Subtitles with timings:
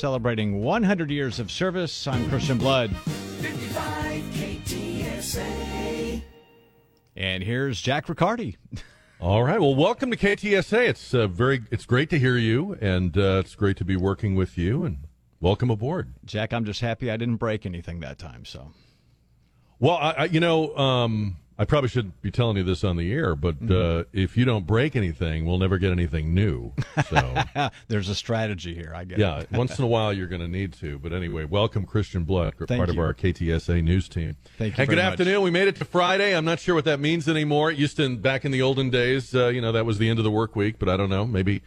[0.00, 2.06] celebrating 100 years of service.
[2.06, 2.90] I'm Christian Blood.
[2.96, 6.22] 55 KTSA.
[7.14, 8.56] And here's Jack Riccardi.
[9.20, 9.60] All right.
[9.60, 10.88] Well, welcome to KTSA.
[10.88, 14.34] It's uh, very, it's great to hear you, and uh, it's great to be working
[14.36, 14.86] with you.
[14.86, 15.00] And
[15.38, 16.54] welcome aboard, Jack.
[16.54, 18.46] I'm just happy I didn't break anything that time.
[18.46, 18.72] So,
[19.80, 23.12] well, I, I you know, um, I probably shouldn't be telling you this on the
[23.12, 24.00] air, but mm-hmm.
[24.00, 26.72] uh, if you don't break anything, we'll never get anything new.
[27.10, 27.34] So
[27.88, 28.94] there's a strategy here.
[28.96, 30.98] I get yeah, once in a while you're going to need to.
[30.98, 32.94] But anyway, welcome Christian Blood, Thank part you.
[32.94, 34.38] of our KTSA news team.
[34.56, 34.80] Thank you.
[34.80, 35.04] And good much.
[35.04, 35.42] afternoon.
[35.42, 36.34] We made it to Friday.
[36.34, 37.70] I'm not sure what that means anymore.
[37.70, 40.18] It used to back in the olden days, uh, you know, that was the end
[40.18, 40.78] of the work week.
[40.78, 41.26] But I don't know.
[41.26, 41.60] Maybe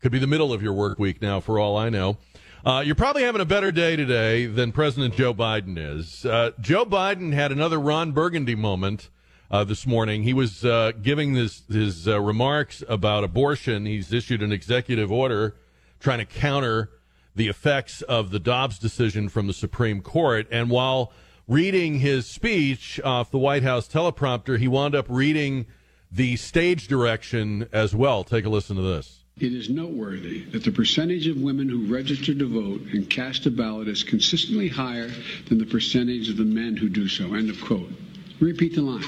[0.00, 2.16] could be the middle of your work week now, for all I know.
[2.64, 6.24] Uh, you're probably having a better day today than President Joe Biden is.
[6.24, 9.10] Uh, Joe Biden had another Ron Burgundy moment
[9.50, 10.22] uh, this morning.
[10.22, 13.86] He was uh, giving this, his uh, remarks about abortion.
[13.86, 15.54] He's issued an executive order
[16.00, 16.90] trying to counter
[17.34, 20.46] the effects of the Dobbs decision from the Supreme Court.
[20.50, 21.12] And while
[21.48, 25.66] reading his speech off the White House teleprompter, he wound up reading
[26.10, 28.22] the stage direction as well.
[28.22, 29.20] Take a listen to this.
[29.40, 33.50] It is noteworthy that the percentage of women who register to vote and cast a
[33.50, 35.10] ballot is consistently higher
[35.48, 37.34] than the percentage of the men who do so.
[37.34, 37.90] End of quote.
[38.38, 39.02] Repeat the line.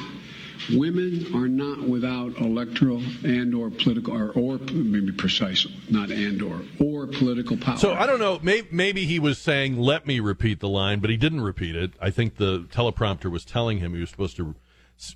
[0.72, 6.62] Women are not without electoral and or political or, or maybe precise, not and or
[6.80, 7.76] or political power.
[7.76, 8.40] So I don't know.
[8.42, 11.92] Maybe, maybe he was saying, "Let me repeat the line," but he didn't repeat it.
[12.00, 14.54] I think the teleprompter was telling him he was supposed to,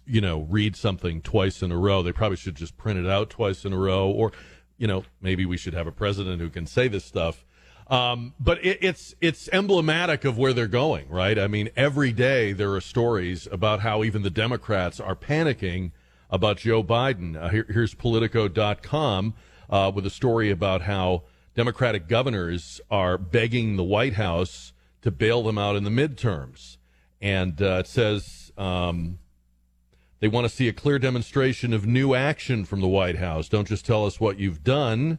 [0.07, 2.03] you know, read something twice in a row.
[2.03, 4.33] They probably should just print it out twice in a row, or,
[4.79, 7.45] you know, maybe we should have a president who can say this stuff.
[7.91, 11.37] Um, but it, it's it's emblematic of where they're going, right?
[11.37, 15.91] I mean, every day there are stories about how even the Democrats are panicking
[16.31, 17.37] about Joe Biden.
[17.37, 19.35] Uh, here, here's Politico.com
[19.69, 21.25] uh, with a story about how
[21.57, 26.77] Democratic governors are begging the White House to bail them out in the midterms,
[27.21, 28.53] and uh, it says.
[28.57, 29.19] Um,
[30.21, 33.49] they want to see a clear demonstration of new action from the White House.
[33.49, 35.19] Don't just tell us what you've done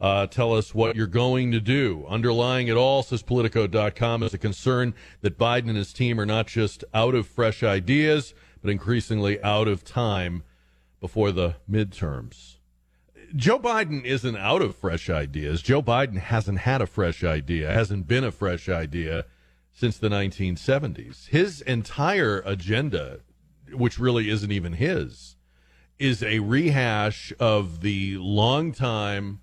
[0.00, 2.06] uh, tell us what you're going to do.
[2.08, 6.46] Underlying it all, says Politico.com, is a concern that Biden and his team are not
[6.46, 10.42] just out of fresh ideas, but increasingly out of time
[11.00, 12.56] before the midterms.
[13.36, 15.62] Joe Biden isn't out of fresh ideas.
[15.62, 19.24] Joe Biden hasn't had a fresh idea, hasn't been a fresh idea
[19.72, 21.28] since the 1970s.
[21.28, 23.20] His entire agenda,
[23.72, 25.36] which really isn't even his,
[25.98, 29.40] is a rehash of the long time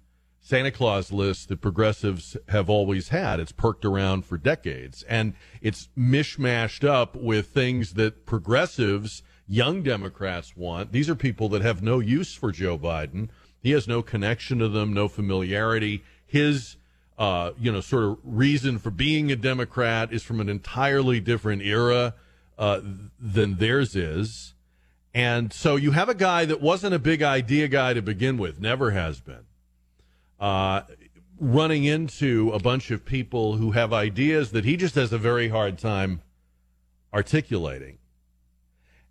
[0.48, 3.42] Santa Claus list that progressives have always had.
[3.42, 10.56] It's perked around for decades and it's mishmashed up with things that progressives, young Democrats
[10.56, 10.94] want.
[10.94, 13.28] These are people that have no use for Joe Biden.
[13.60, 16.02] He has no connection to them, no familiarity.
[16.26, 16.78] His,
[17.20, 21.62] uh, you know, sort of reason for being a Democrat is from an entirely different
[21.62, 22.14] era
[22.58, 22.80] uh,
[23.20, 24.54] than theirs is.
[25.14, 28.62] And so you have a guy that wasn't a big idea guy to begin with,
[28.62, 29.44] never has been
[30.40, 30.82] uh,
[31.40, 35.50] running into a bunch of people who have ideas that he just has a very
[35.50, 36.22] hard time
[37.14, 37.98] articulating.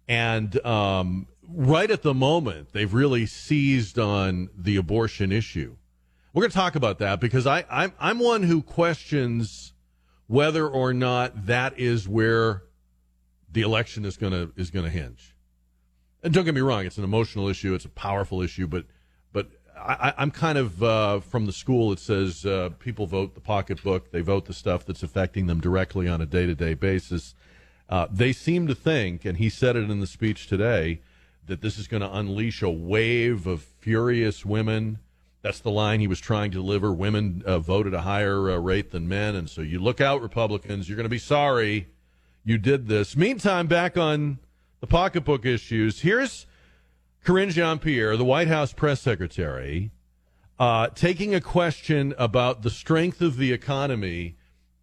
[0.08, 5.76] And um, right at the moment, they've really seized on the abortion issue.
[6.32, 9.72] We're going to talk about that because I, I'm, I'm one who questions
[10.26, 12.64] whether or not that is where
[13.50, 15.34] the election is going to is going to hinge.
[16.22, 18.84] And don't get me wrong, it's an emotional issue, it's a powerful issue, but
[19.76, 24.10] I, am kind of uh, from the school that says uh, people vote the pocketbook,
[24.10, 27.34] they vote the stuff that's affecting them directly on a day to day basis.
[27.88, 31.00] Uh, they seem to think, and he said it in the speech today,
[31.46, 34.98] that this is going to unleash a wave of furious women.
[35.42, 36.92] That's the line he was trying to deliver.
[36.92, 40.22] Women uh, vote at a higher uh, rate than men, and so you look out,
[40.22, 40.88] Republicans.
[40.88, 41.86] You're going to be sorry
[42.44, 43.16] you did this.
[43.16, 44.38] Meantime, back on
[44.80, 46.46] the pocketbook issues, here's
[47.26, 49.90] Karine Jean Pierre, the White House press secretary,
[50.60, 54.36] uh, taking a question about the strength of the economy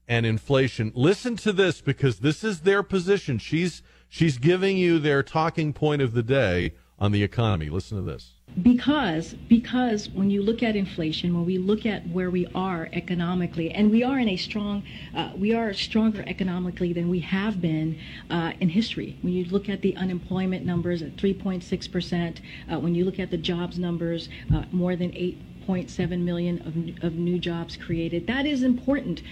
[0.09, 0.92] and inflation.
[0.94, 3.38] Listen to this because this is their position.
[3.38, 7.69] She's she's giving you their talking point of the day on the economy.
[7.69, 12.30] Listen to this because because when you look at inflation when we look at where
[12.30, 14.84] we are economically and we are in a strong
[15.16, 17.98] uh, we are stronger economically than we have been
[18.30, 19.18] uh, in history.
[19.22, 22.42] When you look at the unemployment numbers at 3.6 percent
[22.72, 26.60] uh, when you look at the jobs numbers uh, more than 8.7 million
[27.02, 29.24] of, of new jobs created that is important.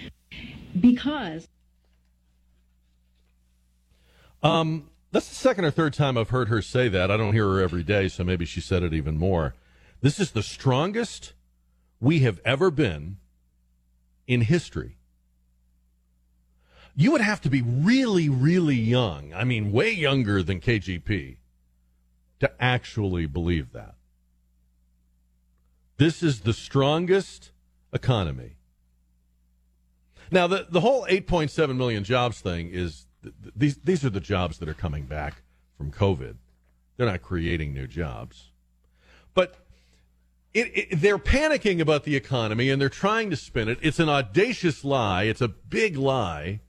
[0.79, 1.47] Because
[4.41, 7.11] um that's the second or third time I've heard her say that.
[7.11, 9.55] I don't hear her every day, so maybe she said it even more.
[10.01, 11.33] This is the strongest
[11.99, 13.17] we have ever been
[14.25, 14.97] in history.
[16.95, 19.33] You would have to be really, really young.
[19.33, 21.37] I mean, way younger than KJP
[22.39, 23.95] to actually believe that.
[25.97, 27.51] This is the strongest
[27.93, 28.55] economy.
[30.31, 34.57] Now, the, the whole 8.7 million jobs thing is th- these, these are the jobs
[34.59, 35.43] that are coming back
[35.77, 36.35] from COVID.
[36.97, 38.51] They're not creating new jobs.
[39.33, 39.55] But
[40.53, 43.79] it, it, they're panicking about the economy and they're trying to spin it.
[43.81, 45.23] It's an audacious lie.
[45.23, 46.59] It's a big lie.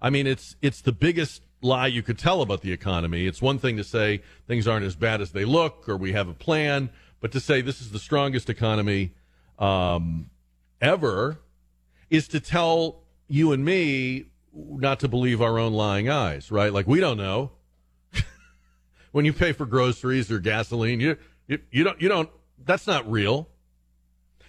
[0.00, 3.26] I mean, it's it's the biggest lie you could tell about the economy.
[3.26, 6.28] It's one thing to say things aren't as bad as they look, or we have
[6.28, 9.12] a plan, but to say this is the strongest economy
[9.58, 10.30] um,
[10.80, 11.40] ever
[12.10, 16.72] is to tell you and me not to believe our own lying eyes, right?
[16.72, 17.52] Like we don't know.
[19.12, 21.16] when you pay for groceries or gasoline, you,
[21.46, 22.30] you you don't you don't
[22.64, 23.48] that's not real.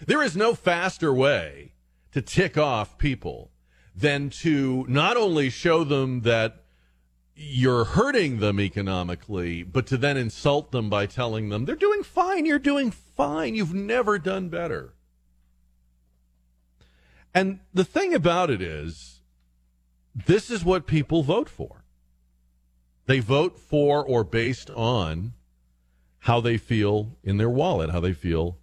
[0.05, 1.73] There is no faster way
[2.11, 3.51] to tick off people
[3.95, 6.63] than to not only show them that
[7.35, 12.45] you're hurting them economically, but to then insult them by telling them they're doing fine,
[12.45, 14.93] you're doing fine, you've never done better.
[17.33, 19.12] And the thing about it is,
[20.15, 21.83] this is what people vote for.
[23.05, 25.33] They vote for or based on
[26.19, 28.57] how they feel in their wallet, how they feel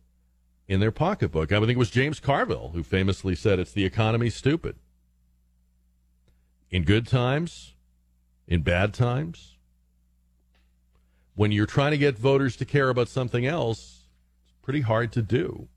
[0.67, 1.53] in their pocketbook.
[1.53, 4.77] I think it was James Carville who famously said, It's the economy, stupid
[6.71, 7.75] in good times,
[8.47, 9.57] in bad times.
[11.35, 14.05] When you're trying to get voters to care about something else,
[14.45, 15.69] it's pretty hard to do.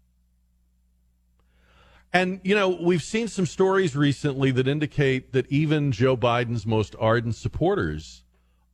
[2.13, 6.95] And, you know, we've seen some stories recently that indicate that even Joe Biden's most
[6.99, 8.23] ardent supporters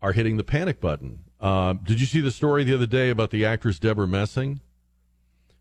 [0.02, 1.20] are hitting the panic button.
[1.40, 4.60] Uh, did you see the story the other day about the actress Debra Messing?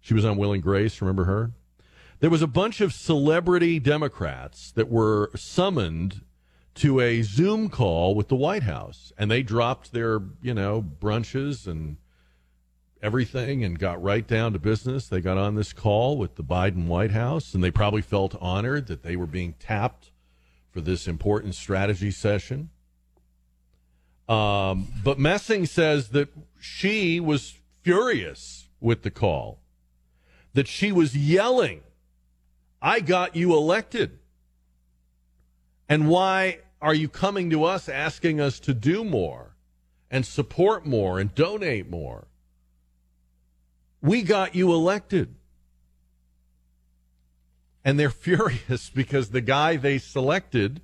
[0.01, 1.01] She was on Will and Grace.
[1.01, 1.53] Remember her?
[2.19, 6.23] There was a bunch of celebrity Democrats that were summoned
[6.75, 11.69] to a Zoom call with the White House, and they dropped their, you know, brunches
[11.69, 11.97] and
[13.03, 15.09] everything and got right down to business.
[15.09, 18.87] They got on this call with the Biden White House, and they probably felt honored
[18.87, 20.11] that they were being tapped
[20.71, 22.71] for this important strategy session.
[24.29, 26.29] Um, but Messing says that
[26.61, 29.61] she was furious with the call,
[30.53, 31.83] that she was yelling,
[32.81, 34.19] I got you elected.
[35.89, 39.57] And why are you coming to us asking us to do more
[40.11, 42.28] and support more and donate more?
[44.01, 45.35] We got you elected.
[47.85, 50.83] And they're furious because the guy they selected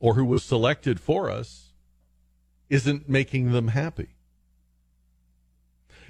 [0.00, 1.72] or who was selected for us
[2.70, 4.10] isn't making them happy.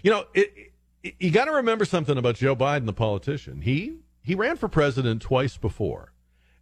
[0.02, 0.72] You know, it,
[1.02, 3.62] it, you got to remember something about Joe Biden, the politician.
[3.62, 6.12] He he ran for president twice before,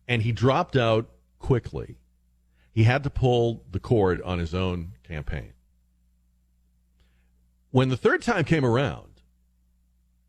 [0.06, 1.08] and he dropped out
[1.38, 1.96] quickly.
[2.72, 5.52] He had to pull the cord on his own campaign.
[7.76, 9.20] When the third time came around,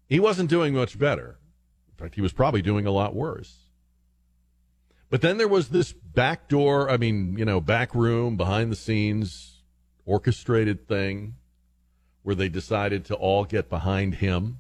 [0.06, 1.40] he wasn't doing much better.
[1.88, 3.70] In fact, he was probably doing a lot worse.
[5.10, 8.76] But then there was this back door, I mean, you know, back room, behind the
[8.76, 9.64] scenes,
[10.06, 11.36] orchestrated thing
[12.22, 14.60] where they decided to all get behind him.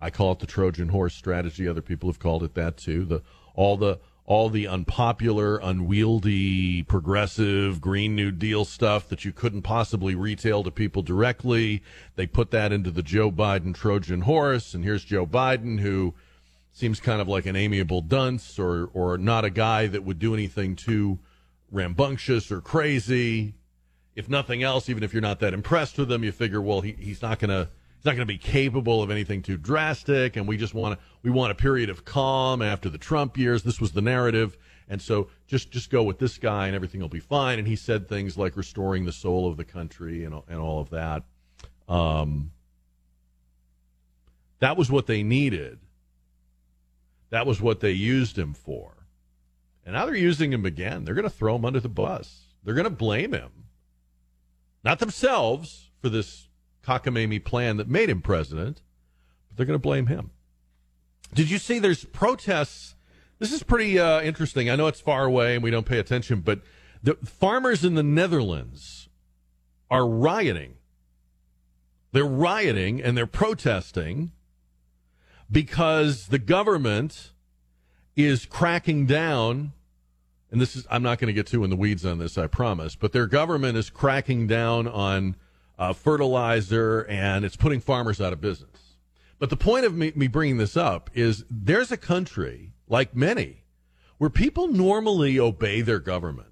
[0.00, 1.66] I call it the Trojan horse strategy.
[1.66, 3.04] Other people have called it that too.
[3.04, 3.22] The
[3.56, 3.98] all the
[4.30, 10.70] all the unpopular, unwieldy, progressive Green New Deal stuff that you couldn't possibly retail to
[10.70, 11.82] people directly.
[12.14, 16.14] They put that into the Joe Biden Trojan horse, and here's Joe Biden who
[16.70, 20.32] seems kind of like an amiable dunce or or not a guy that would do
[20.32, 21.18] anything too
[21.72, 23.56] rambunctious or crazy.
[24.14, 26.92] If nothing else, even if you're not that impressed with him, you figure, well, he,
[26.92, 27.68] he's not going to
[28.00, 31.04] he's not going to be capable of anything too drastic, and we just want to
[31.22, 33.62] we want a period of calm after the Trump years.
[33.62, 34.56] This was the narrative,
[34.88, 37.58] and so just just go with this guy, and everything will be fine.
[37.58, 40.88] And he said things like restoring the soul of the country and and all of
[40.90, 41.24] that.
[41.88, 42.52] Um,
[44.60, 45.78] that was what they needed.
[47.28, 49.06] That was what they used him for.
[49.84, 51.04] And now they're using him again.
[51.04, 52.54] They're going to throw him under the bus.
[52.64, 53.50] They're going to blame him.
[54.82, 56.48] Not themselves for this
[56.84, 58.80] cockamamie plan that made him president,
[59.48, 60.30] but they're going to blame him.
[61.34, 62.94] Did you see there's protests?
[63.38, 64.68] This is pretty uh, interesting.
[64.68, 66.60] I know it's far away and we don't pay attention, but
[67.02, 69.08] the farmers in the Netherlands
[69.90, 70.74] are rioting.
[72.12, 74.32] They're rioting and they're protesting
[75.50, 77.32] because the government
[78.16, 79.72] is cracking down
[80.50, 82.46] and this is I'm not going to get too in the weeds on this, I
[82.46, 85.36] promise, but their government is cracking down on
[85.80, 88.96] uh, fertilizer and it's putting farmers out of business.
[89.38, 93.64] But the point of me, me bringing this up is there's a country like many
[94.18, 96.48] where people normally obey their government.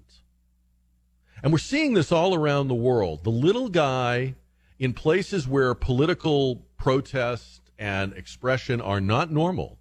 [1.43, 3.23] And we're seeing this all around the world.
[3.23, 4.33] The little guy
[4.79, 9.77] in places where political protest and expression are not normal.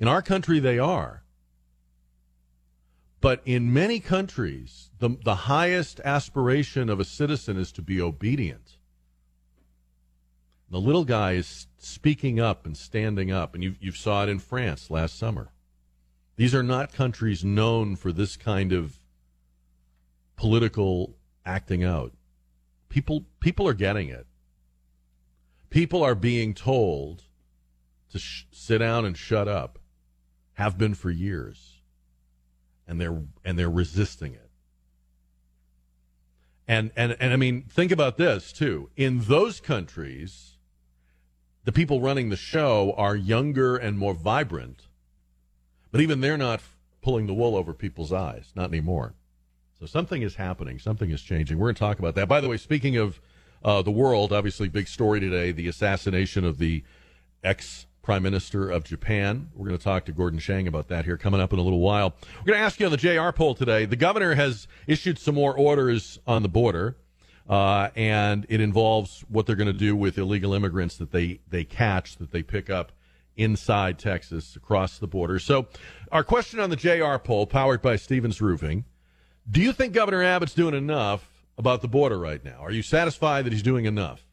[0.00, 1.23] In our country, they are.
[3.24, 8.76] But in many countries, the, the highest aspiration of a citizen is to be obedient.
[10.70, 14.40] The little guy is speaking up and standing up, and you you saw it in
[14.40, 15.52] France last summer.
[16.36, 18.98] These are not countries known for this kind of
[20.36, 21.16] political
[21.46, 22.12] acting out.
[22.90, 24.26] People people are getting it.
[25.70, 27.22] People are being told
[28.10, 29.78] to sh- sit down and shut up.
[30.52, 31.73] Have been for years.
[32.86, 34.50] And they're and they're resisting it.
[36.66, 38.90] And and and I mean think about this too.
[38.96, 40.54] In those countries
[41.64, 44.86] the people running the show are younger and more vibrant.
[45.90, 46.60] But even they're not
[47.02, 49.14] pulling the wool over people's eyes, not anymore.
[49.78, 50.78] So something is happening.
[50.78, 51.58] Something is changing.
[51.58, 52.28] We're going to talk about that.
[52.28, 53.20] By the way, speaking of
[53.64, 56.84] uh, the world, obviously, big story today the assassination of the
[57.42, 59.48] ex Prime Minister of Japan.
[59.54, 61.80] We're going to talk to Gordon Chang about that here coming up in a little
[61.80, 62.14] while.
[62.38, 63.86] We're going to ask you on the JR poll today.
[63.86, 66.96] The governor has issued some more orders on the border.
[67.48, 71.64] Uh, and it involves what they're going to do with illegal immigrants that they, they
[71.64, 72.92] catch, that they pick up
[73.36, 75.38] inside Texas across the border.
[75.38, 75.66] So,
[76.12, 78.84] our question on the JR poll, powered by Stevens Roofing
[79.50, 82.60] Do you think Governor Abbott's doing enough about the border right now?
[82.60, 84.26] Are you satisfied that he's doing enough?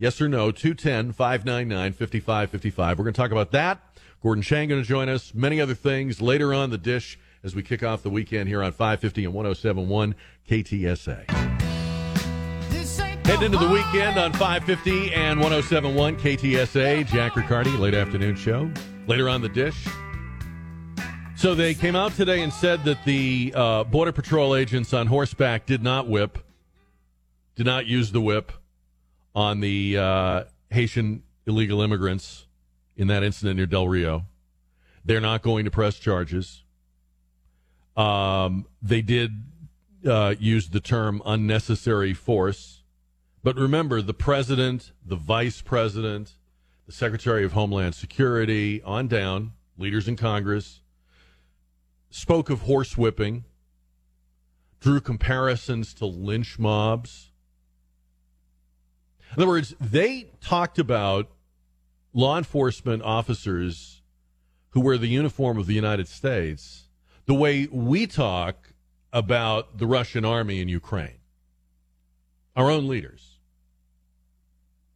[0.00, 0.50] Yes or no?
[0.50, 2.98] 210 599 5555.
[2.98, 3.82] We're going to talk about that.
[4.22, 5.34] Gordon Chang going to join us.
[5.34, 8.72] Many other things later on the dish as we kick off the weekend here on
[8.72, 10.14] 550 and 1071
[10.48, 11.30] KTSA.
[13.26, 17.06] Heading into the weekend on 550 and 1071 KTSA.
[17.06, 18.70] Jack Riccardi, late afternoon show.
[19.06, 19.86] Later on the dish.
[21.36, 25.66] So they came out today and said that the uh, Border Patrol agents on horseback
[25.66, 26.38] did not whip,
[27.54, 28.52] did not use the whip
[29.34, 32.46] on the uh, Haitian illegal immigrants
[32.96, 34.26] in that incident near Del Rio.
[35.04, 36.64] They're not going to press charges.
[37.96, 39.44] Um, they did
[40.06, 42.80] uh, use the term unnecessary force
[43.42, 46.34] but remember, the president, the vice president,
[46.86, 50.82] the secretary of Homeland Security, on down, leaders in Congress,
[52.10, 53.44] spoke of horsewhipping,
[54.78, 57.29] drew comparisons to lynch mobs.
[59.36, 61.30] In other words, they talked about
[62.12, 64.02] law enforcement officers
[64.70, 66.88] who wear the uniform of the United States
[67.26, 68.72] the way we talk
[69.12, 71.18] about the Russian army in Ukraine.
[72.56, 73.30] Our own leaders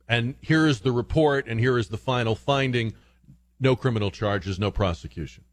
[0.08, 2.94] and here is the report, and here is the final finding
[3.58, 5.44] no criminal charges, no prosecution.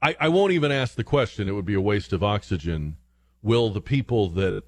[0.00, 2.96] I, I won't even ask the question, it would be a waste of oxygen.
[3.42, 4.64] Will the people that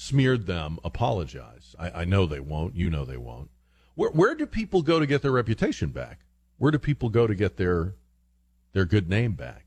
[0.00, 1.76] smeared them apologize?
[1.78, 2.74] I, I know they won't.
[2.74, 3.50] You know they won't.
[3.94, 6.20] Where, where do people go to get their reputation back?
[6.56, 7.94] Where do people go to get their
[8.72, 9.66] their good name back?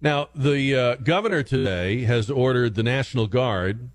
[0.00, 3.90] Now, the uh, governor today has ordered the National Guard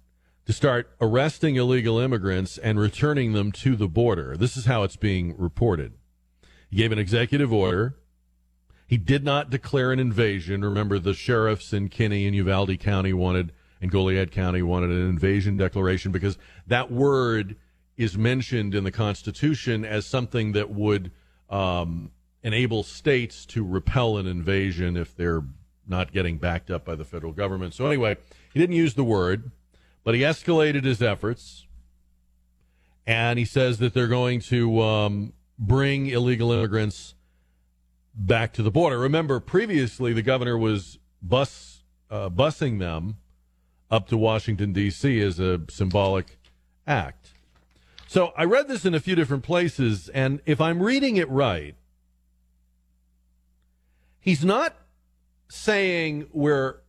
[0.46, 4.36] to start arresting illegal immigrants and returning them to the border.
[4.36, 5.94] This is how it's being reported.
[6.70, 7.96] He gave an executive order.
[8.92, 10.66] He did not declare an invasion.
[10.66, 15.56] Remember, the sheriffs in Kinney and Uvalde County wanted, and Goliad County wanted an invasion
[15.56, 17.56] declaration because that word
[17.96, 21.10] is mentioned in the Constitution as something that would
[21.50, 22.12] um,
[22.44, 25.44] enable states to repel an invasion if they're
[25.88, 27.74] not getting backed up by the federal government.
[27.74, 28.18] So, anyway,
[28.54, 29.52] he didn't use the word,
[30.04, 31.66] but he escalated his efforts.
[33.08, 37.16] And he says that they're going to um, bring illegal immigrants
[38.14, 38.98] back to the border.
[38.98, 43.18] Remember, previously the governor was bus uh, busing them
[43.90, 45.20] up to Washington D.C.
[45.22, 46.38] as a symbolic
[46.88, 47.34] act.
[48.08, 51.76] So I read this in a few different places, and if I'm reading it right,
[54.20, 54.76] he's not
[55.48, 56.82] saying we're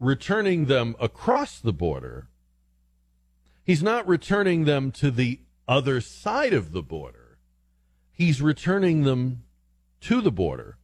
[0.00, 2.28] returning them across the border.
[3.64, 7.38] He's not returning them to the other side of the border.
[8.10, 9.44] He's returning them
[10.02, 10.76] to the border.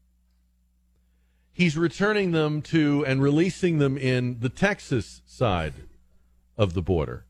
[1.52, 5.74] He's returning them to and releasing them in the Texas side
[6.56, 7.24] of the border.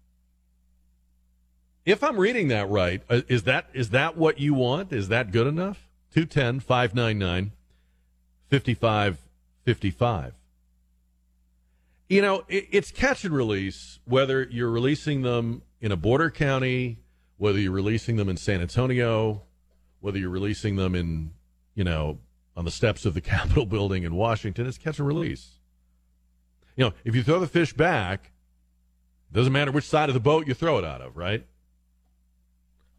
[1.86, 4.92] If I'm reading that right, uh, is that is that what you want?
[4.92, 5.88] Is that good enough?
[6.12, 7.52] 210 599
[8.48, 9.18] 55
[9.64, 10.34] 55.
[12.08, 16.98] You know, it, it's catch and release, whether you're releasing them in a border county,
[17.36, 19.42] whether you're releasing them in San Antonio,
[20.00, 21.32] whether you're releasing them in,
[21.78, 22.18] you know,
[22.56, 25.60] on the steps of the Capitol building in Washington, it's catch and release.
[26.76, 28.32] You know, if you throw the fish back,
[29.32, 31.46] doesn't matter which side of the boat you throw it out of, right?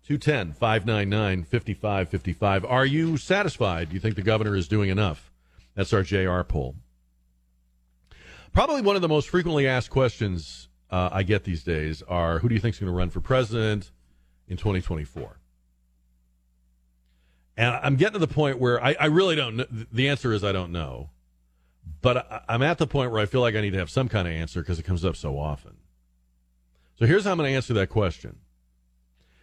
[0.07, 2.65] 210 599 5555.
[2.65, 3.89] Are you satisfied?
[3.89, 5.29] Do you think the governor is doing enough?
[5.75, 6.75] That's our JR poll.
[8.53, 12.47] Probably one of the most frequently asked questions uh, I get these days are who
[12.47, 13.91] do you think is going to run for president
[14.47, 15.37] in 2024?
[17.59, 19.65] And I'm getting to the point where I, I really don't know.
[19.69, 21.09] The answer is I don't know.
[22.01, 24.07] But I, I'm at the point where I feel like I need to have some
[24.07, 25.75] kind of answer because it comes up so often.
[26.97, 28.37] So here's how I'm going to answer that question.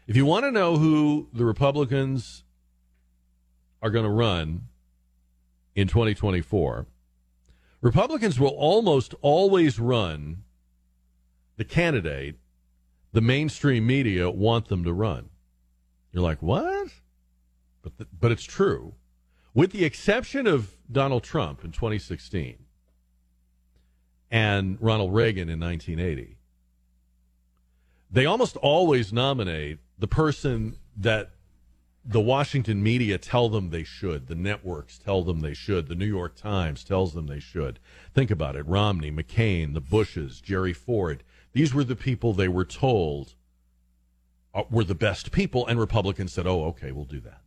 [0.07, 2.43] If you want to know who the Republicans
[3.83, 4.69] are going to run
[5.75, 6.87] in 2024,
[7.83, 10.43] Republicans will almost always run
[11.59, 12.37] the candidate
[13.13, 15.29] the mainstream media want them to run.
[16.13, 16.89] You're like, what?
[17.87, 18.95] But, the, but it's true.
[19.55, 22.57] With the exception of Donald Trump in 2016
[24.29, 26.37] and Ronald Reagan in 1980,
[28.11, 31.31] they almost always nominate the person that
[32.05, 34.27] the Washington media tell them they should.
[34.27, 35.87] The networks tell them they should.
[35.87, 37.79] The New York Times tells them they should.
[38.13, 41.23] Think about it Romney, McCain, the Bushes, Jerry Ford.
[41.53, 43.35] These were the people they were told
[44.53, 47.43] uh, were the best people, and Republicans said, oh, okay, we'll do that.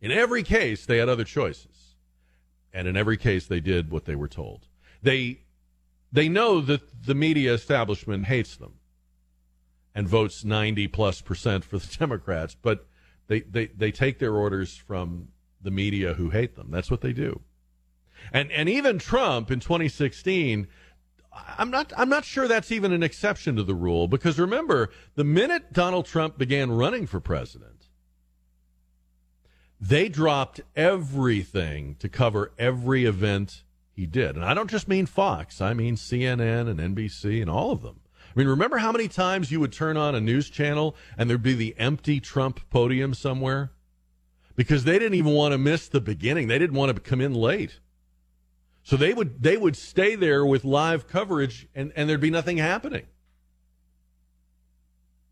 [0.00, 1.96] In every case, they had other choices.
[2.72, 4.66] And in every case, they did what they were told.
[5.02, 5.40] They,
[6.12, 8.74] they know that the media establishment hates them
[9.94, 12.86] and votes 90 plus percent for the Democrats, but
[13.26, 15.28] they, they, they take their orders from
[15.60, 16.70] the media who hate them.
[16.70, 17.40] That's what they do.
[18.32, 20.68] And, and even Trump in 2016
[21.32, 25.24] I'm not I'm not sure that's even an exception to the rule because remember the
[25.24, 27.79] minute Donald Trump began running for president
[29.80, 34.36] they dropped everything to cover every event he did.
[34.36, 35.60] And I don't just mean Fox.
[35.60, 38.00] I mean CNN and NBC and all of them.
[38.18, 41.42] I mean remember how many times you would turn on a news channel and there'd
[41.42, 43.72] be the empty Trump podium somewhere?
[44.54, 46.48] Because they didn't even want to miss the beginning.
[46.48, 47.80] They didn't want to come in late.
[48.82, 52.58] So they would they would stay there with live coverage and, and there'd be nothing
[52.58, 53.06] happening.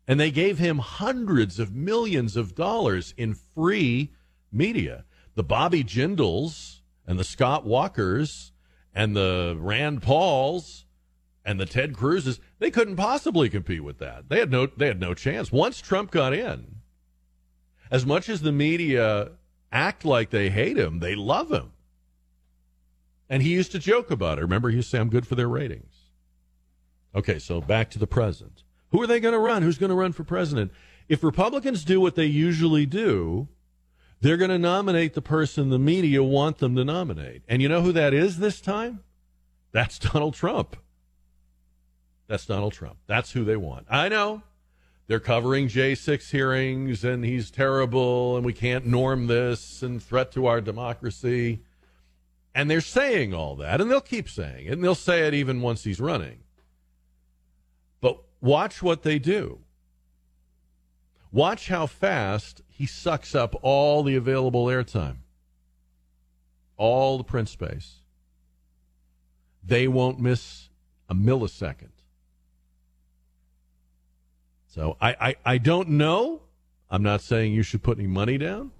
[0.07, 4.11] And they gave him hundreds of millions of dollars in free
[4.51, 5.05] media.
[5.35, 8.51] The Bobby Jindals and the Scott Walkers
[8.93, 10.85] and the Rand Pauls
[11.45, 14.29] and the Ted Cruzes, they couldn't possibly compete with that.
[14.29, 15.51] They had no they had no chance.
[15.51, 16.75] Once Trump got in,
[17.89, 19.31] as much as the media
[19.71, 21.71] act like they hate him, they love him.
[23.29, 24.41] And he used to joke about it.
[24.41, 25.93] Remember, he used to say, I'm good for their ratings.
[27.15, 28.63] Okay, so back to the present.
[28.91, 29.61] Who are they going to run?
[29.61, 30.71] Who's going to run for president?
[31.07, 33.47] If Republicans do what they usually do,
[34.21, 37.43] they're going to nominate the person the media want them to nominate.
[37.47, 38.99] And you know who that is this time?
[39.71, 40.75] That's Donald Trump.
[42.27, 42.97] That's Donald Trump.
[43.07, 43.87] That's who they want.
[43.89, 44.43] I know.
[45.07, 50.45] They're covering J6 hearings and he's terrible and we can't norm this and threat to
[50.45, 51.61] our democracy.
[52.53, 55.61] And they're saying all that, and they'll keep saying it, and they'll say it even
[55.61, 56.39] once he's running.
[58.01, 59.59] But watch what they do.
[61.31, 65.17] Watch how fast he sucks up all the available airtime,
[66.77, 67.97] all the print space.
[69.63, 70.69] They won't miss
[71.07, 71.89] a millisecond.
[74.67, 76.41] So I, I, I don't know.
[76.89, 78.71] I'm not saying you should put any money down.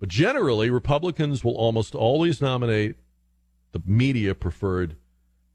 [0.00, 2.96] But generally, Republicans will almost always nominate
[3.72, 4.96] the media preferred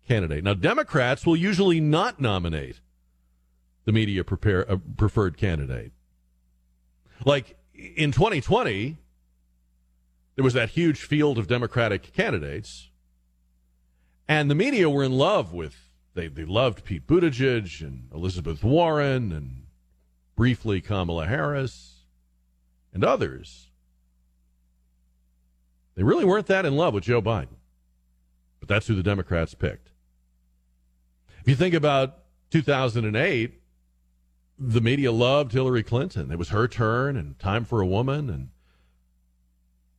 [0.07, 0.43] candidate.
[0.43, 2.79] Now, Democrats will usually not nominate
[3.85, 5.91] the media prepare, uh, preferred candidate.
[7.25, 8.97] Like in 2020,
[10.35, 12.89] there was that huge field of Democratic candidates,
[14.27, 15.75] and the media were in love with,
[16.13, 19.63] they, they loved Pete Buttigieg and Elizabeth Warren and
[20.35, 22.05] briefly Kamala Harris
[22.93, 23.69] and others.
[25.95, 27.57] They really weren't that in love with Joe Biden.
[28.59, 29.89] But that's who the Democrats picked.
[31.41, 32.19] If you think about
[32.51, 33.58] 2008,
[34.59, 36.31] the media loved Hillary Clinton.
[36.31, 38.49] It was her turn and time for a woman, and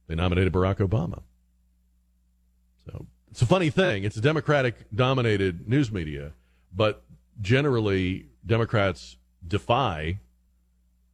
[0.07, 1.23] they nominated Barack Obama.
[2.85, 4.05] So it's a funny thing.
[4.05, 6.33] It's a Democratic dominated news media,
[6.75, 7.03] but
[7.41, 10.19] generally, Democrats defy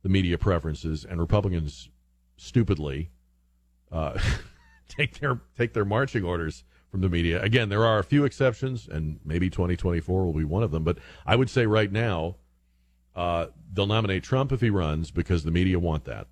[0.03, 1.89] the media preferences, and Republicans
[2.37, 3.11] stupidly.
[3.91, 4.19] Uh,
[4.89, 7.43] take their take their marching orders from the media.
[7.43, 10.85] Again, there are a few exceptions, and maybe 2024 will be one of them.
[10.85, 12.37] But I would say right now,
[13.16, 16.29] uh, they'll nominate Trump if he runs because the media want that.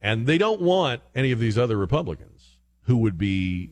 [0.00, 3.70] And they don't want any of these other Republicans who would be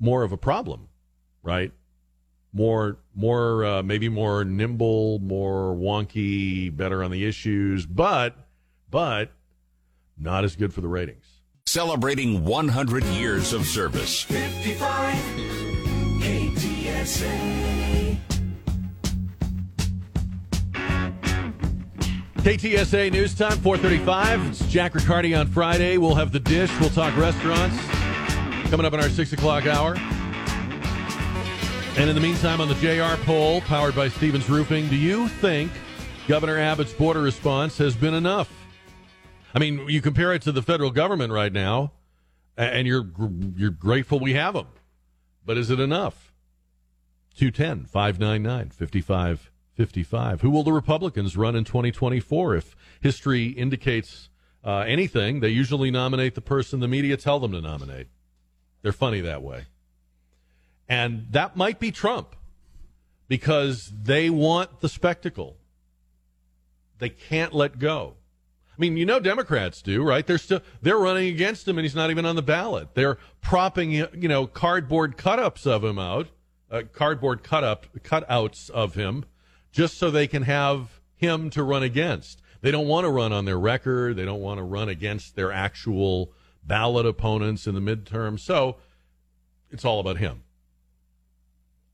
[0.00, 0.88] more of a problem,
[1.42, 1.70] right?
[2.52, 8.36] More, more, uh, maybe more nimble, more wonky, better on the issues, but,
[8.90, 9.30] but
[10.16, 11.26] not as good for the ratings.
[11.66, 14.22] Celebrating 100 years of service.
[14.22, 15.14] 55
[16.20, 17.54] KTSA.
[22.44, 24.48] KTSA News Time, 435.
[24.48, 25.96] It's Jack Riccardi on Friday.
[25.96, 26.70] We'll have the dish.
[26.78, 27.74] We'll talk restaurants
[28.68, 29.96] coming up in our 6 o'clock hour.
[31.96, 35.72] And in the meantime, on the JR poll, powered by Stevens Roofing, do you think
[36.28, 38.52] Governor Abbott's border response has been enough?
[39.54, 41.92] I mean, you compare it to the federal government right now,
[42.58, 43.08] and you're
[43.56, 44.66] you're grateful we have them.
[45.46, 46.34] But is it enough?
[47.38, 48.70] 210 599
[49.76, 50.40] 5555.
[50.42, 52.56] Who will the Republicans run in 2024?
[52.56, 54.28] If history indicates
[54.64, 58.06] uh, anything, they usually nominate the person the media tell them to nominate.
[58.82, 59.64] They're funny that way.
[60.88, 62.36] And that might be Trump
[63.26, 65.56] because they want the spectacle.
[66.98, 68.14] They can't let go.
[68.76, 70.26] I mean, you know, Democrats do, right?
[70.26, 72.94] They're still they're running against him, and he's not even on the ballot.
[72.94, 76.28] They're propping, you know, cardboard cut-ups of him out,
[76.70, 79.24] uh, cardboard cut-up cutouts of him,
[79.74, 82.40] just so they can have him to run against.
[82.60, 84.14] They don't want to run on their record.
[84.14, 86.30] They don't want to run against their actual
[86.62, 88.38] ballot opponents in the midterm.
[88.38, 88.76] So
[89.72, 90.44] it's all about him.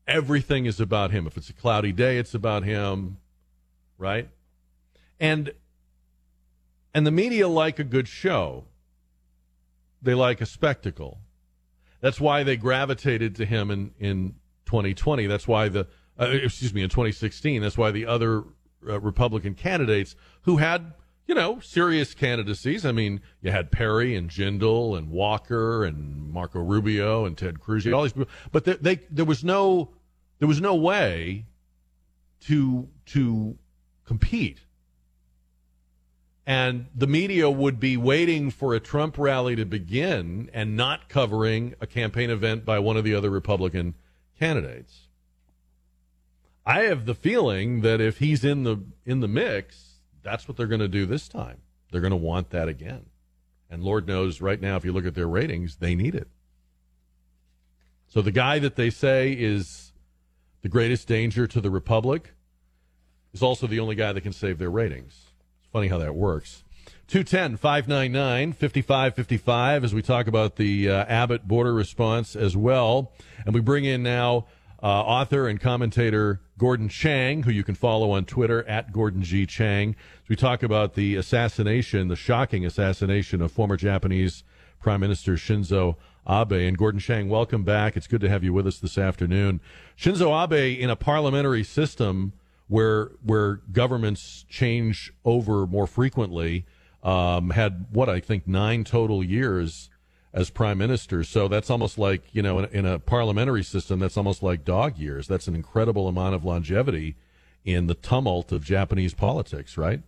[0.07, 1.25] Everything is about him.
[1.25, 3.17] If it's a cloudy day, it's about him,
[3.97, 4.29] right?
[5.19, 5.51] And
[6.93, 8.65] and the media like a good show.
[10.03, 11.17] They like a spectacle.
[11.99, 15.25] That's why they gravitated to him in, in 2020.
[15.27, 15.87] That's why the,
[16.21, 17.61] uh, excuse me, in 2016.
[17.61, 18.43] That's why the other
[18.87, 20.93] uh, Republican candidates who had,
[21.27, 22.85] you know, serious candidacies.
[22.85, 27.87] I mean, you had Perry and Jindal and Walker and Marco Rubio and Ted Cruz,
[27.87, 28.29] all these people.
[28.51, 29.89] But they, they, there was no,
[30.39, 31.45] there was no way
[32.41, 33.57] to, to
[34.05, 34.61] compete
[36.45, 41.75] and the media would be waiting for a Trump rally to begin and not covering
[41.79, 43.95] a campaign event by one of the other Republican
[44.39, 45.07] candidates.
[46.65, 50.67] I have the feeling that if he's in the in the mix, that's what they're
[50.67, 51.57] going to do this time.
[51.91, 53.07] They're going to want that again.
[53.69, 56.27] And Lord knows right now if you look at their ratings, they need it.
[58.07, 59.93] So the guy that they say is
[60.61, 62.33] the greatest danger to the republic
[63.33, 65.27] is also the only guy that can save their ratings.
[65.59, 66.63] It's funny how that works.
[67.07, 73.13] 210 599 5555 as we talk about the uh, Abbott border response as well.
[73.45, 74.47] And we bring in now
[74.83, 79.45] uh, author and commentator Gordon Chang, who you can follow on Twitter at Gordon G.
[79.45, 79.95] Chang.
[80.27, 84.43] We talk about the assassination, the shocking assassination of former Japanese
[84.79, 86.53] Prime Minister Shinzo Abe.
[86.53, 87.95] And Gordon Chang, welcome back.
[87.95, 89.61] It's good to have you with us this afternoon.
[89.97, 92.33] Shinzo Abe, in a parliamentary system,
[92.67, 96.65] where where governments change over more frequently.
[97.03, 99.89] Um, had what I think nine total years
[100.33, 101.23] as prime minister.
[101.23, 104.97] So that's almost like you know in, in, a parliamentary system that's almost like dog
[104.97, 105.27] years.
[105.27, 107.15] That's an incredible amount of longevity
[107.63, 110.01] in the tumult of Japanese politics, right?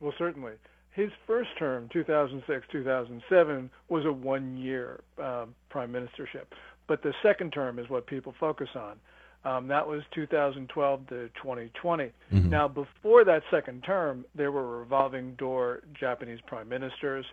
[0.00, 0.52] Well, certainly.
[0.90, 6.46] His first term, 2006 2007, was a one year uh, prime ministership.
[6.86, 9.00] But the second term is what people focus on.
[9.44, 12.04] Um, that was 2012 to 2020.
[12.04, 12.48] Mm-hmm.
[12.48, 17.26] Now, before that second term, there were revolving door Japanese prime ministers.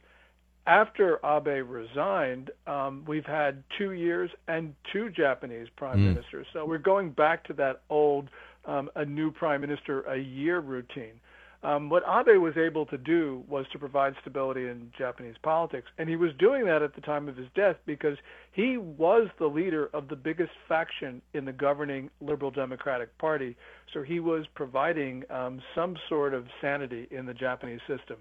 [0.67, 6.13] After Abe resigned, um, we've had two years and two Japanese prime mm.
[6.13, 6.45] ministers.
[6.53, 8.29] So we're going back to that old
[8.65, 11.19] um, a new prime minister a year routine.
[11.63, 16.09] Um, what Abe was able to do was to provide stability in Japanese politics, and
[16.09, 18.17] he was doing that at the time of his death because
[18.51, 23.55] he was the leader of the biggest faction in the governing Liberal Democratic Party.
[23.93, 28.17] So he was providing um, some sort of sanity in the Japanese system.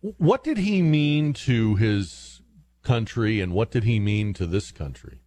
[0.00, 2.40] What did he mean to his
[2.82, 5.18] country, and what did he mean to this country?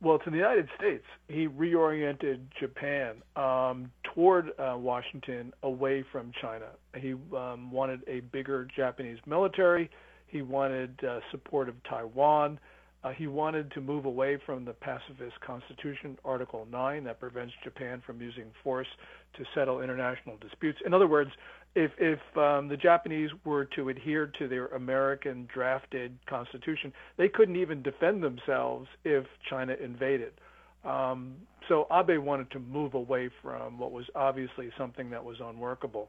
[0.00, 6.66] Well, to the United States, he reoriented Japan um, toward uh, Washington, away from China.
[6.96, 9.90] He um, wanted a bigger Japanese military.
[10.26, 12.58] He wanted uh, support of Taiwan.
[13.04, 18.02] Uh, he wanted to move away from the pacifist constitution, Article 9, that prevents Japan
[18.04, 18.88] from using force
[19.34, 20.78] to settle international disputes.
[20.84, 21.30] In other words,
[21.76, 27.56] if, if um, the Japanese were to adhere to their American drafted constitution, they couldn't
[27.56, 30.32] even defend themselves if China invaded.
[30.84, 31.34] Um,
[31.68, 36.08] so Abe wanted to move away from what was obviously something that was unworkable.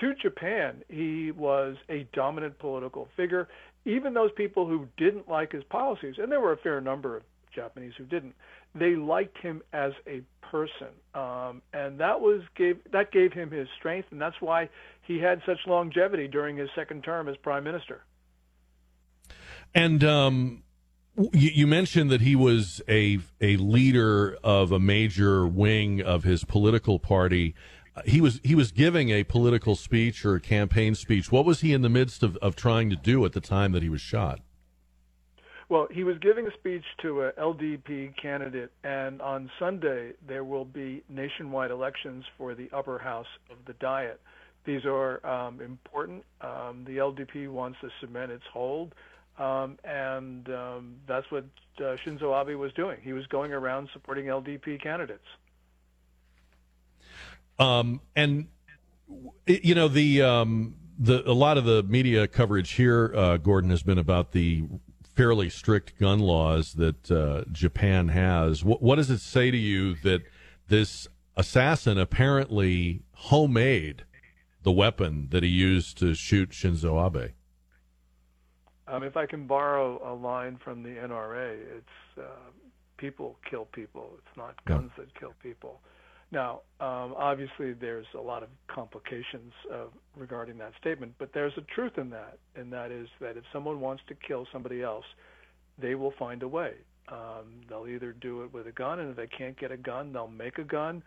[0.00, 3.48] to Japan, he was a dominant political figure.
[3.84, 7.24] Even those people who didn't like his policies, and there were a fair number of
[7.54, 8.34] Japanese who didn't,
[8.74, 13.68] they liked him as a person, um, and that was gave that gave him his
[13.78, 14.68] strength, and that's why
[15.02, 18.04] he had such longevity during his second term as prime minister.
[19.74, 20.62] And um,
[21.16, 26.44] you, you mentioned that he was a a leader of a major wing of his
[26.44, 27.54] political party.
[27.96, 31.32] Uh, He was he was giving a political speech or a campaign speech.
[31.32, 33.82] What was he in the midst of, of trying to do at the time that
[33.82, 34.40] he was shot?
[35.68, 40.66] Well, he was giving a speech to a LDP candidate, and on Sunday there will
[40.66, 44.20] be nationwide elections for the upper house of the Diet.
[44.64, 46.24] These are um, important.
[46.40, 48.94] Um, the LDP wants to cement its hold,
[49.38, 51.44] um, and um, that's what
[51.78, 52.98] uh, Shinzo Abe was doing.
[53.02, 55.26] He was going around supporting LDP candidates.
[57.58, 58.46] Um, and
[59.46, 63.82] you know the um, the a lot of the media coverage here, uh, Gordon, has
[63.82, 64.64] been about the
[65.14, 68.64] fairly strict gun laws that uh, Japan has.
[68.64, 70.22] What, what does it say to you that
[70.68, 74.04] this assassin apparently homemade
[74.62, 77.32] the weapon that he used to shoot Shinzo Abe?
[78.88, 82.50] Um, if I can borrow a line from the NRA, it's uh,
[82.96, 84.14] people kill people.
[84.18, 84.76] It's not Yeah.
[84.76, 85.80] guns that kill people.
[86.30, 89.84] Now, um, obviously, there's a lot of complications uh,
[90.16, 93.80] regarding that statement, but there's a truth in that, and that is that if someone
[93.80, 95.04] wants to kill somebody else,
[95.78, 96.74] they will find a way.
[97.08, 100.12] Um, they'll either do it with a gun, and if they can't get a gun,
[100.12, 101.02] they'll make a gun,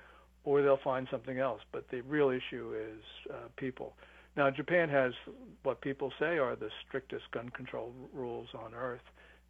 [0.45, 1.61] or they'll find something else.
[1.71, 3.95] But the real issue is uh, people.
[4.37, 5.13] Now, Japan has
[5.63, 9.01] what people say are the strictest gun control rules on earth,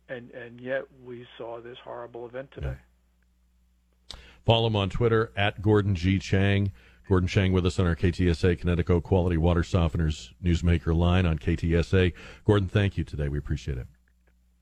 [0.09, 2.75] and and yet we saw this horrible event today.
[4.45, 6.19] Follow him on Twitter at Gordon G.
[6.19, 6.71] Chang.
[7.07, 12.13] Gordon Chang with us on our KTSA Connecticut Quality Water Softeners Newsmaker line on KTSA.
[12.45, 13.27] Gordon, thank you today.
[13.27, 13.87] We appreciate it.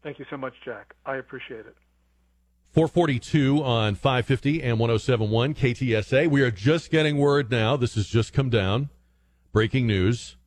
[0.04, 0.94] Thank you so much, Jack.
[1.06, 1.76] I appreciate it.
[2.74, 6.28] 442 on 550 and 1071 KTSA.
[6.28, 7.78] We are just getting word now.
[7.78, 8.90] This has just come down.
[9.52, 10.38] Breaking news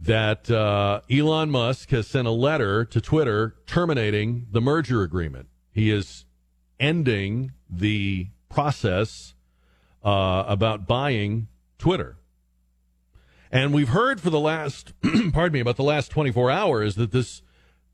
[0.00, 5.48] that uh, Elon Musk has sent a letter to Twitter terminating the merger agreement.
[5.72, 6.24] He is
[6.80, 9.34] ending the process
[10.02, 12.16] uh, about buying Twitter.
[13.52, 14.94] And we've heard for the last,
[15.34, 17.42] pardon me, about the last 24 hours that this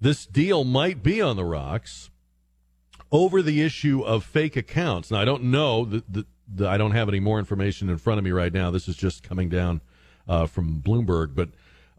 [0.00, 2.10] this deal might be on the rocks
[3.12, 5.10] over the issue of fake accounts.
[5.10, 6.26] Now, I don't know that
[6.66, 8.70] I don't have any more information in front of me right now.
[8.70, 9.80] This is just coming down
[10.28, 11.50] uh, from Bloomberg, but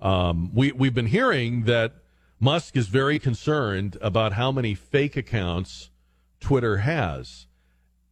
[0.02, 1.93] um, we we've been hearing that
[2.39, 5.89] Musk is very concerned about how many fake accounts
[6.39, 7.45] Twitter has.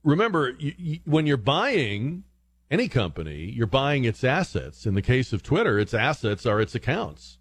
[0.03, 2.23] Remember, you, you, when you're buying
[2.69, 4.85] any company, you're buying its assets.
[4.85, 7.39] In the case of Twitter, its assets are its accounts.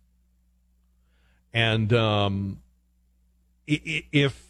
[1.52, 2.62] And um,
[3.66, 4.47] if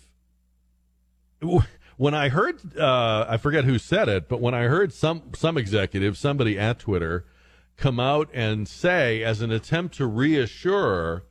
[1.96, 5.58] when I heard, uh, I forget who said it, but when I heard some some
[5.58, 7.26] executive, somebody at Twitter,
[7.76, 11.24] come out and say, as an attempt to reassure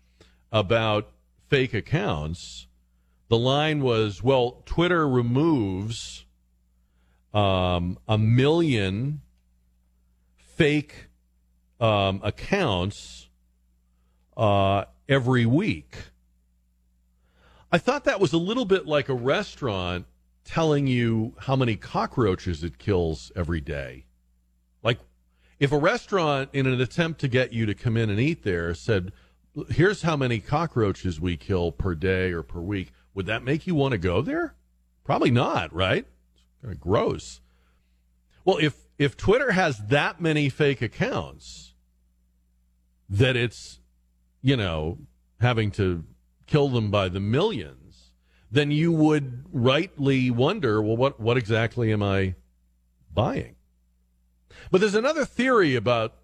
[0.51, 1.11] about
[1.47, 2.67] fake accounts,
[3.29, 6.25] the line was, "Well, Twitter removes
[7.33, 9.21] um, a million
[10.37, 11.07] fake
[11.79, 13.29] um, accounts
[14.35, 15.95] uh, every week."
[17.71, 20.05] I thought that was a little bit like a restaurant
[20.45, 24.05] telling you how many cockroaches it kills every day.
[24.81, 24.99] Like,
[25.59, 28.73] if a restaurant, in an attempt to get you to come in and eat there,
[28.73, 29.11] said,
[29.69, 33.75] here's how many cockroaches we kill per day or per week, would that make you
[33.75, 34.55] want to go there?
[35.03, 36.05] Probably not, right?
[36.35, 37.41] It's kind of gross.
[38.45, 41.73] Well, if if Twitter has that many fake accounts
[43.09, 43.79] that it's,
[44.41, 44.99] you know,
[45.39, 46.03] having to
[46.47, 48.11] kill them by the millions,
[48.49, 52.35] then you would rightly wonder, well, what, what exactly am I
[53.13, 53.55] buying?
[54.71, 56.15] But there's another theory about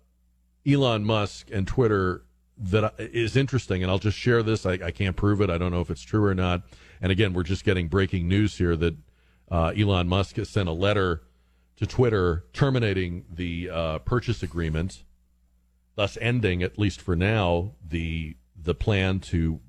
[0.66, 2.24] Elon Musk and Twitter
[2.58, 4.66] that is interesting, and I'll just share this.
[4.66, 5.50] I, I can't prove it.
[5.50, 6.64] I don't know if it's true or not.
[7.02, 8.96] And again, we're just getting breaking news here that
[9.52, 11.24] uh, Elon Musk has sent a letter
[11.78, 15.04] to Twitter terminating the uh, purchase agreement,
[15.96, 19.60] thus ending, at least for now, the the plan to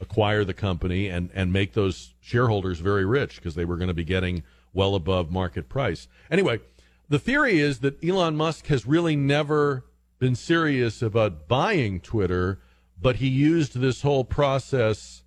[0.00, 3.94] acquire the company and, and make those shareholders very rich because they were going to
[3.94, 6.08] be getting well above market price.
[6.30, 6.60] Anyway,
[7.08, 9.84] the theory is that Elon Musk has really never
[10.18, 12.60] been serious about buying Twitter,
[13.00, 15.22] but he used this whole process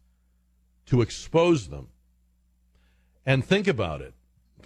[0.85, 1.87] to expose them.
[3.25, 4.13] And think about it.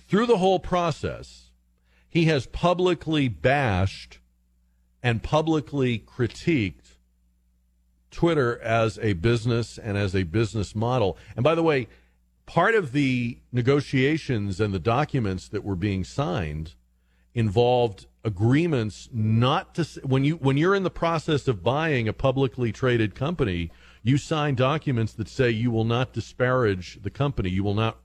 [0.08, 1.52] Through the whole process,
[2.10, 4.20] he has publicly bashed
[5.04, 6.95] and publicly critiqued
[8.16, 11.18] Twitter as a business and as a business model.
[11.36, 11.88] And by the way,
[12.46, 16.74] part of the negotiations and the documents that were being signed
[17.34, 22.72] involved agreements not to when you when you're in the process of buying a publicly
[22.72, 23.70] traded company
[24.02, 27.98] you sign documents that say you will not disparage the company you will not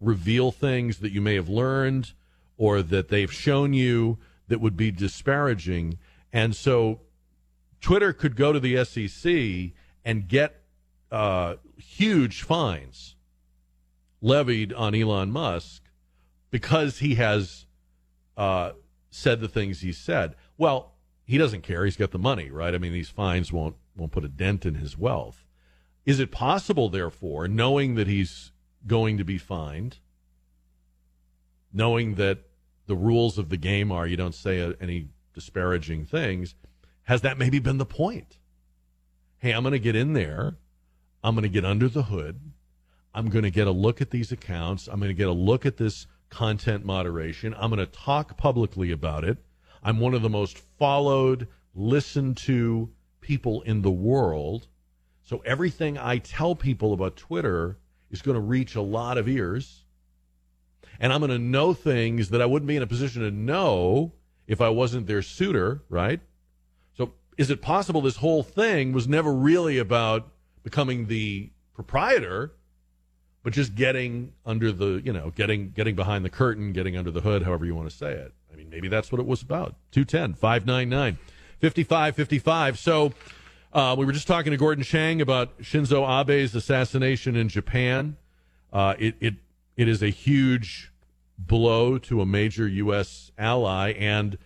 [0.00, 2.12] reveal things that you may have learned
[2.56, 5.98] or that they've shown you that would be disparaging
[6.32, 7.00] and so
[7.84, 9.74] Twitter could go to the SEC
[10.06, 10.62] and get
[11.12, 13.14] uh, huge fines
[14.22, 15.82] levied on Elon Musk
[16.50, 17.66] because he has
[18.38, 18.70] uh,
[19.10, 20.34] said the things he said.
[20.56, 20.94] Well,
[21.26, 21.84] he doesn't care.
[21.84, 22.74] He's got the money, right?
[22.74, 25.44] I mean, these fines won't won't put a dent in his wealth.
[26.06, 28.52] Is it possible, therefore, knowing that he's
[28.86, 29.98] going to be fined,
[31.70, 32.38] knowing that
[32.86, 36.54] the rules of the game are you don't say any disparaging things,
[37.04, 38.38] has that maybe been the point?
[39.38, 40.56] Hey, I'm going to get in there.
[41.22, 42.40] I'm going to get under the hood.
[43.14, 44.88] I'm going to get a look at these accounts.
[44.88, 47.54] I'm going to get a look at this content moderation.
[47.56, 49.38] I'm going to talk publicly about it.
[49.82, 52.90] I'm one of the most followed, listened to
[53.20, 54.66] people in the world.
[55.22, 57.78] So everything I tell people about Twitter
[58.10, 59.84] is going to reach a lot of ears.
[60.98, 64.12] And I'm going to know things that I wouldn't be in a position to know
[64.46, 66.20] if I wasn't their suitor, right?
[67.36, 70.28] Is it possible this whole thing was never really about
[70.62, 72.52] becoming the proprietor?
[73.44, 77.20] but just getting under the, you know, getting getting behind the curtain, getting under the
[77.20, 78.32] hood, however you want to say it.
[78.52, 79.76] I mean, maybe that's what it was about.
[79.92, 81.18] 210 599
[81.60, 82.78] 5555.
[82.78, 83.12] So
[83.72, 88.16] uh, we were just talking to Gordon Chang about Shinzo Abe's assassination in Japan.
[88.72, 89.34] Uh, it, it,
[89.76, 90.90] it is a huge
[91.38, 93.30] blow to a major U.S.
[93.36, 94.38] ally, and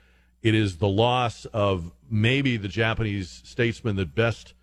[0.42, 4.54] it is the loss of maybe the Japanese statesman that best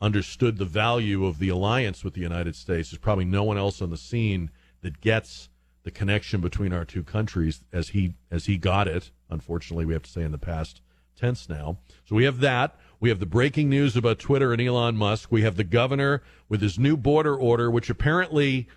[0.00, 2.90] understood the value of the alliance with the United States.
[2.90, 5.48] There's probably no one else on the scene that gets
[5.82, 9.10] the connection between our two countries as he as he got it.
[9.30, 10.80] Unfortunately, we have to say in the past
[11.16, 11.78] tense now.
[12.04, 12.78] So we have that.
[13.00, 15.30] We have the breaking news about Twitter and Elon Musk.
[15.30, 18.68] We have the governor with his new border order, which apparently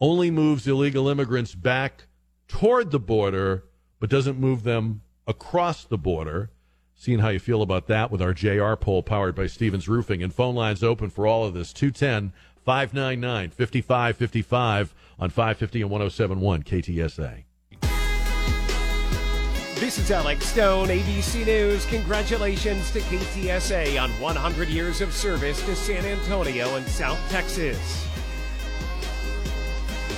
[0.00, 2.06] only moves illegal immigrants back
[2.48, 3.64] toward the border,
[3.98, 6.50] but doesn't move them across the border
[7.00, 10.22] seeing how you feel about that with our JR poll powered by Stevens Roofing.
[10.22, 12.34] And phone lines open for all of this 210
[12.66, 17.44] 599 5555 on 550 and 1071 KTSA.
[19.76, 21.86] This is Alex Stone, ABC News.
[21.86, 28.09] Congratulations to KTSA on 100 years of service to San Antonio and South Texas.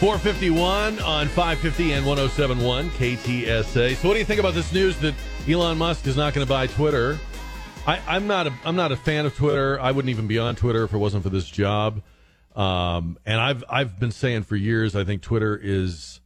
[0.02, 3.94] 451 on 550 and 1071 KTSA.
[3.94, 5.14] So, what do you think about this news that
[5.48, 7.20] Elon Musk is not going to buy Twitter?
[7.86, 9.78] I, am not a I'm not a fan of Twitter.
[9.80, 12.02] I wouldn't even be on Twitter if it wasn't for this job.
[12.56, 16.20] Um, and I've I've been saying for years I think Twitter is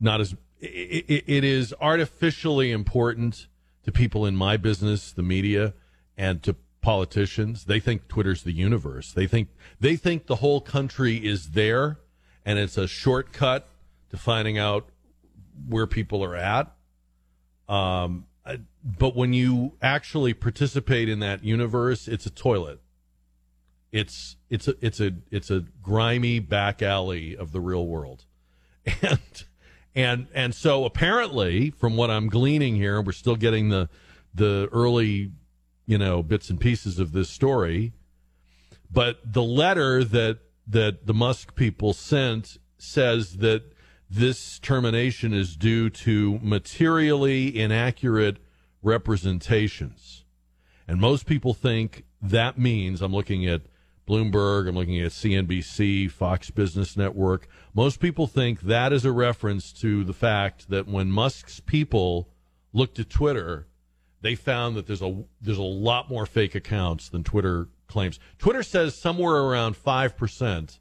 [0.00, 3.46] not as it, it, it is artificially important
[3.84, 5.74] to people in my business, the media,
[6.16, 7.66] and to politicians.
[7.66, 9.12] They think Twitter's the universe.
[9.12, 12.00] They think they think the whole country is there
[12.46, 13.68] and it's a shortcut
[14.10, 14.88] to finding out
[15.68, 16.72] where people are at.
[17.68, 18.26] Um,
[18.84, 22.80] but when you actually participate in that universe, it's a toilet.
[23.90, 28.24] It's it's a it's a it's a grimy back alley of the real world,
[29.02, 29.44] and
[29.94, 33.88] and and so apparently, from what I'm gleaning here, we're still getting the
[34.34, 35.32] the early,
[35.86, 37.92] you know, bits and pieces of this story.
[38.90, 43.72] But the letter that that the Musk people sent says that
[44.08, 48.38] this termination is due to materially inaccurate
[48.82, 50.24] representations.
[50.86, 53.62] And most people think that means I'm looking at
[54.06, 57.48] Bloomberg, I'm looking at CNBC, Fox Business Network.
[57.74, 62.28] Most people think that is a reference to the fact that when Musk's people
[62.72, 63.66] looked at Twitter,
[64.20, 68.18] they found that there's a there's a lot more fake accounts than Twitter claims.
[68.38, 70.78] Twitter says somewhere around 5%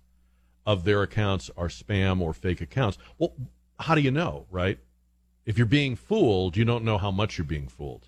[0.65, 2.97] of their accounts are spam or fake accounts.
[3.17, 3.33] Well,
[3.79, 4.79] how do you know, right?
[5.45, 8.07] If you're being fooled, you don't know how much you're being fooled.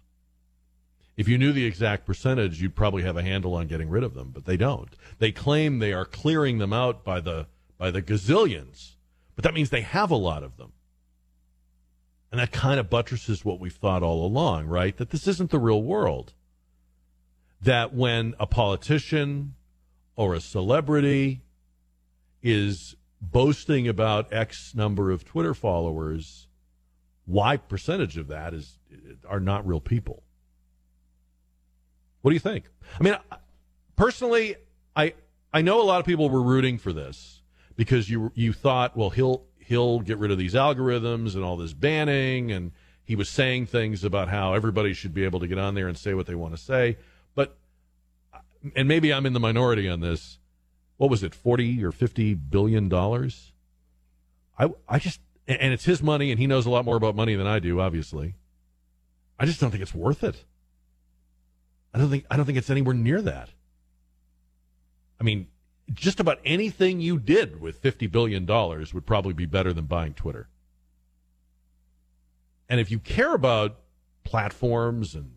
[1.15, 4.13] If you knew the exact percentage, you'd probably have a handle on getting rid of
[4.13, 4.95] them, but they don't.
[5.17, 8.95] They claim they are clearing them out by the by the gazillions,
[9.35, 10.73] but that means they have a lot of them.
[12.31, 14.97] And that kind of buttresses what we've thought all along, right?
[14.97, 16.33] That this isn't the real world
[17.67, 19.53] that when a politician
[20.15, 21.41] or a celebrity
[22.41, 26.47] is boasting about X number of Twitter followers,
[27.25, 28.79] Y percentage of that is
[29.27, 30.23] are not real people.
[32.21, 32.69] What do you think?
[32.97, 33.17] I mean,
[33.97, 34.55] personally,
[34.95, 35.13] I
[35.51, 37.41] I know a lot of people were rooting for this
[37.75, 41.73] because you you thought, well, he'll he'll get rid of these algorithms and all this
[41.73, 42.71] banning, and
[43.03, 45.97] he was saying things about how everybody should be able to get on there and
[45.97, 46.97] say what they want to say.
[48.75, 50.39] And maybe I'm in the minority on this.
[50.97, 53.51] What was it, forty or fifty billion dollars?
[54.57, 57.35] I I just and it's his money, and he knows a lot more about money
[57.35, 58.35] than I do, obviously.
[59.39, 60.43] I just don't think it's worth it.
[61.93, 63.49] I don't think I don't think it's anywhere near that.
[65.19, 65.47] I mean,
[65.93, 70.49] just about anything you did with $50 billion would probably be better than buying Twitter.
[72.69, 73.79] And if you care about
[74.23, 75.31] platforms and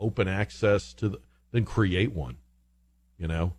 [0.00, 1.20] open access to the,
[1.52, 2.36] then create one,
[3.18, 3.52] you know?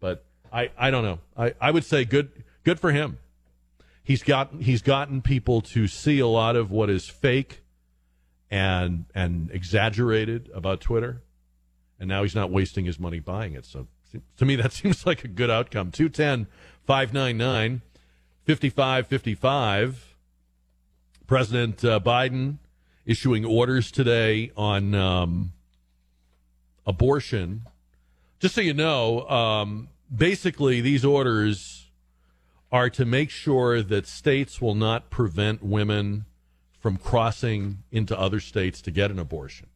[0.00, 1.18] But I, I don't know.
[1.36, 3.18] I, I would say good, good for him.
[4.02, 7.62] He's got, he's gotten people to see a lot of what is fake
[8.50, 11.22] and, and exaggerated about Twitter.
[11.98, 13.64] And now he's not wasting his money buying it.
[13.64, 13.88] So
[14.36, 15.90] to me, that seems like a good outcome.
[15.90, 16.46] 210
[16.86, 17.82] 599
[18.46, 20.16] 5555.
[21.26, 22.58] President uh, Biden
[23.04, 25.52] issuing orders today on um,
[26.86, 27.66] abortion.
[28.38, 31.90] Just so you know, um, basically, these orders
[32.70, 36.26] are to make sure that states will not prevent women
[36.78, 39.66] from crossing into other states to get an abortion.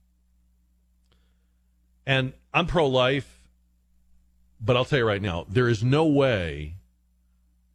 [2.06, 3.40] And I'm pro life
[4.60, 6.76] but I'll tell you right now, there is no way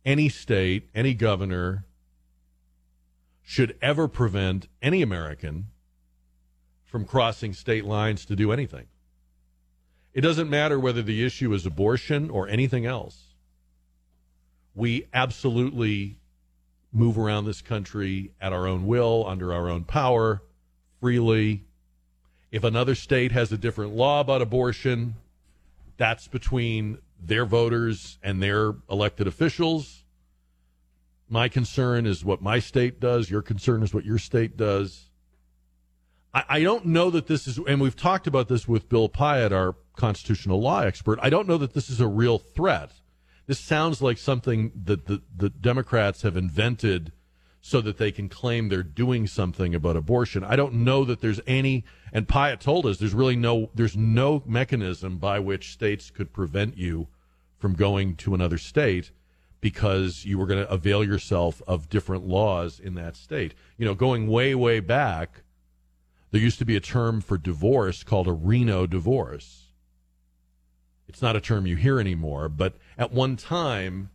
[0.06, 1.86] any state, any governor
[3.42, 5.68] should ever prevent any American
[6.84, 8.86] from crossing state lines to do anything.
[10.16, 13.36] It doesn't matter whether the issue is abortion or anything else.
[14.74, 16.16] We absolutely
[16.94, 20.42] move around this country at our own will, under our own power,
[21.02, 21.66] freely.
[22.50, 25.16] If another state has a different law about abortion,
[25.98, 30.06] that's between their voters and their elected officials.
[31.28, 33.30] My concern is what my state does.
[33.30, 35.10] Your concern is what your state does.
[36.34, 39.52] I, I don't know that this is, and we've talked about this with Bill Pyatt,
[39.52, 41.20] our constitutional law expert.
[41.22, 42.92] I don't know that this is a real threat.
[43.48, 47.12] This sounds like something that the, the Democrats have invented
[47.62, 50.44] so that they can claim they're doing something about abortion.
[50.44, 51.84] I don't know that there's any,
[52.14, 56.78] and Pyatt told us there's really no, there's no mechanism by which states could prevent
[56.78, 57.08] you
[57.58, 59.12] from going to another state
[59.62, 63.56] because you were going to avail yourself of different laws in that state.
[63.80, 65.42] You know, going way, way back,
[66.30, 69.65] there used to be a term for divorce called a Reno divorce.
[71.16, 74.10] It's not a term you hear anymore, but at one time,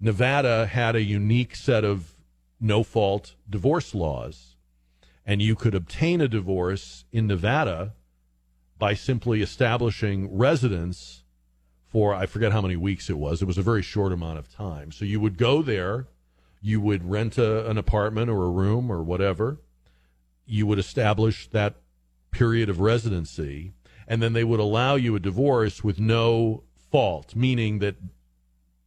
[0.00, 2.14] Nevada had a unique set of
[2.58, 4.56] no fault divorce laws.
[5.26, 7.92] And you could obtain a divorce in Nevada
[8.78, 11.24] by simply establishing residence
[11.88, 13.42] for, I forget how many weeks it was.
[13.42, 14.92] It was a very short amount of time.
[14.92, 16.06] So you would go there,
[16.62, 19.58] you would rent a, an apartment or a room or whatever,
[20.46, 21.74] you would establish that
[22.30, 23.74] period of residency,
[24.06, 27.96] and then they would allow you a divorce with no fault, meaning that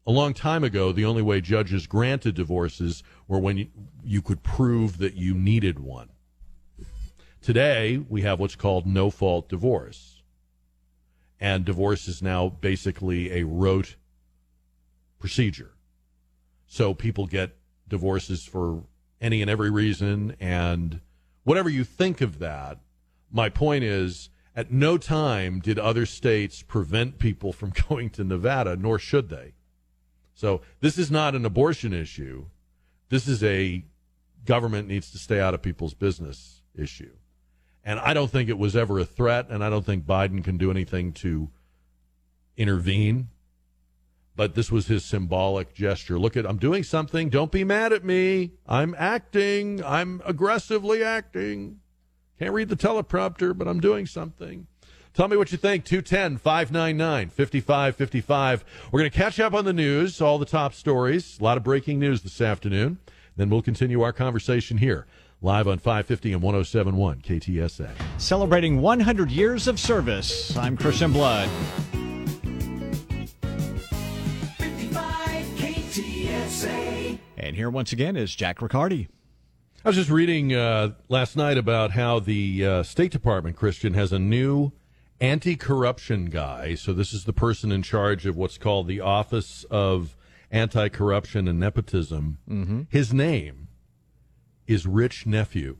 [0.07, 3.67] a long time ago, the only way judges granted divorces were when you,
[4.03, 6.09] you could prove that you needed one.
[7.41, 10.23] Today, we have what's called no fault divorce.
[11.39, 13.95] And divorce is now basically a rote
[15.19, 15.71] procedure.
[16.65, 17.55] So people get
[17.87, 18.83] divorces for
[19.21, 20.35] any and every reason.
[20.39, 21.01] And
[21.43, 22.79] whatever you think of that,
[23.31, 24.29] my point is
[24.59, 29.53] at no time did other states prevent people from going to Nevada, nor should they.
[30.35, 32.47] So this is not an abortion issue.
[33.07, 33.85] This is a
[34.43, 37.13] government needs to stay out of people's business issue.
[37.85, 40.57] And I don't think it was ever a threat, and I don't think Biden can
[40.57, 41.49] do anything to
[42.57, 43.29] intervene.
[44.35, 46.19] But this was his symbolic gesture.
[46.19, 47.29] Look at, I'm doing something.
[47.29, 48.51] Don't be mad at me.
[48.67, 49.81] I'm acting.
[49.85, 51.79] I'm aggressively acting.
[52.39, 54.67] Can't read the teleprompter, but I'm doing something.
[55.13, 55.83] Tell me what you think.
[55.83, 58.63] 210 599 5555.
[58.91, 61.63] We're going to catch up on the news, all the top stories, a lot of
[61.63, 62.99] breaking news this afternoon.
[63.35, 65.05] Then we'll continue our conversation here,
[65.41, 67.89] live on 550 and 1071 KTSA.
[68.17, 70.55] Celebrating 100 years of service.
[70.55, 71.49] I'm Christian Blood.
[74.57, 77.19] 55 KTSA.
[77.37, 79.09] And here once again is Jack Riccardi.
[79.83, 84.11] I was just reading uh, last night about how the uh, State Department, Christian, has
[84.11, 84.73] a new
[85.21, 86.75] anti corruption guy.
[86.75, 90.17] So, this is the person in charge of what's called the Office of
[90.51, 92.39] Anti Corruption and Nepotism.
[92.49, 92.81] Mm-hmm.
[92.89, 93.69] His name
[94.67, 95.77] is Rich Nephew.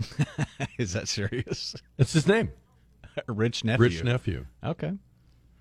[0.78, 1.76] is that serious?
[1.98, 2.50] That's his name.
[3.28, 3.82] Rich nephew.
[3.82, 4.46] Rich nephew.
[4.64, 4.92] Okay.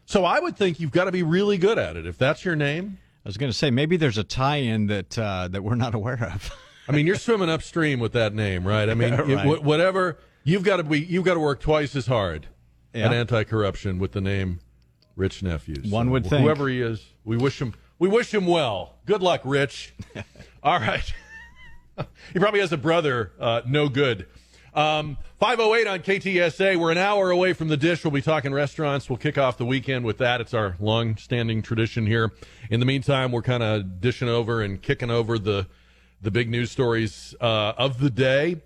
[0.05, 2.55] So I would think you've got to be really good at it if that's your
[2.55, 2.97] name.
[3.23, 6.31] I was going to say maybe there's a tie-in that uh, that we're not aware
[6.33, 6.51] of.
[6.89, 8.89] I mean, you're swimming upstream with that name, right?
[8.89, 9.29] I mean, Right.
[9.45, 12.47] it- whatever you've got to be, you've got to work twice as hard
[12.93, 13.05] Yeah.
[13.05, 14.59] at anti-corruption with the name
[15.15, 15.89] Rich Nephews.
[15.91, 16.41] One would think.
[16.41, 18.95] whoever he is, we wish him we wish him well.
[19.05, 19.93] Good luck, Rich.
[20.63, 21.03] All right.
[22.33, 24.25] he probably has a brother, uh, no good.
[24.73, 26.77] Um, 508 on KTSA.
[26.77, 28.03] We're an hour away from the dish.
[28.05, 29.09] We'll be talking restaurants.
[29.09, 30.39] We'll kick off the weekend with that.
[30.41, 32.31] It's our long standing tradition here.
[32.69, 35.67] In the meantime, we're kind of dishing over and kicking over the,
[36.21, 38.61] the big news stories uh, of the day.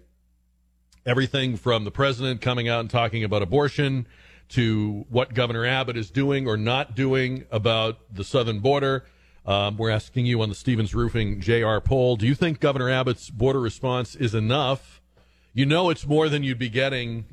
[1.06, 4.08] Everything from the president coming out and talking about abortion
[4.50, 9.06] to what Governor Abbott is doing or not doing about the southern border.
[9.46, 13.30] Um, we're asking you on the Stevens Roofing JR poll do you think Governor Abbott's
[13.30, 15.02] border response is enough?
[15.54, 17.26] You know it's more than you'd be getting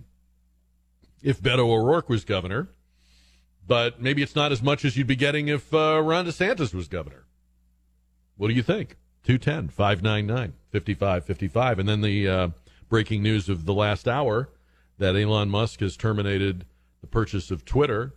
[1.22, 2.68] if Beto O'Rourke was governor,
[3.66, 6.88] but maybe it's not as much as you'd be getting if uh, Ron DeSantis was
[6.88, 7.26] governor.
[8.36, 8.96] What do you think?
[9.24, 11.78] 210 599 5555.
[11.78, 12.48] And then the uh,
[12.88, 14.48] breaking news of the last hour
[14.98, 16.64] that Elon Musk has terminated
[17.00, 18.14] the purchase of Twitter.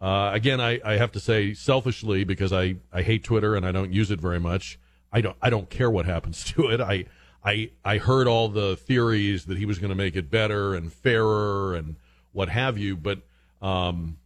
[0.00, 3.72] Uh, again, I, I have to say selfishly because I, I hate Twitter and I
[3.72, 4.78] don't use it very much.
[5.12, 6.80] I don't I don't care what happens to it.
[6.80, 7.06] I
[7.44, 10.92] I I heard all the theories that he was going to make it better and
[10.92, 11.96] fairer and
[12.32, 13.20] what have you, but
[13.60, 14.18] um,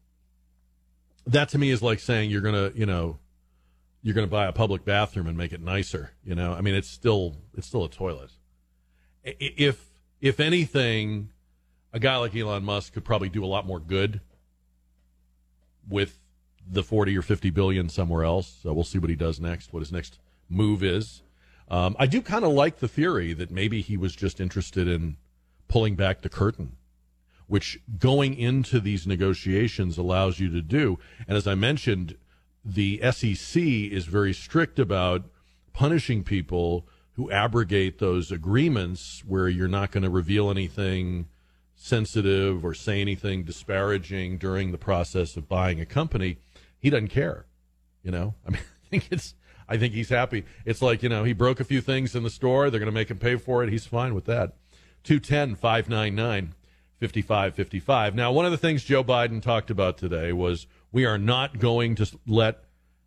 [1.27, 3.19] that to me is like saying you're gonna you know
[4.05, 6.13] you're going to buy a public bathroom and make it nicer.
[6.23, 8.31] You know, I mean, it's still it's still a toilet.
[9.25, 9.83] If
[10.21, 11.31] if anything,
[11.91, 14.21] a guy like Elon Musk could probably do a lot more good
[15.89, 16.19] with
[16.71, 18.59] the forty or fifty billion somewhere else.
[18.63, 19.73] So we'll see what he does next.
[19.73, 20.19] What his next
[20.51, 21.23] move is.
[21.69, 25.17] Um, I do kind of like the theory that maybe he was just interested in
[25.67, 26.77] pulling back the curtain
[27.47, 30.99] which going into these negotiations allows you to do.
[31.29, 32.17] And as I mentioned,
[32.65, 35.25] the SEC is very strict about
[35.73, 41.29] punishing people who abrogate those agreements where you're not going to reveal anything
[41.77, 46.39] sensitive or say anything disparaging during the process of buying a company.
[46.79, 47.47] He doesn't care.
[48.03, 49.35] You know, I mean, I think it's,
[49.69, 50.45] I think he's happy.
[50.65, 52.71] It's like, you know, he broke a few things in the store.
[52.71, 53.71] They're going to make him pay for it.
[53.71, 54.55] He's fine with that.
[55.05, 56.55] 210 599
[57.01, 58.15] 5555.
[58.15, 61.97] Now, one of the things Joe Biden talked about today was we are not going
[61.97, 62.65] to let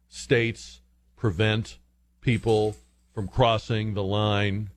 [0.10, 0.82] states
[1.16, 1.78] prevent
[2.20, 2.76] people
[3.14, 4.70] from crossing the line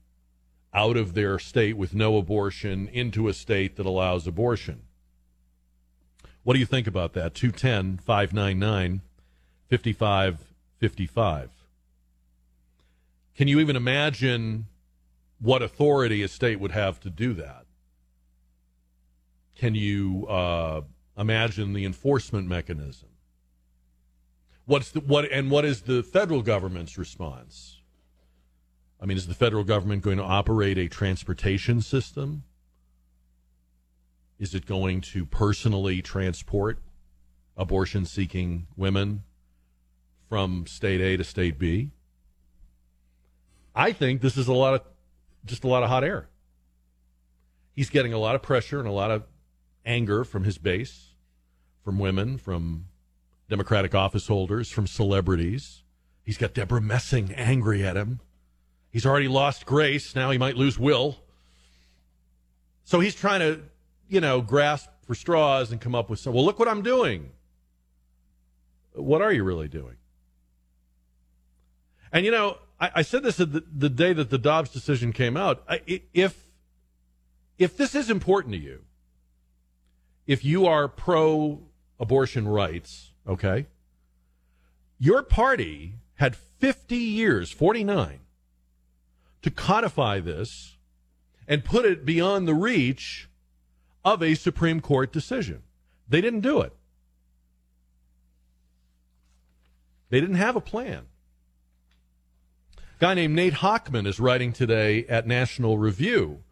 [0.72, 4.82] out of their state with no abortion into a state that allows abortion.
[6.44, 7.34] What do you think about that?
[7.34, 9.00] 210 599
[9.68, 11.50] 5555.
[13.34, 14.66] Can you even imagine
[15.40, 17.66] what authority a state would have to do that?
[19.56, 20.82] Can you uh,
[21.20, 23.10] imagine the enforcement mechanism?
[24.64, 27.80] What's the, what and what is the federal government's response?
[29.00, 32.44] I mean, is the federal government going to operate a transportation system?
[34.38, 36.78] Is it going to personally transport
[37.56, 39.22] abortion seeking women
[40.28, 41.90] from state A to state B?
[43.74, 44.82] I think this is a lot of
[45.44, 46.28] just a lot of hot air.
[47.72, 49.24] He's getting a lot of pressure and a lot of
[49.84, 51.09] anger from his base,
[51.90, 52.84] from women, from
[53.48, 55.82] Democratic office holders, from celebrities.
[56.22, 58.20] He's got Debra Messing angry at him.
[58.92, 60.14] He's already lost Grace.
[60.14, 61.16] Now he might lose Will.
[62.84, 63.62] So he's trying to,
[64.08, 66.32] you know, grasp for straws and come up with some.
[66.32, 67.30] Well, look what I'm doing.
[68.92, 69.96] What are you really doing?
[72.12, 75.36] And, you know, I, I said this the, the day that the Dobbs decision came
[75.36, 75.64] out.
[75.68, 75.80] I,
[76.14, 76.46] if,
[77.58, 78.84] if this is important to you,
[80.28, 81.62] if you are pro
[82.00, 83.66] abortion rights, okay,
[84.98, 88.20] your party had 50 years, 49,
[89.42, 90.76] to codify this
[91.46, 93.28] and put it beyond the reach
[94.04, 95.62] of a Supreme Court decision.
[96.08, 96.72] They didn't do it.
[100.08, 101.06] They didn't have a plan.
[102.76, 106.42] A guy named Nate Hochman is writing today at National Review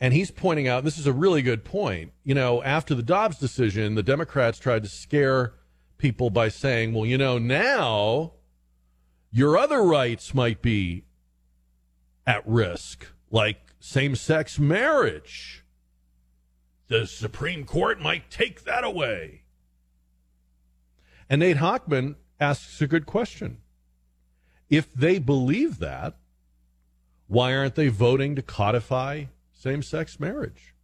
[0.00, 2.12] and he's pointing out this is a really good point.
[2.24, 5.52] You know, after the Dobbs decision, the Democrats tried to scare
[5.98, 8.32] people by saying, well, you know, now
[9.30, 11.04] your other rights might be
[12.26, 15.64] at risk, like same sex marriage.
[16.88, 19.42] The Supreme Court might take that away.
[21.28, 23.58] And Nate Hochman asks a good question.
[24.68, 26.16] If they believe that,
[27.28, 29.26] why aren't they voting to codify
[29.60, 30.74] same sex marriage?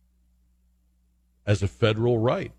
[1.46, 2.52] as a federal right.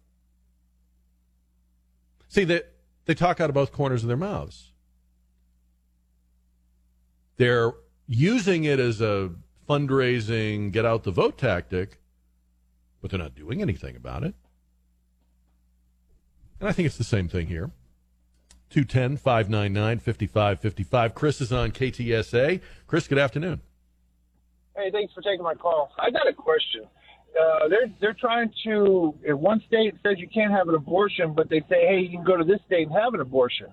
[2.29, 2.73] See that
[3.05, 4.71] they talk out of both corners of their mouths.
[7.35, 7.73] They're
[8.07, 9.31] using it as a
[9.69, 11.99] fundraising, get out the vote tactic,
[13.01, 14.33] but they're not doing anything about it.
[16.59, 17.71] And I think it's the same thing here.
[18.69, 21.15] 210 599 5555.
[21.15, 22.61] Chris is on KTSA.
[22.87, 23.61] Chris, good afternoon.
[24.77, 25.89] Hey, thanks for taking my call.
[25.97, 26.83] I got a question.
[27.33, 29.13] Uh, they're they're trying to.
[29.23, 32.23] If one state says you can't have an abortion, but they say, hey, you can
[32.23, 33.67] go to this state and have an abortion.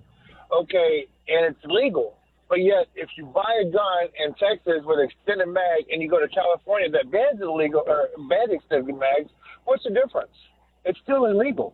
[0.51, 2.17] Okay, and it's legal.
[2.49, 6.19] But yet, if you buy a gun in Texas with extended mag, and you go
[6.19, 9.29] to California that bans illegal or bans extended mags,
[9.65, 10.33] what's the difference?
[10.85, 11.73] It's still illegal.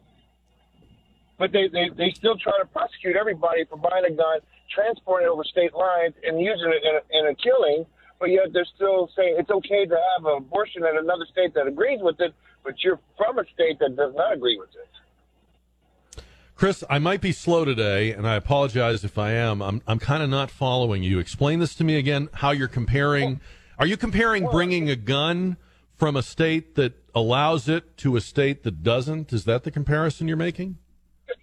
[1.39, 4.39] But they, they, they still try to prosecute everybody for buying a gun,
[4.73, 7.85] transporting it over state lines, and using it in a, in a killing.
[8.21, 11.65] But yet they're still saying it's okay to have an abortion in another state that
[11.65, 16.23] agrees with it, but you're from a state that does not agree with it.
[16.53, 19.63] Chris, I might be slow today, and I apologize if I am.
[19.63, 21.17] I'm, I'm kind of not following you.
[21.17, 23.41] Explain this to me again how you're comparing.
[23.79, 25.57] Are you comparing bringing a gun
[25.97, 29.33] from a state that allows it to a state that doesn't?
[29.33, 30.77] Is that the comparison you're making?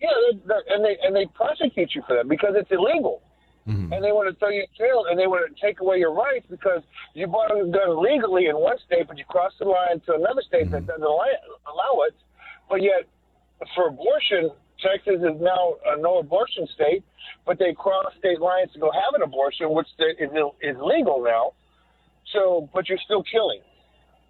[0.01, 0.09] Yeah,
[0.71, 3.21] and they and they prosecute you for that because it's illegal,
[3.69, 3.93] Mm-hmm.
[3.93, 6.15] and they want to throw you in jail and they want to take away your
[6.15, 6.81] rights because
[7.13, 10.41] you bought a gun legally in one state, but you crossed the line to another
[10.41, 10.97] state that mm-hmm.
[10.97, 11.29] doesn't allow,
[11.69, 12.17] allow it.
[12.71, 13.05] But yet,
[13.77, 17.05] for abortion, Texas is now a no abortion state,
[17.45, 20.31] but they cross state lines to go have an abortion, which is
[20.63, 21.53] is legal now.
[22.33, 23.61] So, but you're still killing,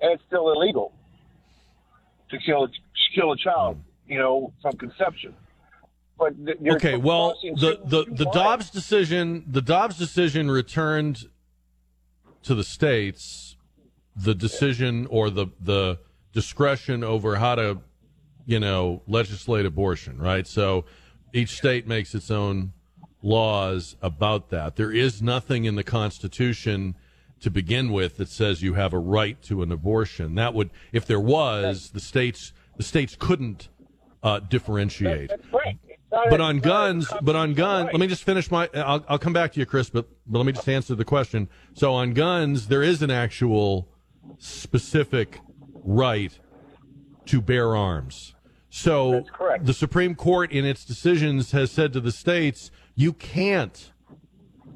[0.01, 0.93] and it's still illegal
[2.31, 2.75] to kill to
[3.15, 5.35] kill a child, you know, from conception.
[6.19, 6.35] But
[6.67, 8.25] Okay, well, the the the.
[8.33, 11.27] Dobbs decision, the Dobbs decision returned
[12.43, 13.57] to the states
[14.17, 15.99] the decision or the the
[16.33, 17.81] discretion over how to,
[18.47, 20.47] you know, legislate abortion, right?
[20.47, 20.85] So
[21.33, 22.73] each state makes its own
[23.23, 24.77] laws about that.
[24.77, 26.95] There is nothing in the Constitution
[27.41, 30.35] to begin with that says you have a right to an abortion.
[30.35, 33.69] That would, if there was, the states the states couldn't
[34.23, 35.31] uh, differentiate.
[35.31, 35.79] That's right.
[36.11, 38.69] But on it's not a guns, but on guns, let me just finish my.
[38.75, 41.49] I'll, I'll come back to you, Chris, but, but let me just answer the question.
[41.75, 43.89] So on guns, there is an actual
[44.39, 45.41] specific
[45.85, 46.39] right
[47.27, 48.35] to bear arms.
[48.71, 49.25] So
[49.61, 53.93] the Supreme Court, in its decisions, has said to the states, you can't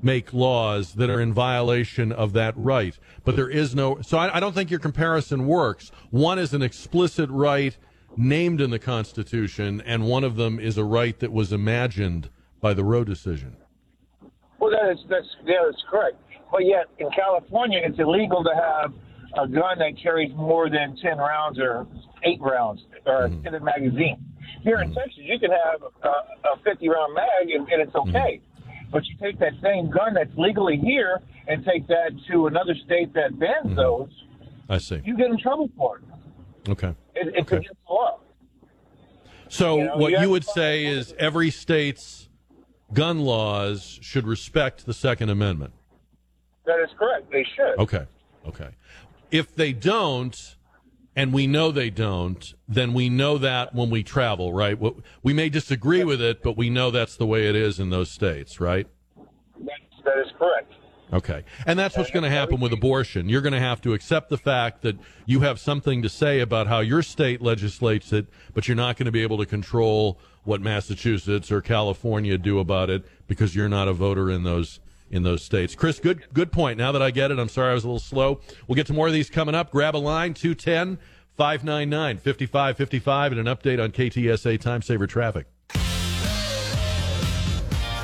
[0.03, 2.99] make laws that are in violation of that right.
[3.24, 4.01] But there is no.
[4.03, 5.93] So I, I don't think your comparison works.
[6.11, 7.76] One is an explicit right
[8.16, 12.28] named in the Constitution, and one of them is a right that was imagined
[12.60, 13.56] by the Roe decision.
[14.58, 16.16] Well, that is that's yeah, that's correct.
[16.50, 18.92] But yet in California, it's illegal to have
[19.42, 21.86] a gun that carries more than ten rounds or
[22.24, 23.46] eight rounds or Mm-hmm.
[23.46, 24.16] in a magazine.
[24.62, 28.40] Here in Texas, you can have a, a fifty round mag and, and it's okay.
[28.40, 28.90] Mm-hmm.
[28.92, 33.12] But you take that same gun that's legally here and take that to another state
[33.14, 33.74] that bans Mm-hmm.
[33.74, 34.10] those,
[34.68, 35.00] I see.
[35.04, 36.70] you get in trouble for it.
[36.70, 36.94] Okay.
[37.14, 37.56] It it's Okay.
[37.58, 38.18] against the law.
[39.48, 42.28] So You know, what you you would say is every state's
[42.92, 45.72] gun laws should respect the Second Amendment.
[46.64, 47.30] That is correct.
[47.30, 47.78] They should.
[47.78, 48.06] Okay.
[48.46, 48.70] Okay.
[49.30, 50.56] If they don't,
[51.14, 54.78] and we know they don't, then we know that when we travel, right?
[55.22, 58.10] We may disagree with it, but we know that's the way it is in those
[58.10, 58.86] states, right?
[59.58, 60.71] That's, that is correct.
[61.12, 61.44] Okay.
[61.66, 63.28] And that's what's going to happen with abortion.
[63.28, 64.96] You're going to have to accept the fact that
[65.26, 69.06] you have something to say about how your state legislates it, but you're not going
[69.06, 73.88] to be able to control what Massachusetts or California do about it because you're not
[73.88, 75.74] a voter in those in those states.
[75.74, 76.78] Chris, good good point.
[76.78, 78.40] Now that I get it, I'm sorry I was a little slow.
[78.66, 79.70] We'll get to more of these coming up.
[79.70, 80.98] Grab a line 210
[81.36, 85.46] 599 5555 and an update on KTSA time saver traffic.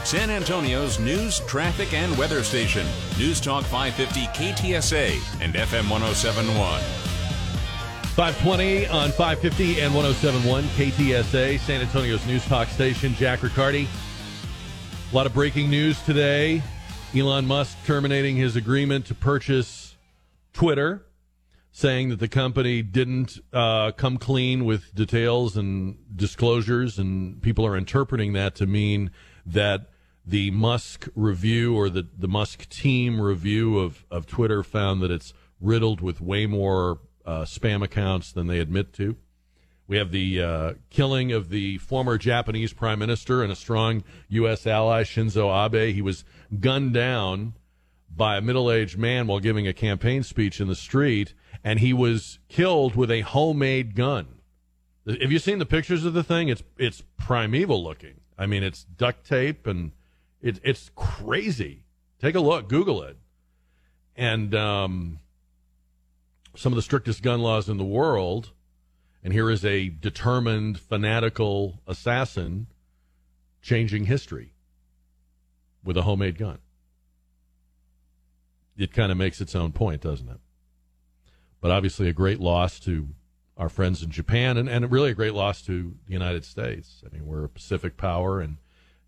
[0.09, 2.87] San Antonio's news, traffic, and weather station.
[3.19, 6.81] News Talk 550 KTSA and FM 1071.
[8.17, 13.13] 520 on 550 and 1071 KTSA, San Antonio's news talk station.
[13.17, 13.87] Jack Riccardi.
[15.13, 16.63] A lot of breaking news today.
[17.15, 19.95] Elon Musk terminating his agreement to purchase
[20.55, 21.05] Twitter,
[21.71, 27.77] saying that the company didn't uh, come clean with details and disclosures, and people are
[27.77, 29.11] interpreting that to mean
[29.45, 29.91] that
[30.29, 35.33] the Musk review or the, the Musk team review of, of Twitter found that it's
[35.59, 39.17] riddled with way more uh, spam accounts than they admit to.
[39.87, 44.67] We have the uh, killing of the former Japanese prime minister and a strong U.S.
[44.67, 45.95] ally, Shinzo Abe.
[45.95, 46.25] He was
[46.61, 47.55] gunned down
[48.15, 51.33] by a middle aged man while giving a campaign speech in the street,
[51.65, 54.41] and he was killed with a homemade gun.
[55.07, 56.49] Have you seen the pictures of the thing?
[56.49, 58.21] It's it's primeval looking.
[58.37, 59.93] I mean, it's duct tape and
[60.41, 61.85] it, it's crazy.
[62.21, 63.17] Take a look, Google it,
[64.17, 65.21] and um,
[66.57, 68.53] some of the strictest gun laws in the world.
[69.23, 72.69] And here is a determined, fanatical assassin
[73.61, 74.53] changing history
[75.85, 76.59] with a homemade gun.
[78.77, 80.39] It kind of makes its own point, doesn't it?
[81.61, 83.09] But obviously, a great loss to
[83.57, 87.03] our friends in Japan, and, and really a great loss to the United States.
[87.05, 88.59] I mean, we're a Pacific power, and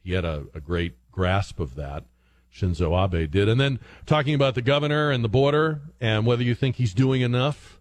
[0.03, 2.05] he had a, a great grasp of that.
[2.53, 3.49] Shinzo Abe did.
[3.49, 7.21] And then talking about the governor and the border and whether you think he's doing
[7.21, 7.81] enough.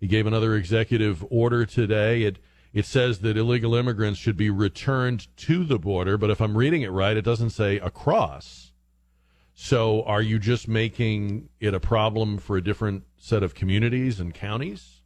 [0.00, 2.22] He gave another executive order today.
[2.22, 2.38] It
[2.72, 6.80] it says that illegal immigrants should be returned to the border, but if I'm reading
[6.80, 8.72] it right, it doesn't say across.
[9.52, 14.32] So are you just making it a problem for a different set of communities and
[14.32, 15.02] counties?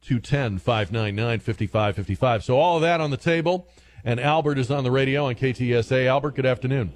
[0.00, 2.44] 210 599 5555.
[2.44, 3.68] So all of that on the table.
[4.04, 6.06] And Albert is on the radio on KTSA.
[6.06, 6.92] Albert, good afternoon.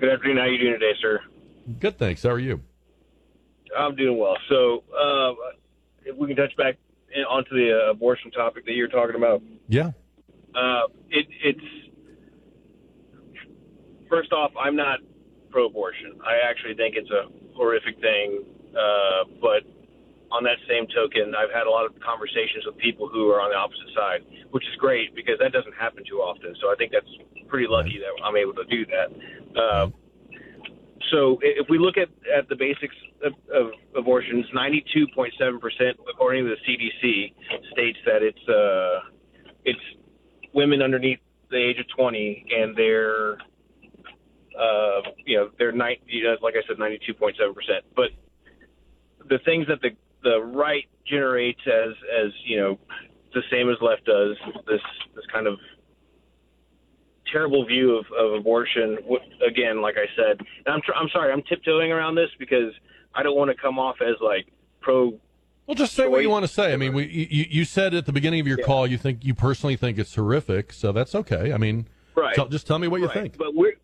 [0.00, 0.38] Good afternoon.
[0.38, 1.20] How are you doing today, sir?
[1.78, 2.22] Good, thanks.
[2.22, 2.60] How are you?
[3.76, 4.36] I'm doing well.
[4.48, 5.34] So, uh,
[6.04, 6.76] if we can touch back
[7.28, 9.42] onto the uh, abortion topic that you're talking about.
[9.68, 9.92] Yeah.
[10.54, 11.60] Uh, it, it's
[14.08, 15.00] first off, I'm not
[15.50, 16.18] pro-abortion.
[16.24, 18.44] I actually think it's a horrific thing.
[18.70, 19.62] Uh, but
[20.34, 23.50] on that same token, I've had a lot of conversations with people who are on
[23.50, 26.54] the opposite side, which is great because that doesn't happen too often.
[26.60, 27.06] So I think that's
[27.46, 29.08] pretty lucky that I'm able to do that.
[29.54, 29.86] Uh,
[31.12, 36.50] so if we look at, at the basics of, of abortions, 92.7 percent, according to
[36.50, 37.32] the CDC,
[37.70, 39.06] states that it's uh,
[39.64, 39.86] it's
[40.52, 41.20] women underneath
[41.50, 43.34] the age of 20, and they're
[44.58, 47.84] uh, you know they're nine, you know, like I said, 92.7 percent.
[47.94, 48.10] But
[49.28, 49.90] the things that the
[50.24, 52.78] the right generates as as you know
[53.34, 54.80] the same as left does this
[55.14, 55.58] this kind of
[57.30, 58.98] terrible view of, of abortion.
[59.46, 62.72] Again like i said and i'm tr- i'm sorry i'm tiptoeing around this because
[63.14, 64.46] i don't want to come off as like
[64.80, 65.18] pro
[65.66, 66.72] well just say what you want to say.
[66.72, 68.66] I mean we you, you said at the beginning of your yeah.
[68.66, 71.52] call you think you personally think it's horrific so that's okay.
[71.52, 72.34] I mean right.
[72.34, 73.14] tell, just tell me what right.
[73.14, 73.38] you think.
[73.38, 73.74] But we're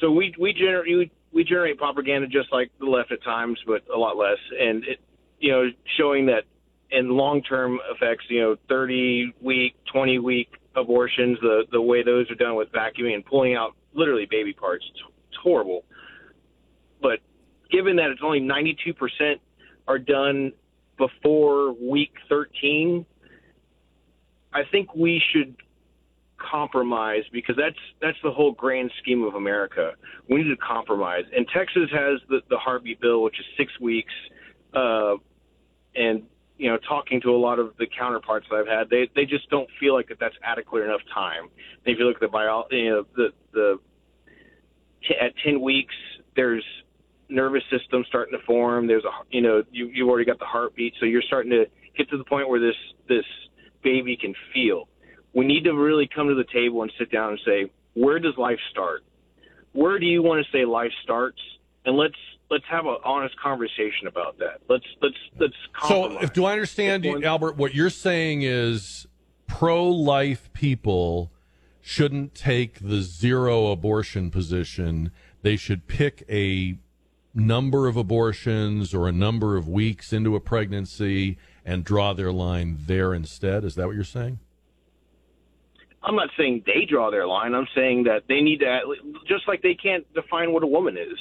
[0.00, 3.82] so we we generate we, we generate propaganda just like the left at times but
[3.94, 5.00] a lot less and it
[5.38, 6.44] you know, showing that
[6.90, 12.30] in long term effects, you know, 30 week, 20 week abortions, the, the way those
[12.30, 15.84] are done with vacuuming and pulling out literally baby parts, it's, it's horrible.
[17.00, 17.20] But
[17.70, 18.94] given that it's only 92%
[19.86, 20.52] are done
[20.96, 23.04] before week 13,
[24.52, 25.56] I think we should
[26.38, 29.92] compromise because that's that's the whole grand scheme of America.
[30.28, 31.24] We need to compromise.
[31.36, 34.12] And Texas has the, the heartbeat bill, which is six weeks.
[34.72, 35.14] Uh,
[35.94, 36.22] and
[36.58, 39.48] you know, talking to a lot of the counterparts that I've had, they they just
[39.48, 41.44] don't feel like that that's adequate enough time.
[41.44, 43.78] And if you look at the bio, you know, the the
[45.20, 45.94] at ten weeks,
[46.34, 46.64] there's
[47.28, 48.88] nervous system starting to form.
[48.88, 51.66] There's a you know you you've already got the heartbeat, so you're starting to
[51.96, 52.76] get to the point where this
[53.08, 53.24] this
[53.82, 54.88] baby can feel.
[55.34, 58.34] We need to really come to the table and sit down and say, where does
[58.36, 59.04] life start?
[59.72, 61.38] Where do you want to say life starts?
[61.84, 62.16] And let's
[62.50, 64.60] let's have an honest conversation about that.
[64.68, 65.54] Let's let's let's.
[65.72, 66.18] Compromise.
[66.20, 67.56] So, if do I understand you, Albert?
[67.56, 69.06] What you're saying is
[69.46, 71.32] pro-life people
[71.80, 75.10] shouldn't take the zero abortion position.
[75.42, 76.78] They should pick a
[77.34, 82.78] number of abortions or a number of weeks into a pregnancy and draw their line
[82.86, 83.64] there instead.
[83.64, 84.38] Is that what you're saying?
[86.02, 87.54] I'm not saying they draw their line.
[87.54, 88.80] I'm saying that they need to,
[89.26, 91.18] just like they can't define what a woman is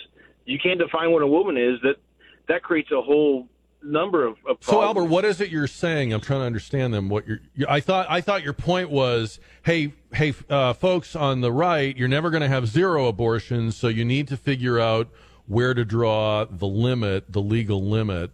[0.47, 1.97] you can't define what a woman is, that
[2.47, 3.47] that creates a whole
[3.83, 6.13] number of, of so Albert, what is it you're saying?
[6.13, 7.09] I'm trying to understand them.
[7.09, 7.39] What you're,
[7.69, 12.07] I thought, I thought your point was, hey, hey, uh, folks on the right, you're
[12.07, 15.09] never going to have zero abortions, so you need to figure out
[15.45, 18.31] where to draw the limit, the legal limit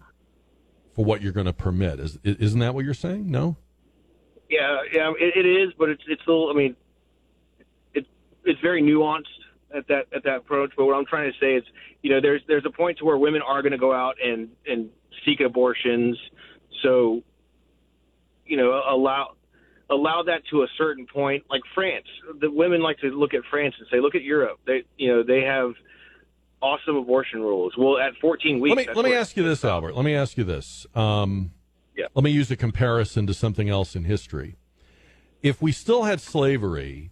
[0.95, 1.99] for what you're going to permit.
[1.99, 3.30] Is isn't that what you're saying?
[3.30, 3.57] No.
[4.49, 6.49] Yeah, yeah, it, it is, but it's it's still.
[6.49, 6.76] I mean,
[7.93, 8.07] it's
[8.45, 9.26] it's very nuanced
[9.74, 10.71] at that at that approach.
[10.76, 11.63] But what I'm trying to say is,
[12.01, 14.49] you know, there's there's a point to where women are going to go out and
[14.65, 14.89] and
[15.26, 16.17] seek abortions.
[16.82, 17.21] So,
[18.45, 19.36] you know, allow
[19.89, 21.43] allow that to a certain point.
[21.49, 22.05] Like France,
[22.39, 24.59] the women like to look at France and say, look at Europe.
[24.65, 25.74] They you know they have
[26.61, 27.74] awesome abortion rules.
[27.78, 28.76] Well, at 14 weeks.
[28.76, 29.95] Let me let me ask you this, Albert.
[29.95, 30.86] Let me ask you this.
[30.95, 31.51] Um,
[31.95, 32.05] yeah.
[32.15, 34.55] Let me use a comparison to something else in history.
[35.43, 37.11] If we still had slavery,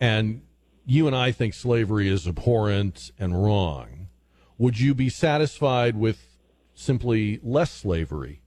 [0.00, 0.42] and
[0.86, 4.08] you and I think slavery is abhorrent and wrong,
[4.56, 6.38] would you be satisfied with
[6.74, 8.40] simply less slavery?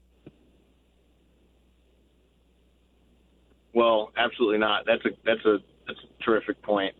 [3.73, 4.85] Well, absolutely not.
[4.85, 6.95] That's a that's a that's a terrific point.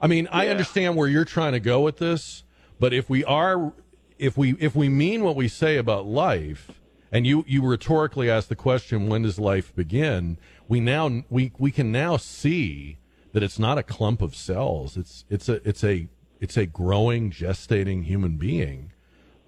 [0.00, 2.44] I mean, I understand where you're trying to go with this,
[2.78, 3.72] but if we are,
[4.18, 6.70] if we if we mean what we say about life,
[7.10, 10.38] and you you rhetorically ask the question, when does life begin?
[10.68, 12.98] We now we we can now see
[13.32, 14.96] that it's not a clump of cells.
[14.96, 16.08] It's it's a it's a
[16.40, 18.92] it's a growing, gestating human being.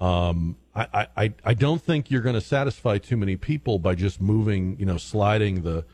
[0.01, 4.20] Um, I, I, I don't think you're going to satisfy too many people by just
[4.20, 5.85] moving, you know, sliding the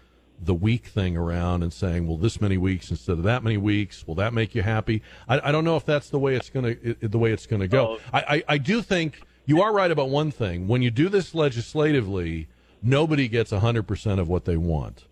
[0.43, 4.07] the week thing around and saying, well, this many weeks instead of that many weeks.
[4.07, 5.03] Will that make you happy?
[5.29, 7.61] I, I don't know if that's the way it's going to the way it's going
[7.61, 7.99] to go.
[8.13, 10.67] I, I, I do think you are right about one thing.
[10.67, 12.49] When you do this legislatively,
[12.83, 15.05] nobody gets 100% of what they want.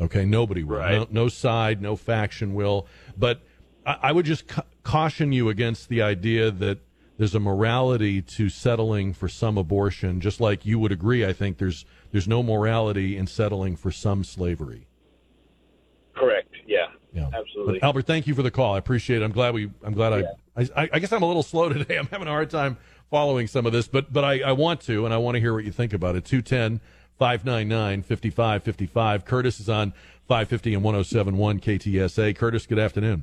[0.00, 0.80] Okay, nobody will.
[0.80, 2.86] No, no side, no faction will.
[3.16, 3.42] But
[3.86, 6.78] I, I would just ca- caution you against the idea that
[7.18, 11.24] there's a morality to settling for some abortion, just like you would agree.
[11.24, 14.88] I think there's there's no morality in settling for some slavery.
[16.14, 16.48] Correct.
[16.66, 16.86] Yeah.
[17.12, 17.28] Yeah.
[17.32, 17.78] Absolutely.
[17.78, 18.74] But Albert, thank you for the call.
[18.74, 19.24] I appreciate it.
[19.24, 19.70] I'm glad we.
[19.84, 20.12] I'm glad
[20.56, 20.90] I, I.
[20.94, 21.96] I guess I'm a little slow today.
[21.98, 22.78] I'm having a hard time
[23.10, 25.54] following some of this, but but I, I want to, and I want to hear
[25.54, 26.24] what you think about it.
[26.24, 26.80] 210
[27.22, 29.24] 599 5555.
[29.24, 29.92] Curtis is on
[30.26, 32.34] 550 and 1071 KTSA.
[32.34, 33.22] Curtis, good afternoon.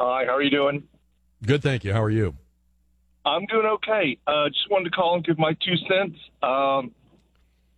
[0.00, 0.82] Hi, how are you doing?
[1.46, 1.92] Good, thank you.
[1.92, 2.34] How are you?
[3.24, 4.18] I'm doing okay.
[4.26, 6.18] Uh, just wanted to call and give my two cents.
[6.42, 6.90] Um,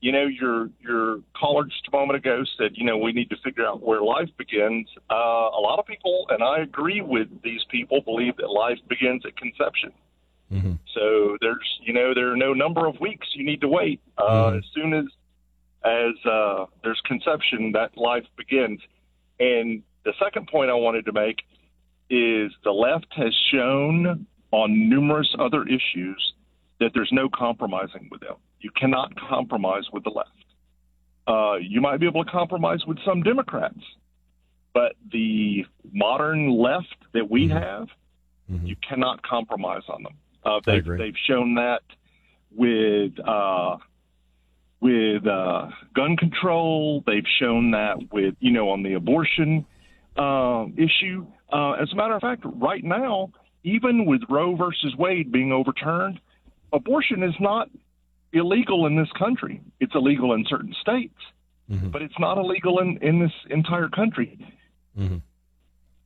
[0.00, 3.36] you know, your your caller just a moment ago said, you know, we need to
[3.44, 4.88] figure out where life begins.
[5.10, 9.26] Uh, a lot of people, and I agree with these people, believe that life begins
[9.26, 9.92] at conception.
[10.94, 14.00] So there's, you know, there are no number of weeks you need to wait.
[14.16, 15.04] Uh, As soon as
[15.84, 18.80] as uh, there's conception, that life begins.
[19.38, 21.42] And the second point I wanted to make
[22.08, 26.32] is the left has shown on numerous other issues
[26.80, 28.36] that there's no compromising with them.
[28.60, 30.30] You cannot compromise with the left.
[31.26, 33.80] Uh, you might be able to compromise with some Democrats,
[34.72, 37.88] but the modern left that we have,
[38.66, 40.12] you cannot compromise on them.
[40.44, 41.82] Uh, they've, they've shown that
[42.54, 43.76] with uh,
[44.80, 47.02] with uh, gun control.
[47.06, 49.64] They've shown that with you know on the abortion
[50.16, 51.26] um, issue.
[51.52, 53.30] Uh, as a matter of fact, right now,
[53.62, 56.20] even with Roe versus Wade being overturned,
[56.72, 57.70] abortion is not
[58.32, 59.60] illegal in this country.
[59.80, 61.18] It's illegal in certain states,
[61.90, 64.38] but it's not illegal in, in this entire country.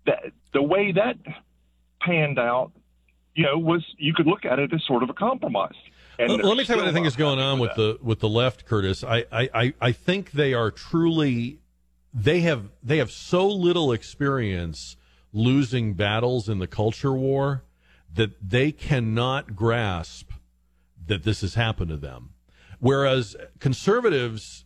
[0.06, 1.16] That the way that
[2.00, 2.72] panned out,
[3.38, 5.76] you know, was you could look at it as sort of a compromise.
[6.18, 8.28] And Let, me tell you what I think is going on with the with the
[8.28, 9.04] left, Curtis.
[9.04, 11.60] I, I, I, I think they are truly
[12.12, 14.96] they have they have so little experience
[15.32, 17.62] losing battles in the culture war
[18.12, 20.32] that they cannot grasp
[21.06, 22.30] that this has happened to them.
[22.80, 24.64] Whereas conservatives,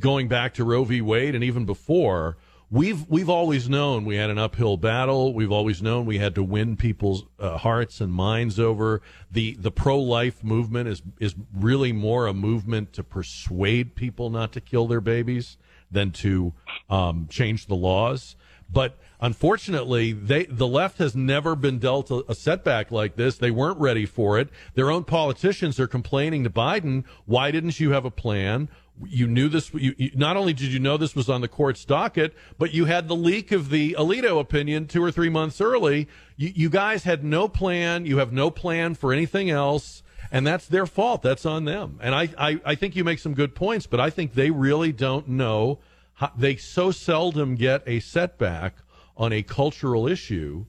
[0.00, 1.00] going back to Roe v.
[1.00, 2.36] Wade and even before,
[2.70, 5.32] we've we've always known we had an uphill battle.
[5.34, 9.02] We've always known we had to win people's uh, hearts and minds over.
[9.30, 14.52] the The pro life movement is is really more a movement to persuade people not
[14.52, 15.56] to kill their babies
[15.90, 16.52] than to
[16.90, 18.36] um, change the laws.
[18.70, 23.38] But unfortunately, they the left has never been dealt a, a setback like this.
[23.38, 24.50] They weren't ready for it.
[24.74, 28.68] Their own politicians are complaining to Biden, "Why didn't you have a plan?
[29.06, 29.72] You knew this.
[29.72, 32.86] You, you, not only did you know this was on the court's docket, but you
[32.86, 36.08] had the leak of the Alito opinion two or three months early.
[36.36, 38.06] You, you guys had no plan.
[38.06, 41.22] You have no plan for anything else." And that's their fault.
[41.22, 41.98] That's on them.
[42.02, 44.92] And I, I, I think you make some good points, but I think they really
[44.92, 45.78] don't know
[46.14, 48.76] how, they so seldom get a setback
[49.16, 50.66] on a cultural issue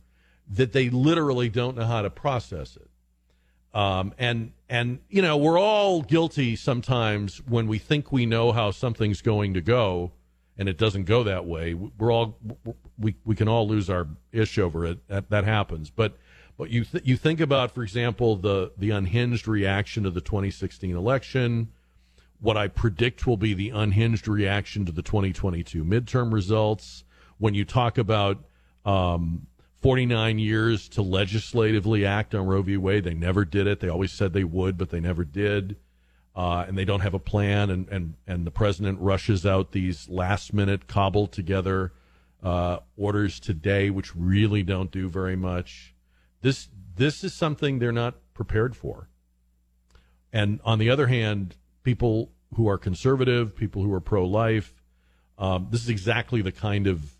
[0.48, 2.89] that they literally don't know how to process it.
[3.74, 8.72] Um, and and you know we're all guilty sometimes when we think we know how
[8.72, 10.11] something's going to go,
[10.57, 11.74] and it doesn't go that way.
[11.74, 12.38] We're all
[12.97, 15.07] we we can all lose our ish over it.
[15.07, 15.89] That that happens.
[15.91, 16.17] But
[16.57, 20.95] but you th- you think about, for example, the the unhinged reaction to the 2016
[20.95, 21.70] election
[22.39, 27.03] what I predict will be the unhinged reaction to the 2022 midterm results.
[27.38, 28.43] When you talk about
[28.86, 29.47] um,
[29.82, 32.78] 49 years to legislatively act on Roe v.
[32.78, 33.80] Wade, they never did it.
[33.80, 35.78] They always said they would, but they never did.
[36.36, 37.70] Uh, and they don't have a plan.
[37.70, 41.94] And, and, and the president rushes out these last minute cobbled together
[42.44, 45.94] uh, orders today, which really don't do very much.
[46.42, 49.10] This this is something they're not prepared for.
[50.34, 54.84] And on the other hand, people who are conservative, people who are pro life,
[55.38, 57.16] um, this is exactly the kind of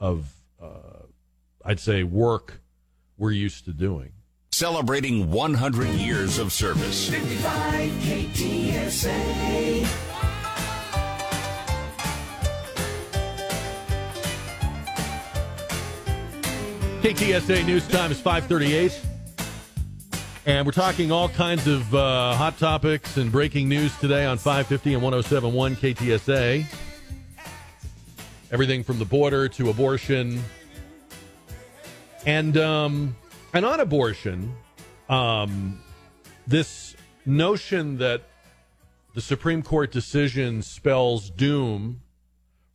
[0.00, 0.97] of uh,
[1.68, 2.62] I'd say work
[3.18, 4.12] we're used to doing.
[4.52, 7.10] Celebrating 100 years of service.
[7.10, 9.86] 55 KTSA.
[17.02, 18.98] KTSA News Time is 538.
[20.46, 24.94] And we're talking all kinds of uh, hot topics and breaking news today on 550
[24.94, 26.64] and 1071 KTSA.
[28.50, 30.42] Everything from the border to abortion
[32.28, 33.16] and um,
[33.54, 34.54] and on abortion,
[35.08, 35.80] um,
[36.46, 38.20] this notion that
[39.14, 42.02] the Supreme Court decision spells doom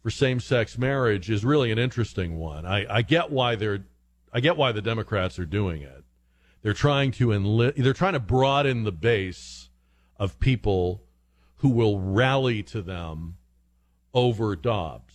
[0.01, 2.65] for same-sex marriage is really an interesting one.
[2.65, 3.85] I, I get why they're
[4.33, 6.03] I get why the Democrats are doing it.
[6.63, 9.69] They're trying to enli- they're trying to broaden the base
[10.17, 11.03] of people
[11.57, 13.37] who will rally to them
[14.15, 15.12] over Dobbs.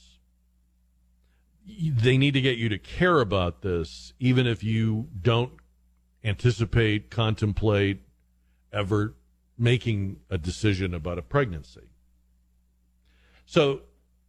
[1.68, 5.52] They need to get you to care about this, even if you don't
[6.24, 8.00] anticipate, contemplate
[8.72, 9.14] ever
[9.58, 11.88] making a decision about a pregnancy.
[13.44, 13.82] So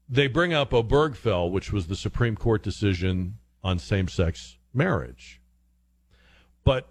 [0.08, 5.40] they bring up Obergefell, which was the Supreme Court decision on same sex marriage.
[6.64, 6.90] But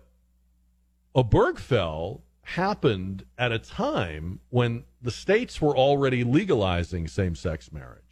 [1.14, 8.07] Obergefell happened at a time when the states were already legalizing same sex marriage.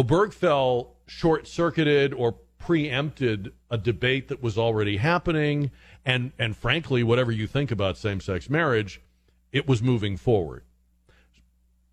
[0.00, 5.70] Obergefell short circuited or preempted a debate that was already happening
[6.06, 9.02] and and frankly whatever you think about same sex marriage
[9.52, 10.64] it was moving forward.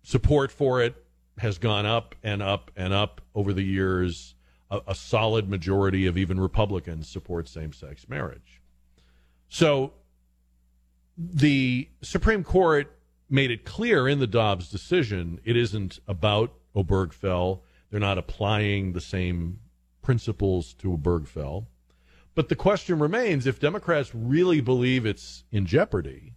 [0.02, 1.04] Support for it
[1.36, 4.34] has gone up and up and up over the years.
[4.70, 8.62] A, a solid majority of even republicans support same sex marriage.
[9.48, 9.92] So
[11.16, 12.98] the supreme court
[13.28, 17.60] made it clear in the dobbs decision it isn't about obergefell
[17.90, 19.60] they're not applying the same
[20.02, 21.66] principles to Obergefell.
[22.34, 26.34] But the question remains if Democrats really believe it's in jeopardy,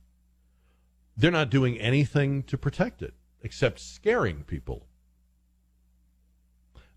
[1.16, 4.88] they're not doing anything to protect it except scaring people.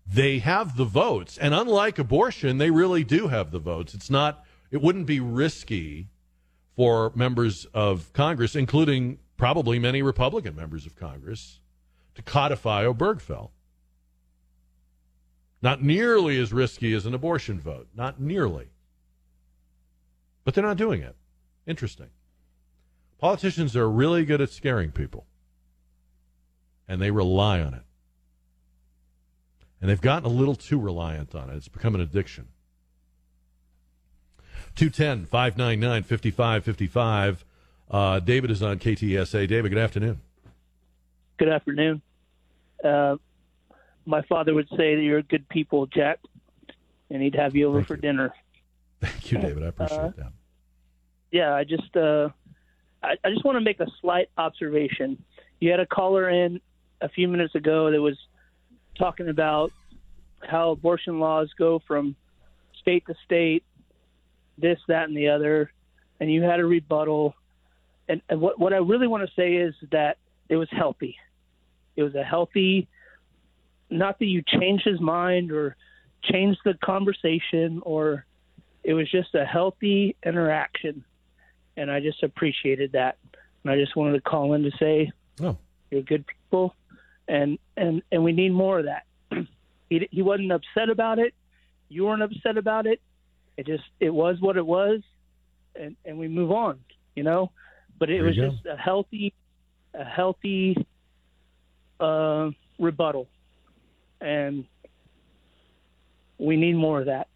[0.07, 3.93] They have the votes, and unlike abortion, they really do have the votes.
[3.93, 6.09] It's not, it wouldn't be risky
[6.75, 11.59] for members of Congress, including probably many Republican members of Congress,
[12.13, 13.49] to codify Obergefell.
[15.61, 17.87] Not nearly as risky as an abortion vote.
[17.95, 18.69] Not nearly.
[20.43, 21.15] But they're not doing it.
[21.65, 22.09] Interesting.
[23.19, 25.25] Politicians are really good at scaring people,
[26.87, 27.81] and they rely on it.
[29.81, 31.55] And they've gotten a little too reliant on it.
[31.55, 32.47] It's become an addiction.
[34.75, 37.45] 210 599 5555.
[37.89, 39.47] Uh, David is on KTSA.
[39.47, 40.21] David, good afternoon.
[41.37, 42.01] Good afternoon.
[42.83, 43.15] Uh,
[44.05, 46.19] my father would say that you're good people, Jack,
[47.09, 48.01] and he'd have you over Thank for you.
[48.01, 48.33] dinner.
[49.01, 49.63] Thank you, David.
[49.63, 50.31] I appreciate Uh, that.
[51.31, 52.29] Yeah, I just uh,
[53.03, 55.21] I, I just want to make a slight observation.
[55.59, 56.61] You had a caller in
[57.01, 58.17] a few minutes ago that was
[58.97, 59.71] talking about
[60.47, 62.15] how abortion laws go from
[62.79, 63.63] state to state,
[64.57, 65.71] this, that, and the other,
[66.19, 67.35] and you had a rebuttal.
[68.07, 71.17] And, and what what I really want to say is that it was healthy.
[71.95, 72.87] It was a healthy
[73.97, 75.75] not that you changed his mind or
[76.23, 78.25] changed the conversation or
[78.83, 81.03] it was just a healthy interaction.
[81.77, 83.17] And i just appreciated that.
[83.63, 85.57] And i just wanted to call in to say oh.
[85.91, 86.75] you're good people.
[87.27, 89.03] And and and we need more of that.
[89.87, 91.35] He he wasn't upset about it.
[91.89, 92.99] You weren't upset about it.
[93.55, 95.01] It just it was what it was.
[95.75, 96.79] And and we move on
[97.15, 97.51] you know?
[97.97, 99.33] But it There was just a healthy
[99.93, 100.75] a healthy
[101.99, 103.29] uh rebuttal
[104.25, 104.65] and
[106.37, 107.27] we need more of that.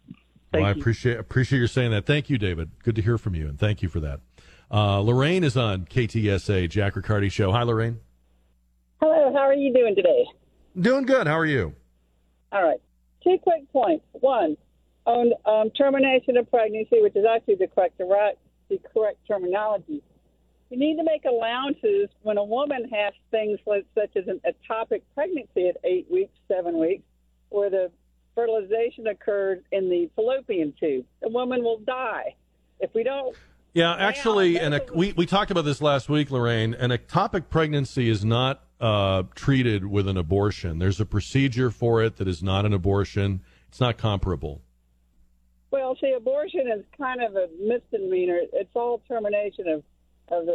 [0.52, 0.80] Thank well, I you.
[0.80, 2.06] appreciate appreciate your saying that.
[2.06, 2.70] Thank you, David.
[2.82, 4.20] Good to hear from you, and thank you for that.
[4.70, 7.52] Uh, Lorraine is on KTSA Jack Riccardi Show.
[7.52, 8.00] Hi, Lorraine.
[9.00, 10.26] Hello, how are you doing today?
[10.78, 11.26] Doing good.
[11.26, 11.74] How are you?
[12.52, 12.80] All right.
[13.22, 14.04] Two quick points.
[14.12, 14.56] One,
[15.06, 18.36] on um, termination of pregnancy, which is actually the correct, the right,
[18.68, 20.02] the correct terminology.
[20.70, 25.02] You need to make allowances when a woman has things like, such as an ectopic
[25.14, 27.02] pregnancy at eight weeks, seven weeks,
[27.48, 27.90] where the
[28.36, 31.04] fertilization occurred in the fallopian tube.
[31.22, 32.36] The woman will die.
[32.78, 33.36] If we don't
[33.74, 36.74] Yeah, actually, and a, we we talked about this last week, Lorraine.
[36.74, 40.78] An ectopic pregnancy is not uh, treated with an abortion.
[40.78, 43.42] There's a procedure for it that is not an abortion.
[43.68, 44.62] It's not comparable.
[45.72, 48.40] Well, see, abortion is kind of a misdemeanor.
[48.52, 49.82] It's all termination of.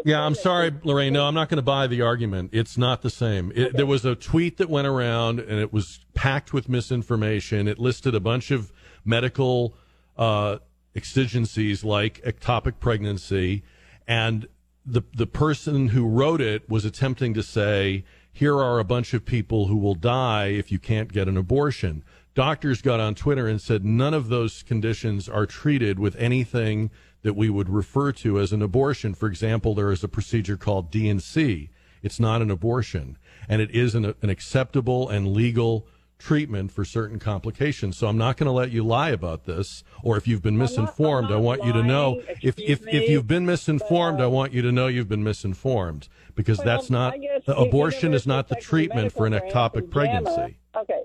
[0.05, 1.13] Yeah, I'm sorry, Lorraine.
[1.13, 2.51] No, I'm not going to buy the argument.
[2.53, 3.51] It's not the same.
[3.55, 7.67] It, There was a tweet that went around, and it was packed with misinformation.
[7.67, 8.71] It listed a bunch of
[9.03, 9.75] medical
[10.17, 10.59] uh,
[10.95, 13.63] exigencies like ectopic pregnancy,
[14.07, 14.47] and
[14.85, 19.25] the the person who wrote it was attempting to say, "Here are a bunch of
[19.25, 22.03] people who will die if you can't get an abortion."
[22.35, 26.91] doctors got on Twitter and said none of those conditions are treated with anything
[27.25, 29.15] that we would refer to as an abortion.
[29.15, 31.71] For example, there is a procedure called D&C.
[32.03, 33.17] It's not an abortion,
[33.49, 35.87] and it is an, an acceptable and legal
[36.19, 37.97] treatment for certain complications.
[37.97, 39.83] So I'm not going to let you lie about this.
[40.03, 42.21] Or if you've been misinformed, I want you to know.
[42.43, 46.59] If if, if you've been misinformed, I want you to know you've been misinformed because
[46.59, 49.89] that's not I guess the you- you abortion is not the treatment for an ectopic
[49.89, 50.57] pregnancy.
[50.77, 51.01] Okay.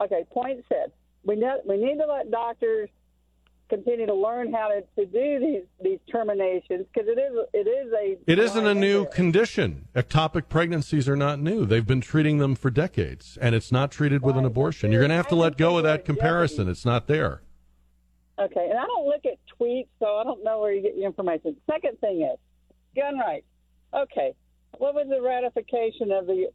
[0.00, 0.24] Okay.
[0.30, 0.92] Point said.
[1.24, 2.88] We ne- we need to let doctors
[3.70, 7.92] continue to learn how to, to do these these terminations because it is it is
[7.92, 9.88] a It isn't a new condition.
[9.94, 11.64] Ectopic pregnancies are not new.
[11.64, 14.92] They've been treating them for decades, and it's not treated with an abortion.
[14.92, 16.68] You're going to have to let go of that comparison.
[16.68, 17.40] It's not there.
[18.38, 21.06] Okay, and I don't look at tweets, so I don't know where you get your
[21.06, 21.56] information.
[21.70, 22.38] Second thing is
[22.96, 23.46] gun rights.
[23.94, 24.34] Okay,
[24.78, 26.50] what was the ratification of the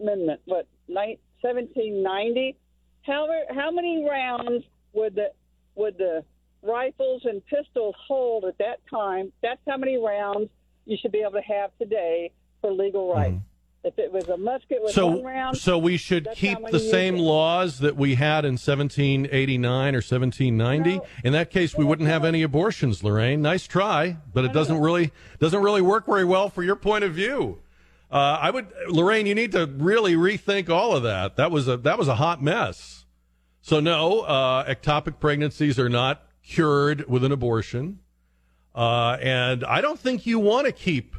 [0.00, 0.40] amendment?
[0.46, 2.56] What, 1790?
[3.02, 5.32] How how many rounds would the
[5.74, 6.24] would the
[6.64, 9.32] rifles and pistols hold at that time?
[9.42, 10.48] That's how many rounds
[10.86, 13.36] you should be able to have today for legal rights.
[13.84, 17.16] If it was a musket with one So, round, so we should keep the same
[17.16, 21.00] laws that we had in 1789 or 1790.
[21.22, 23.42] In that case, we wouldn't have any abortions, Lorraine.
[23.42, 27.12] Nice try, but it doesn't really doesn't really work very well for your point of
[27.12, 27.58] view.
[28.10, 31.36] Uh, I would, Lorraine, you need to really rethink all of that.
[31.36, 33.04] That was a that was a hot mess.
[33.60, 38.00] So no, uh, ectopic pregnancies are not cured with an abortion,
[38.74, 41.16] uh, and I don't think you want to keep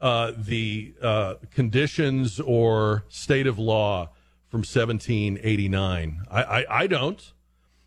[0.00, 4.10] uh, the uh, conditions or state of law
[4.48, 6.22] from 1789.
[6.30, 7.32] I, I, I don't,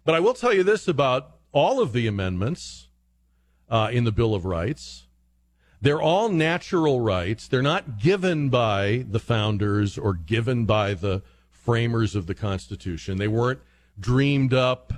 [0.04, 2.90] but I will tell you this about all of the amendments
[3.70, 5.08] uh, in the Bill of Rights.
[5.82, 7.48] They're all natural rights.
[7.48, 13.18] They're not given by the founders or given by the framers of the Constitution.
[13.18, 13.62] They weren't
[14.00, 14.94] dreamed up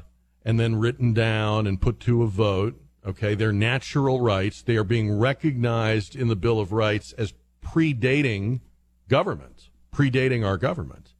[0.46, 2.80] and then written down and put to a vote.
[3.06, 4.62] Okay, they're natural rights.
[4.62, 7.34] They are being recognized in the Bill of Rights as
[7.64, 8.62] predating
[9.10, 11.14] government, predating our government.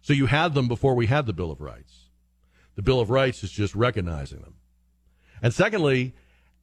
[0.00, 2.10] So you had them before we had the Bill of Rights.
[2.76, 4.54] The Bill of Rights is just recognizing them.
[5.42, 6.14] And secondly,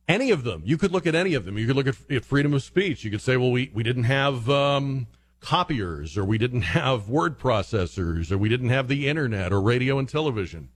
[0.08, 1.58] any of them, you could look at any of them.
[1.58, 3.04] You could look at, at freedom of speech.
[3.04, 5.08] You could say, well, we, we didn't have um,
[5.40, 10.00] copiers, or we didn't have word processors, or we didn't have the internet, or radio
[10.00, 10.70] and television.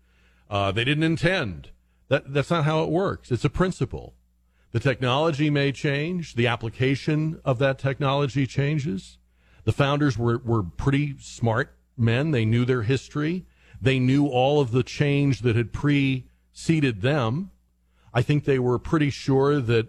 [0.49, 1.69] Uh, they didn't intend.
[2.07, 3.31] That, that's not how it works.
[3.31, 4.13] It's a principle.
[4.71, 9.17] The technology may change, the application of that technology changes.
[9.63, 12.31] The founders were, were pretty smart men.
[12.31, 13.45] They knew their history.
[13.81, 17.51] They knew all of the change that had preceded them.
[18.13, 19.87] I think they were pretty sure that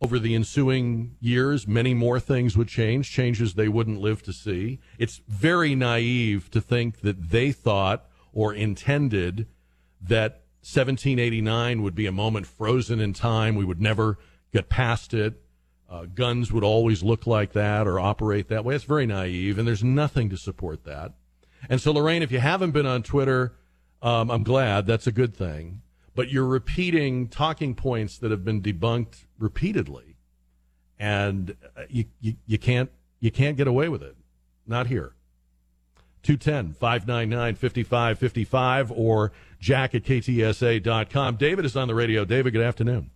[0.00, 4.78] over the ensuing years, many more things would change, changes they wouldn't live to see.
[4.98, 9.46] It's very naive to think that they thought or intended
[10.00, 13.54] that 1789 would be a moment frozen in time.
[13.54, 14.18] We would never
[14.52, 15.40] get past it.
[15.88, 18.74] Uh, guns would always look like that or operate that way.
[18.74, 21.12] It's very naive, and there's nothing to support that.
[21.68, 23.54] And so, Lorraine, if you haven't been on Twitter,
[24.02, 24.86] um, I'm glad.
[24.86, 25.82] That's a good thing.
[26.14, 30.16] But you're repeating talking points that have been debunked repeatedly,
[30.98, 32.90] and uh, you, you, you can't
[33.20, 34.16] you can't get away with it.
[34.66, 35.12] Not here.
[36.22, 41.36] 210 599 5555 or jack at ktsa.com.
[41.36, 42.24] David is on the radio.
[42.24, 43.10] David, good afternoon.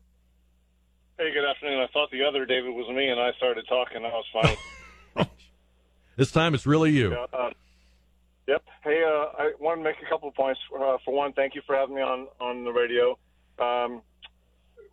[1.18, 1.80] Hey, good afternoon.
[1.80, 4.02] I thought the other David was me, and I started talking.
[4.02, 4.56] That was funny.
[6.20, 7.12] This time it's really you.
[7.12, 7.50] Yeah, uh,
[8.46, 8.62] yep.
[8.84, 10.60] Hey, uh, I want to make a couple of points.
[10.78, 13.18] Uh, for one, thank you for having me on on the radio.
[13.58, 14.02] Um,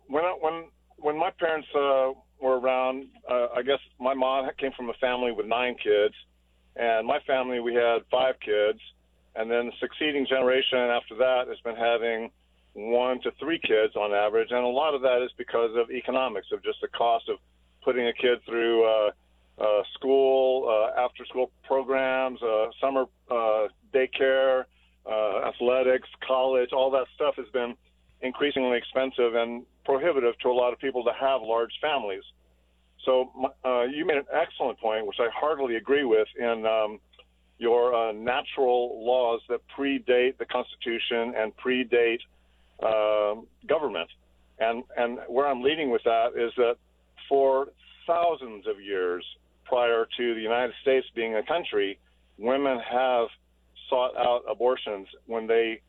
[0.06, 0.64] when I, when
[0.96, 5.30] when my parents uh, were around, uh, I guess my mom came from a family
[5.32, 6.14] with nine kids,
[6.76, 8.80] and my family we had five kids,
[9.38, 12.30] and then the succeeding generation after that has been having
[12.74, 16.48] one to three kids on average, and a lot of that is because of economics,
[16.52, 17.38] of just the cost of
[17.82, 19.10] putting a kid through uh,
[19.58, 24.64] uh, school, uh, after school programs, uh, summer uh, daycare,
[25.06, 27.74] uh, athletics, college, all that stuff has been
[28.20, 32.22] increasingly expensive and prohibitive to a lot of people to have large families.
[33.04, 37.00] So uh, you made an excellent point, which I heartily agree with, in um,
[37.58, 42.20] your uh, natural laws that predate the Constitution and predate
[42.80, 44.08] um government.
[44.60, 46.76] And and where I'm leading with that is that
[47.28, 47.68] for
[48.06, 49.24] thousands of years
[49.64, 51.98] prior to the United States being a country,
[52.38, 53.28] women have
[53.88, 55.80] sought out abortions when they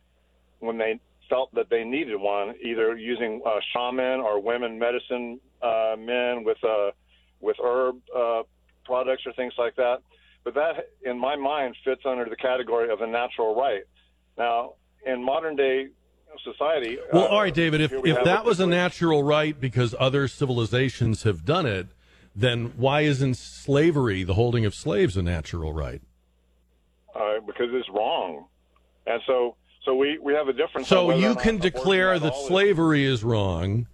[0.59, 5.95] when they felt that they needed one, either using uh, shaman or women medicine uh,
[5.97, 6.91] men with uh,
[7.39, 8.43] with herb uh,
[8.83, 10.01] products or things like that.
[10.43, 13.83] But that, in my mind, fits under the category of a natural right.
[14.37, 14.73] Now,
[15.05, 15.87] in modern day
[16.43, 16.97] society.
[17.11, 17.81] Well, uh, all right, David.
[17.81, 21.87] If if that was a natural right because other civilizations have done it,
[22.35, 26.01] then why isn't slavery, the holding of slaves, a natural right?
[27.15, 28.45] uh, because it's wrong,
[29.05, 30.87] and so so we we have a difference.
[30.87, 33.87] So you can declare that slavery is wrong,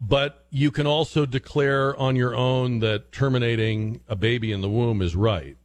[0.00, 5.02] but you can also declare on your own that terminating a baby in the womb
[5.02, 5.56] is right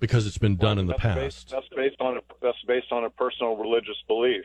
[0.00, 1.18] because it's been done in the past.
[1.18, 4.44] Based, that's based on a, that's based on a personal religious belief.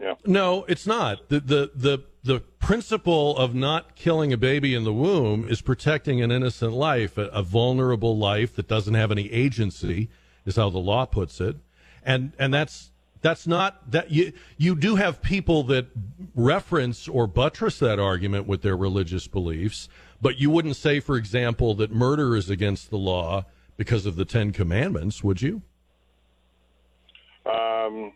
[0.00, 0.14] Yeah.
[0.26, 1.28] No, it's not.
[1.28, 6.20] The, the the the principle of not killing a baby in the womb is protecting
[6.20, 10.08] an innocent life, a, a vulnerable life that doesn't have any agency,
[10.44, 11.56] is how the law puts it.
[12.04, 12.90] And and that's
[13.20, 15.86] that's not that you you do have people that
[16.34, 19.88] reference or buttress that argument with their religious beliefs,
[20.20, 23.44] but you wouldn't say, for example, that murder is against the law
[23.82, 25.60] because of the Ten Commandments, would you?
[27.44, 28.12] Um,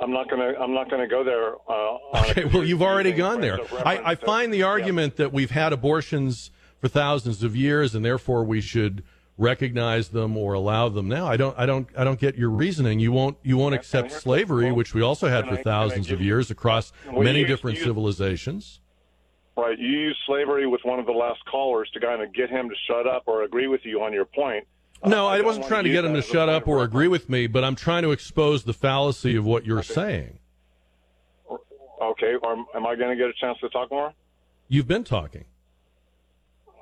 [0.00, 1.54] I'm not gonna I'm not gonna go there.
[1.68, 1.98] Uh,
[2.30, 3.58] Okay, well, you've already gone there.
[3.84, 8.44] I, I find the argument that we've had abortions for thousands of years, and therefore
[8.44, 9.02] we should
[9.36, 11.26] recognize them or allow them now.
[11.26, 13.00] I don't, I don't, I don't get your reasoning.
[13.00, 16.52] You won't, you won't accept slavery, which we also had for I- thousands of years
[16.52, 18.78] across Well, many different civilizations.
[19.56, 19.76] Right.
[19.78, 22.74] You used slavery with one of the last callers to kind of get him to
[22.88, 24.66] shut up or agree with you on your point.
[25.06, 27.46] No, Uh, I wasn't trying to get him to shut up or agree with me,
[27.46, 30.38] but I'm trying to expose the fallacy of what you're saying.
[32.00, 32.34] Okay.
[32.42, 34.12] Or am I going to get a chance to talk more?
[34.68, 35.44] You've been talking.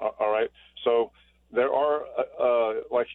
[0.00, 0.50] All right.
[0.84, 1.10] So
[1.52, 3.06] there are, uh, uh, like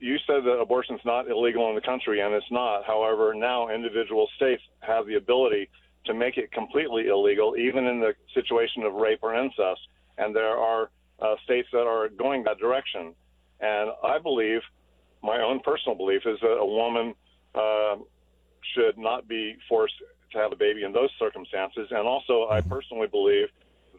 [0.00, 2.84] you said, that abortion's not illegal in the country, and it's not.
[2.84, 5.68] However, now individual states have the ability
[6.06, 9.80] to make it completely illegal, even in the situation of rape or incest.
[10.18, 10.90] And there are
[11.20, 13.14] uh, states that are going that direction.
[13.62, 14.60] And I believe,
[15.22, 17.14] my own personal belief, is that a woman
[17.54, 17.96] uh,
[18.74, 19.94] should not be forced
[20.32, 21.88] to have a baby in those circumstances.
[21.90, 23.48] And also, I personally believe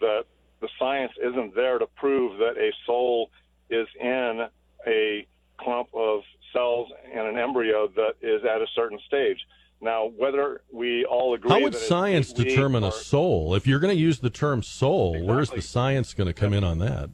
[0.02, 0.26] that
[0.60, 3.32] the science isn't there to prove that a soul
[3.70, 4.48] is in
[4.86, 5.28] a
[5.60, 6.22] clump of
[6.52, 9.38] cells and an embryo that is at a certain stage.
[9.82, 13.56] Now, whether we all agree How would science determine or- a soul?
[13.56, 16.64] If you're going to use the term soul, where's the science going to come in
[16.64, 17.10] on that?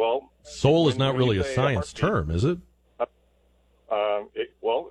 [0.00, 2.58] Well, Soul is not really a science term, is it?
[2.98, 4.90] Um, it, well,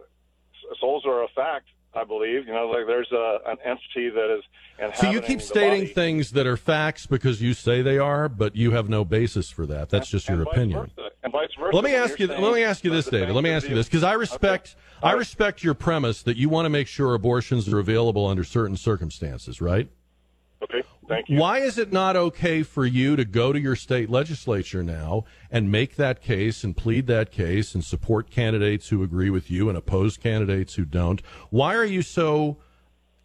[0.79, 2.45] souls are a fact, I believe.
[2.47, 5.93] You know, like there's a, an entity that is So you keep stating body.
[5.93, 9.65] things that are facts because you say they are, but you have no basis for
[9.67, 9.89] that.
[9.89, 10.79] That's just your and opinion.
[10.81, 11.75] versa, and vice versa.
[11.75, 12.27] Let me ask you.
[12.27, 13.33] Let me ask you this, David.
[13.33, 14.75] Let me ask you this because I respect.
[15.01, 18.75] I respect your premise that you want to make sure abortions are available under certain
[18.75, 19.89] circumstances, right?
[20.61, 21.39] Okay, thank you.
[21.39, 25.71] Why is it not okay for you to go to your state legislature now and
[25.71, 29.77] make that case and plead that case and support candidates who agree with you and
[29.77, 31.21] oppose candidates who don't?
[31.49, 32.57] Why are you so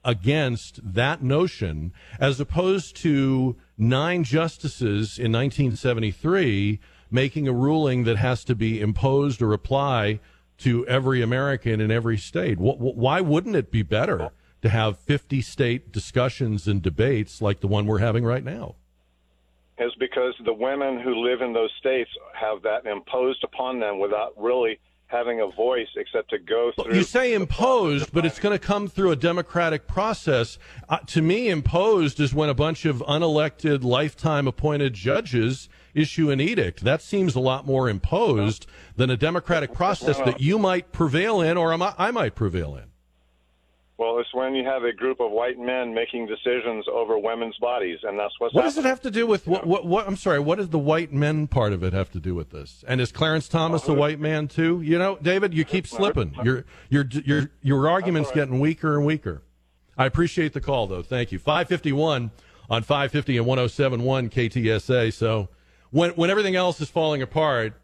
[0.05, 6.79] against that notion as opposed to nine justices in 1973
[7.11, 10.21] making a ruling that has to be imposed or apply
[10.59, 12.59] to every American in every state?
[12.59, 14.31] Wh- wh- Why wouldn't it be better
[14.65, 18.75] to have 50 state discussions and debates like the one we're having right now?
[19.77, 24.33] is because the women who live in those states have that imposed upon them without
[24.41, 26.95] really having a voice except to go through.
[26.95, 30.59] You say imposed, but it's going to come through a democratic process.
[30.89, 36.41] Uh, to me, imposed is when a bunch of unelected, lifetime appointed judges issue an
[36.41, 36.85] edict.
[36.85, 41.57] That seems a lot more imposed than a democratic process that you might prevail in
[41.57, 42.94] or I might- I might prevail in.
[43.97, 48.01] Well, it's when you have a group of white men making decisions over women's bodies,
[48.03, 49.87] and that's what's What does it have to do with what, what?
[49.87, 50.09] What?
[50.09, 50.41] I'm sorry.
[50.41, 52.85] What does the white men part of it have to do with this?
[52.89, 54.81] And is Clarence Thomas a white man too?
[54.83, 56.35] You know, David, you keep slipping.
[56.43, 59.43] Your your your your argument's getting weaker and weaker.
[59.97, 61.03] I appreciate the call though.
[61.03, 61.39] Thank you.
[61.39, 62.33] 551
[62.69, 65.13] on 550 and 1071 KTSA.
[65.13, 65.51] So
[65.91, 67.75] when when everything else is falling apart,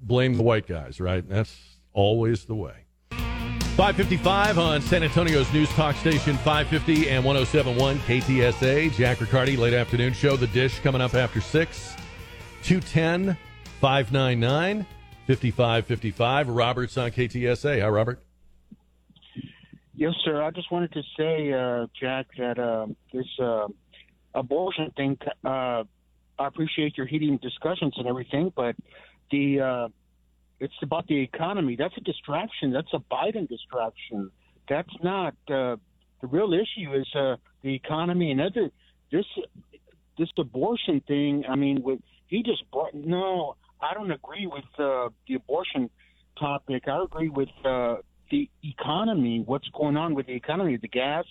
[0.00, 1.00] blame the white guys.
[1.00, 1.28] Right?
[1.28, 1.58] That's
[1.92, 2.85] always the way.
[3.76, 8.90] 555 on San Antonio's News Talk Station 550 and 1071 KTSA.
[8.94, 10.34] Jack Riccardi, late afternoon show.
[10.34, 11.96] The Dish coming up after 6.
[12.62, 13.36] 210
[13.78, 14.86] 599
[15.26, 16.48] 5555.
[16.48, 17.82] Robert's on KTSA.
[17.82, 18.22] Hi, Robert.
[19.94, 20.42] Yes, sir.
[20.42, 23.68] I just wanted to say, uh, Jack, that uh, this uh,
[24.34, 25.18] abortion thing.
[25.44, 25.84] Uh,
[26.38, 28.74] I appreciate your heating discussions and everything, but
[29.30, 29.88] the uh,
[30.60, 31.76] it's about the economy.
[31.76, 32.72] That's a distraction.
[32.72, 34.30] That's a Biden distraction.
[34.68, 35.76] That's not uh,
[36.20, 36.94] the real issue.
[36.94, 38.70] Is uh, the economy and other
[39.12, 39.26] this
[40.18, 41.44] this abortion thing.
[41.48, 43.56] I mean, with he just brought no.
[43.80, 45.90] I don't agree with uh, the abortion
[46.38, 46.84] topic.
[46.88, 47.96] I agree with uh,
[48.30, 51.26] the economy, what's going on with the economy, the gas,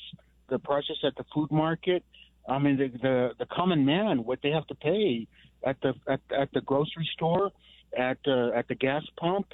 [0.49, 2.03] the prices at the food market.
[2.47, 5.27] I mean, the the, the common man, what they have to pay
[5.65, 7.51] at the at, at the grocery store,
[7.97, 9.53] at uh, at the gas pump.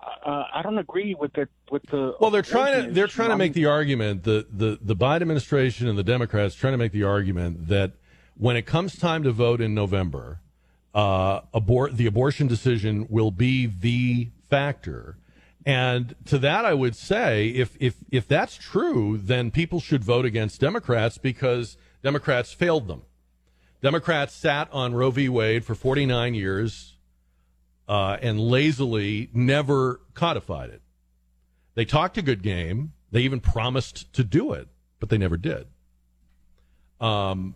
[0.00, 2.14] Uh, I don't agree with the with the.
[2.20, 5.88] Well, they're trying to they're trying to make the argument the the the Biden administration
[5.88, 7.92] and the Democrats trying to make the argument that
[8.36, 10.40] when it comes time to vote in November,
[10.94, 15.18] uh, abort the abortion decision will be the factor.
[15.66, 20.24] And to that, I would say, if if if that's true, then people should vote
[20.24, 23.02] against Democrats because Democrats failed them.
[23.82, 25.28] Democrats sat on Roe v.
[25.28, 26.94] Wade for 49 years
[27.88, 30.82] uh, and lazily never codified it.
[31.74, 32.92] They talked a good game.
[33.10, 34.68] They even promised to do it,
[35.00, 35.66] but they never did.
[37.00, 37.54] Um,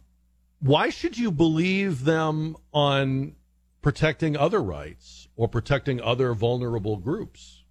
[0.61, 3.35] why should you believe them on
[3.83, 7.65] protecting other rights or protecting other vulnerable groups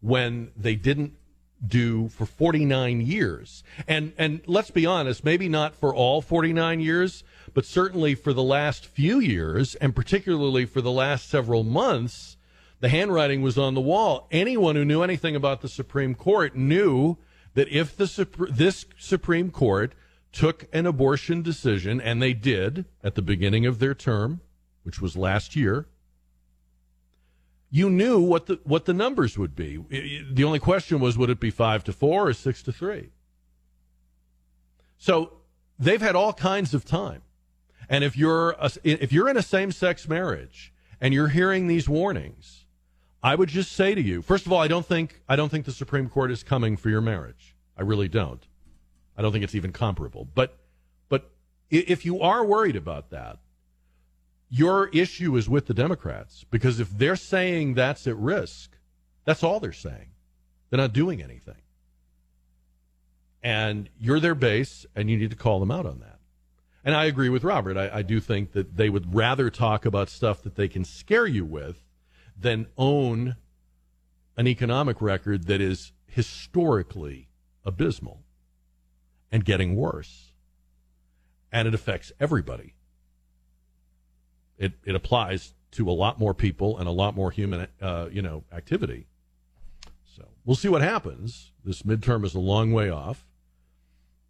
[0.00, 1.14] when they didn't
[1.66, 3.64] do for 49 years?
[3.88, 7.24] And and let's be honest, maybe not for all 49 years,
[7.56, 12.36] but certainly for the last few years and particularly for the last several months,
[12.80, 14.28] the handwriting was on the wall.
[14.30, 17.16] Anyone who knew anything about the Supreme Court knew
[17.54, 19.94] that if the this Supreme Court
[20.32, 24.42] took an abortion decision, and they did at the beginning of their term,
[24.82, 25.86] which was last year,
[27.70, 29.78] you knew what the what the numbers would be.
[30.30, 33.12] The only question was, would it be five to four or six to three?
[34.98, 35.38] So
[35.78, 37.22] they've had all kinds of time.
[37.88, 41.88] And if you're a, if you're in a same sex marriage and you're hearing these
[41.88, 42.66] warnings,
[43.22, 45.64] I would just say to you, first of all, I don't think I don't think
[45.64, 47.56] the Supreme Court is coming for your marriage.
[47.76, 48.44] I really don't.
[49.16, 50.28] I don't think it's even comparable.
[50.34, 50.58] But
[51.08, 51.30] but
[51.70, 53.38] if you are worried about that,
[54.48, 58.76] your issue is with the Democrats because if they're saying that's at risk,
[59.24, 60.10] that's all they're saying.
[60.70, 61.62] They're not doing anything.
[63.42, 66.15] And you're their base, and you need to call them out on that.
[66.86, 67.76] And I agree with Robert.
[67.76, 71.26] I, I do think that they would rather talk about stuff that they can scare
[71.26, 71.82] you with
[72.38, 73.34] than own
[74.36, 77.28] an economic record that is historically
[77.64, 78.22] abysmal
[79.32, 80.30] and getting worse.
[81.50, 82.74] And it affects everybody.
[84.56, 88.22] It, it applies to a lot more people and a lot more human, uh, you
[88.22, 89.08] know, activity.
[90.04, 91.50] So we'll see what happens.
[91.64, 93.26] This midterm is a long way off.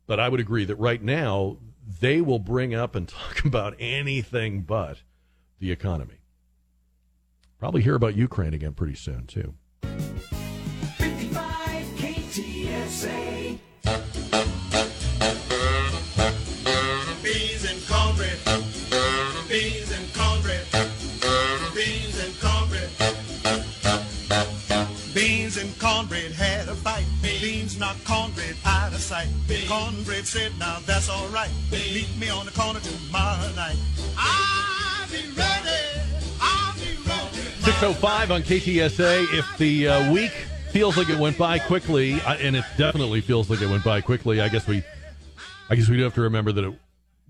[0.07, 4.63] But I would agree that right now they will bring up and talk about anything
[4.63, 5.03] but
[5.59, 6.21] the economy.
[7.59, 9.55] Probably hear about Ukraine again pretty soon, too.
[9.83, 11.41] 55
[11.97, 13.59] KTSA.
[17.69, 18.39] And cornbread.
[19.93, 20.67] And cornbread.
[21.75, 22.91] Beans and cornbread.
[25.15, 27.07] Beans and cornbread had a fight.
[27.23, 28.36] Beans cornbread
[29.17, 29.29] sight.
[29.69, 31.51] Cornbread said, now that's all right.
[31.71, 33.77] Meet me on the corner tomorrow night.
[34.17, 36.01] I'll be ready.
[36.41, 37.37] I'll be ready.
[37.63, 39.39] 605 on KTSA.
[39.39, 40.33] If the uh, week
[40.71, 44.01] feels like it went by quickly, uh, and it definitely feels like it went by
[44.01, 44.83] quickly, I guess we,
[45.71, 46.79] I guess we do have to remember that it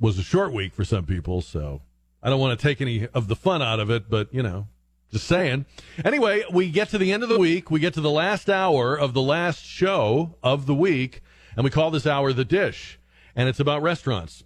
[0.00, 1.40] was a short week for some people.
[1.42, 1.82] So
[2.22, 4.66] I don't want to take any of the fun out of it, but you know,
[5.12, 5.66] just saying.
[6.04, 7.70] Anyway, we get to the end of the week.
[7.70, 11.22] We get to the last hour of the last show of the week,
[11.56, 12.98] and we call this hour the dish,
[13.34, 14.44] and it's about restaurants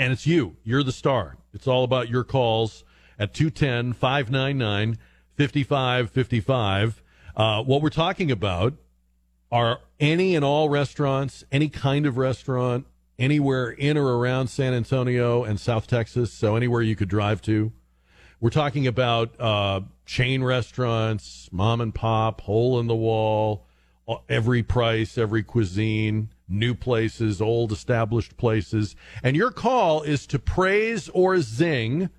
[0.00, 0.56] and it's you.
[0.64, 1.36] You're the star.
[1.52, 2.84] It's all about your calls
[3.18, 4.98] at 210 599
[5.36, 7.02] 5555.
[7.36, 8.74] Uh, What we're talking about
[9.52, 12.86] are any and all restaurants, any kind of restaurant,
[13.18, 17.70] anywhere in or around San Antonio and South Texas, so anywhere you could drive to.
[18.40, 23.66] We're talking about uh, chain restaurants, mom and pop, hole in the wall,
[24.28, 28.96] every price, every cuisine, new places, old established places.
[29.22, 32.10] And your call is to praise or zing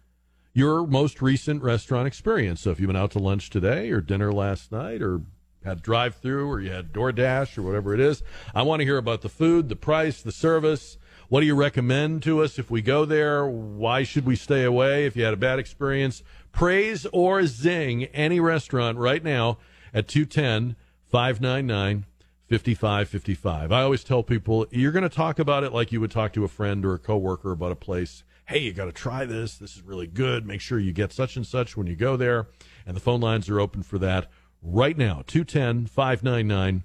[0.54, 2.62] your most recent restaurant experience.
[2.62, 5.22] So if you've been out to lunch today or dinner last night or
[5.64, 8.24] had drive through or you had DoorDash or whatever it is,
[8.54, 10.98] I want to hear about the food, the price, the service.
[11.30, 13.46] What do you recommend to us if we go there?
[13.46, 16.24] Why should we stay away if you had a bad experience?
[16.52, 19.58] Praise or zing any restaurant right now
[19.94, 20.76] at 210
[21.12, 22.06] 599
[22.50, 23.72] 5555.
[23.72, 26.44] I always tell people you're going to talk about it like you would talk to
[26.44, 28.24] a friend or a coworker about a place.
[28.46, 29.58] Hey, you got to try this.
[29.58, 30.46] This is really good.
[30.46, 32.48] Make sure you get such and such when you go there.
[32.86, 34.30] And the phone lines are open for that
[34.62, 36.84] right now 210 599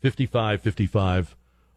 [0.00, 1.36] 5555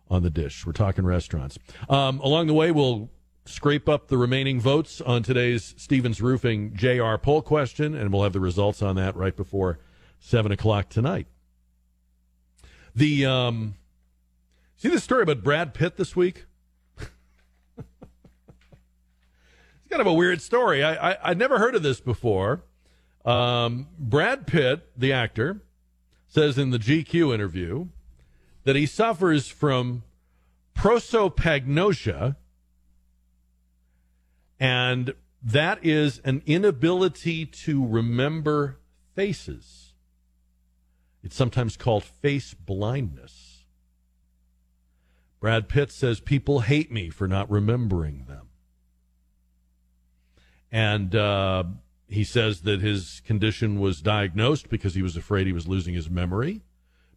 [0.10, 0.66] on the dish.
[0.66, 1.58] We're talking restaurants.
[1.90, 3.10] Um, along the way, we'll
[3.46, 8.34] scrape up the remaining votes on today's Stevens Roofing JR poll question, and we'll have
[8.34, 9.80] the results on that right before
[10.20, 11.28] 7 o'clock tonight.
[12.96, 13.76] The um,
[14.78, 16.46] see the story about Brad Pitt this week.
[16.98, 17.08] it's
[19.90, 20.84] kind of a weird story.
[20.84, 22.64] I, I I'd never heard of this before.
[23.24, 25.62] Um, Brad Pitt, the actor,
[26.28, 27.88] says in the GQ interview
[28.64, 30.04] that he suffers from
[30.76, 32.36] prosopagnosia,
[34.60, 38.80] and that is an inability to remember
[39.16, 39.81] faces.
[41.24, 43.66] It's sometimes called face blindness.
[45.40, 48.48] Brad Pitt says people hate me for not remembering them.
[50.72, 51.64] And uh,
[52.08, 56.10] he says that his condition was diagnosed because he was afraid he was losing his
[56.10, 56.62] memory.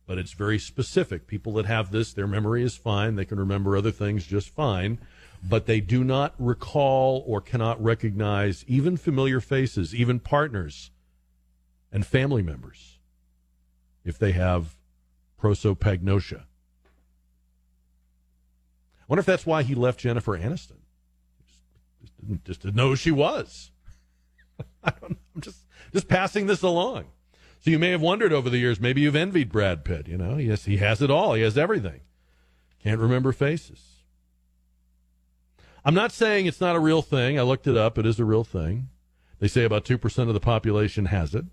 [0.07, 1.27] But it's very specific.
[1.27, 3.15] People that have this, their memory is fine.
[3.15, 4.99] They can remember other things just fine.
[5.43, 10.91] But they do not recall or cannot recognize even familiar faces, even partners
[11.93, 12.99] and family members
[14.05, 14.77] if they have
[15.41, 16.41] prosopagnosia.
[19.01, 20.81] I wonder if that's why he left Jennifer Aniston.
[22.01, 23.71] Just didn't, just didn't know who she was.
[24.85, 25.17] I don't know.
[25.35, 25.59] I'm just
[25.93, 27.05] just passing this along.
[27.61, 30.07] So you may have wondered over the years, maybe you've envied Brad Pitt.
[30.07, 31.35] You know, yes, he has it all.
[31.35, 32.01] He has everything.
[32.83, 33.81] Can't remember faces.
[35.85, 37.39] I'm not saying it's not a real thing.
[37.39, 37.99] I looked it up.
[37.99, 38.89] It is a real thing.
[39.39, 41.45] They say about 2% of the population has it.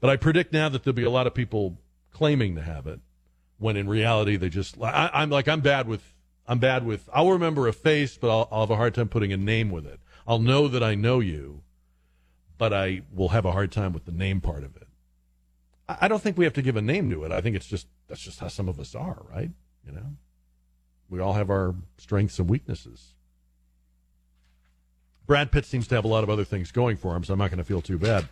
[0.00, 1.78] But I predict now that there'll be a lot of people
[2.12, 3.00] claiming to have it
[3.58, 6.14] when in reality they just, I, I'm like, I'm bad with,
[6.46, 9.32] I'm bad with, I'll remember a face, but I'll, I'll have a hard time putting
[9.32, 10.00] a name with it.
[10.26, 11.62] I'll know that I know you,
[12.56, 14.86] but I will have a hard time with the name part of it.
[15.88, 17.32] I, I don't think we have to give a name to it.
[17.32, 19.50] I think it's just, that's just how some of us are, right?
[19.84, 20.16] You know?
[21.10, 23.14] We all have our strengths and weaknesses.
[25.26, 27.38] Brad Pitt seems to have a lot of other things going for him, so I'm
[27.38, 28.28] not going to feel too bad.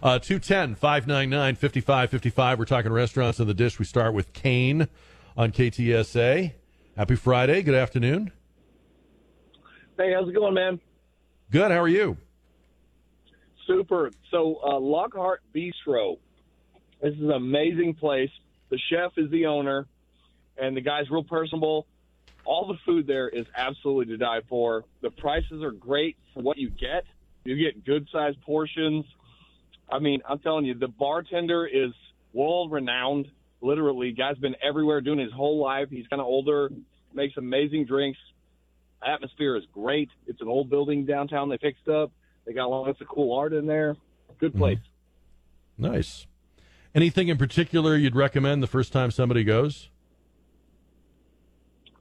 [0.00, 2.58] Uh, 210 599 5555.
[2.58, 3.78] We're talking restaurants in the dish.
[3.78, 4.86] We start with Kane
[5.36, 6.52] on KTSA.
[6.96, 7.62] Happy Friday.
[7.62, 8.30] Good afternoon.
[9.96, 10.80] Hey, how's it going, man?
[11.50, 11.72] Good.
[11.72, 12.16] How are you?
[13.66, 14.12] Super.
[14.30, 16.18] So, uh, Lockhart Bistro.
[17.02, 18.30] This is an amazing place.
[18.70, 19.86] The chef is the owner,
[20.56, 21.86] and the guy's real personable.
[22.44, 24.84] All the food there is absolutely to die for.
[25.00, 27.04] The prices are great for what you get.
[27.44, 29.04] You get good sized portions.
[29.90, 31.92] I mean, I'm telling you, the bartender is
[32.32, 33.26] world renowned.
[33.60, 35.88] Literally, guy's been everywhere doing his whole life.
[35.90, 36.70] He's kind of older,
[37.12, 38.18] makes amazing drinks.
[39.04, 40.10] Atmosphere is great.
[40.26, 42.12] It's an old building downtown they fixed up.
[42.46, 43.96] They got lots of cool art in there.
[44.38, 44.78] Good place.
[45.76, 46.26] Nice.
[46.94, 49.88] Anything in particular you'd recommend the first time somebody goes?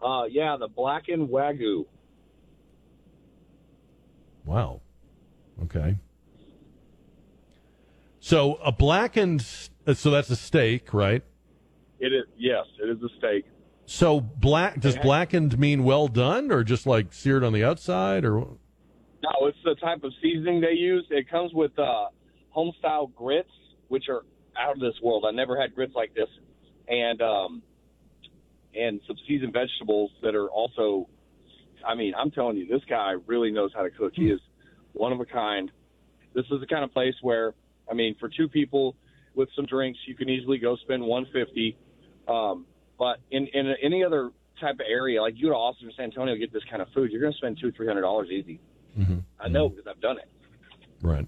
[0.02, 1.86] Uh, yeah, the blackened wagyu.
[4.46, 4.82] Wow.
[5.64, 5.98] Okay.
[8.28, 9.48] So a blackened,
[9.88, 11.24] uh, so that's a steak, right?
[11.98, 13.46] It is yes, it is a steak.
[13.86, 18.40] So black does blackened mean well done, or just like seared on the outside, or
[18.42, 21.06] No, it's the type of seasoning they use.
[21.10, 22.08] It comes with uh,
[22.50, 23.48] home style grits,
[23.88, 24.24] which are
[24.60, 25.24] out of this world.
[25.26, 26.28] I never had grits like this,
[26.90, 27.64] and um,
[28.76, 31.08] and some seasoned vegetables that are also.
[31.88, 34.12] I mean, I'm telling you, this guy really knows how to cook.
[34.16, 34.42] He is
[34.92, 35.72] one of a kind.
[36.36, 37.54] This is the kind of place where,
[37.90, 38.96] I mean, for two people
[39.36, 41.78] with some drinks, you can easily go spend 150.
[42.28, 42.66] Um,
[43.00, 46.06] but in in any other type of area, like you go to Austin or San
[46.06, 48.60] Antonio, get this kind of food, you're going to spend two, three hundred dollars easy.
[49.40, 50.28] I know because I've done it.
[51.04, 51.28] right?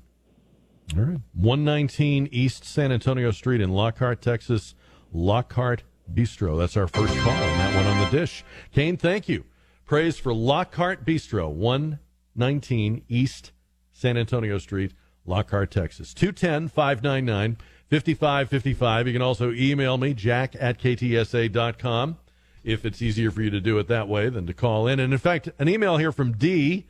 [0.97, 1.19] All right.
[1.35, 4.73] One nineteen East San Antonio Street in Lockhart, Texas.
[5.13, 6.57] Lockhart Bistro.
[6.57, 8.43] That's our first call on that one on the dish.
[8.73, 9.45] Kane, thank you.
[9.85, 11.51] Praise for Lockhart Bistro.
[11.51, 11.99] One
[12.35, 13.51] nineteen East
[13.91, 14.93] San Antonio Street,
[15.25, 16.13] Lockhart, Texas.
[16.13, 17.57] 210 599
[17.89, 19.07] 5555.
[19.07, 22.17] You can also email me, jack at ktsa.com,
[22.63, 24.99] if it's easier for you to do it that way than to call in.
[24.99, 26.87] And in fact, an email here from Dee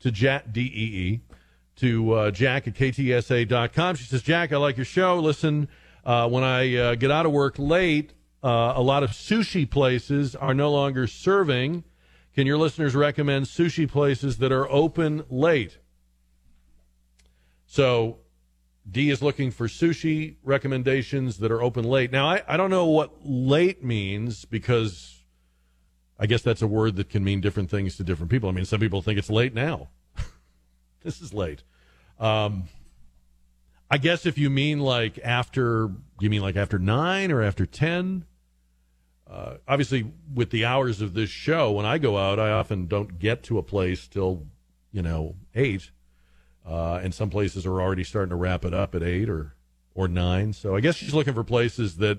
[0.00, 1.20] to Jack, D E E,
[1.76, 3.96] to uh, jack at ktsa.com.
[3.96, 5.18] She says, Jack, I like your show.
[5.18, 5.68] Listen,
[6.04, 10.36] uh, when I uh, get out of work late, uh, a lot of sushi places
[10.36, 11.84] are no longer serving.
[12.34, 15.78] Can your listeners recommend sushi places that are open late?
[17.74, 18.18] So
[18.88, 22.12] Dee is looking for sushi recommendations that are open late.
[22.12, 25.24] Now, I, I don't know what late means because
[26.16, 28.48] I guess that's a word that can mean different things to different people.
[28.48, 29.88] I mean, some people think it's late now.
[31.02, 31.64] this is late.
[32.20, 32.68] Um,
[33.90, 35.90] I guess if you mean like after,
[36.20, 38.24] you mean like after nine or after 10?
[39.28, 43.18] Uh, obviously, with the hours of this show, when I go out, I often don't
[43.18, 44.46] get to a place till,
[44.92, 45.90] you know, eight.
[46.66, 49.54] Uh, and some places are already starting to wrap it up at eight or
[49.94, 50.52] or nine.
[50.52, 52.18] So I guess she's looking for places that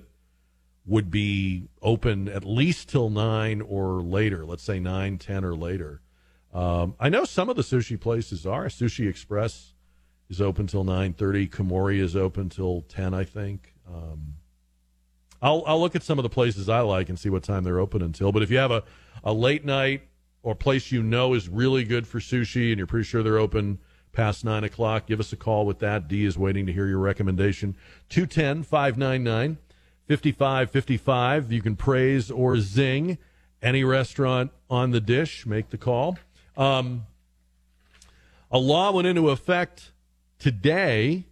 [0.86, 6.02] would be open at least till 9 or later, let's say nine, ten, or later.
[6.54, 8.68] Um, I know some of the sushi places are.
[8.68, 9.74] Sushi Express
[10.30, 11.50] is open till 9.30.
[11.50, 13.74] Komori is open till 10, I think.
[13.88, 14.36] Um,
[15.42, 17.80] I'll, I'll look at some of the places I like and see what time they're
[17.80, 18.32] open until.
[18.32, 18.84] But if you have a,
[19.24, 20.04] a late night
[20.44, 23.80] or place you know is really good for sushi and you're pretty sure they're open
[24.16, 26.08] past 9 o'clock, give us a call with that.
[26.08, 27.76] Dee is waiting to hear your recommendation.
[28.10, 29.58] 210 599
[30.08, 31.52] 5555.
[31.52, 33.18] You can praise or zing
[33.62, 35.46] any restaurant on the dish.
[35.46, 36.18] Make the call.
[36.56, 37.06] Um,
[38.52, 39.92] a law went into effect
[40.40, 41.26] today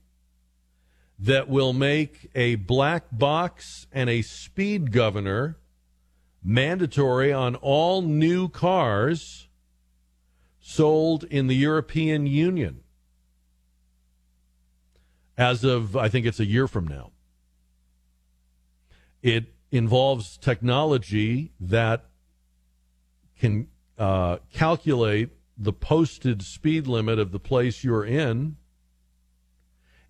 [1.20, 5.58] that will make a black box and a speed governor
[6.44, 9.43] mandatory on all new cars
[10.66, 12.80] sold in the European Union
[15.38, 17.12] as of, I think it's a year from now.
[19.22, 22.06] It involves technology that
[23.38, 23.68] can
[23.98, 28.56] uh, calculate the posted speed limit of the place you're in.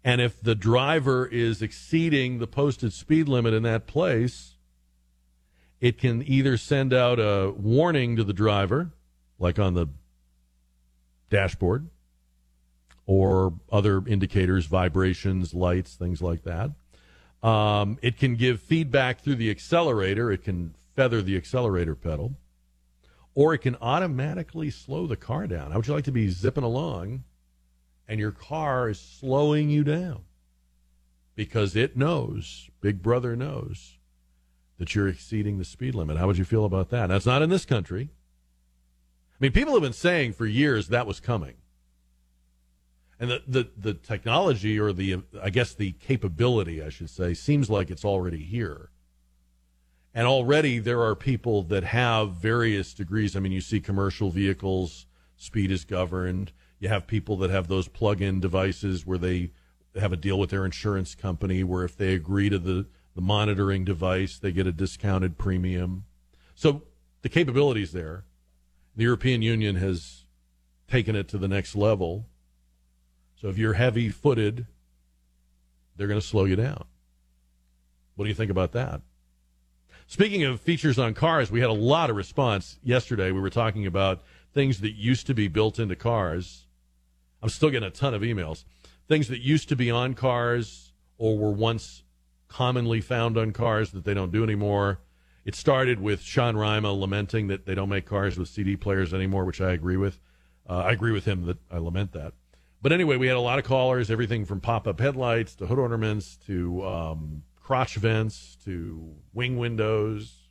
[0.04, 4.58] And if the driver is exceeding the posted speed limit in that place,
[5.80, 8.92] it can either send out a warning to the driver,
[9.40, 9.88] like on the
[11.34, 11.90] dashboard,
[13.06, 16.72] or other indicators, vibrations, lights, things like that.
[17.46, 20.32] Um, it can give feedback through the accelerator.
[20.32, 22.38] It can feather the accelerator pedal
[23.36, 25.72] or it can automatically slow the car down.
[25.72, 27.24] How would you like to be zipping along
[28.08, 30.24] and your car is slowing you down
[31.36, 33.98] because it knows, Big Brother knows,
[34.78, 36.18] that you're exceeding the speed limit?
[36.18, 37.08] How would you feel about that?
[37.08, 38.10] That's not in this country.
[39.34, 41.56] I mean, people have been saying for years that was coming.
[43.20, 47.70] And the, the, the technology, or the, I guess the capability, I should say, seems
[47.70, 48.90] like it's already here.
[50.14, 53.36] And already there are people that have various degrees.
[53.36, 55.08] I mean, you see commercial vehicles,
[55.38, 56.52] speed is governed.
[56.80, 59.52] You have people that have those plug in devices where they
[60.00, 63.86] have a deal with their insurance company where if they agree to the, the monitoring
[63.86, 66.06] device, they get a discounted premium.
[66.56, 66.84] So
[67.22, 68.26] the capabilities there.
[68.96, 70.26] The European Union has
[70.88, 72.26] taken it to the next level.
[73.36, 74.68] So if you're heavy footed,
[75.96, 76.86] they're going to slow you down.
[78.16, 79.02] What do you think about that?
[80.06, 83.32] Speaking of features on cars, we had a lot of response yesterday.
[83.32, 84.22] We were talking about
[84.54, 86.68] things that used to be built into cars.
[87.42, 88.64] I'm still getting a ton of emails.
[89.08, 92.04] Things that used to be on cars or were once
[92.48, 95.00] commonly found on cars that they don't do anymore.
[95.46, 99.46] It started with Sean Rima lamenting that they don't make cars with CD players anymore,
[99.46, 100.20] which I agree with.
[100.70, 102.34] Uh, I agree with him that I lament that.
[102.82, 105.80] But anyway, we had a lot of callers, everything from pop up headlights to hood
[105.80, 110.50] ornaments to um, crotch vents to wing windows.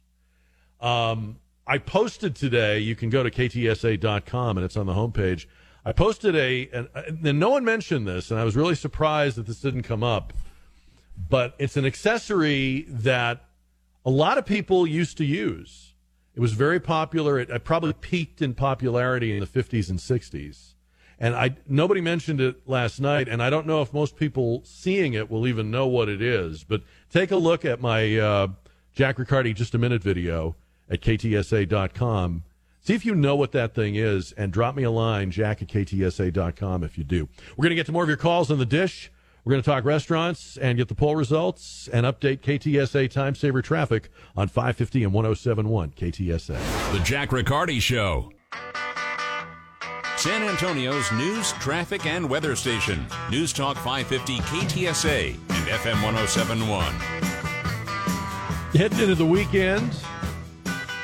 [0.81, 5.47] Um, I posted today, you can go to ktsa.com and it's on the homepage.
[5.85, 6.89] I posted a, and,
[7.25, 10.33] and no one mentioned this, and I was really surprised that this didn't come up,
[11.29, 13.45] but it's an accessory that
[14.05, 15.95] a lot of people used to use.
[16.35, 17.39] It was very popular.
[17.39, 20.73] It, it probably peaked in popularity in the 50s and 60s
[21.23, 25.15] and I nobody mentioned it last night, and I don't know if most people seeing
[25.15, 26.65] it will even know what it is.
[26.65, 28.49] But take a look at my uh,
[28.93, 30.57] Jack Riccardi just a minute video
[30.91, 32.43] at ktsa.com.
[32.81, 35.69] See if you know what that thing is, and drop me a line, jack at
[35.69, 37.29] ktsa.com, if you do.
[37.57, 39.12] We're going to get to more of your calls on the dish.
[39.45, 43.61] We're going to talk restaurants and get the poll results and update KTSA time saver
[43.61, 46.93] traffic on 550 and 1071 KTSA.
[46.93, 48.31] The Jack Riccardi Show.
[50.17, 53.05] San Antonio's news, traffic, and weather station.
[53.33, 56.85] News Talk 550 KTSA and FM 1071.
[58.73, 59.93] Heading into the weekend,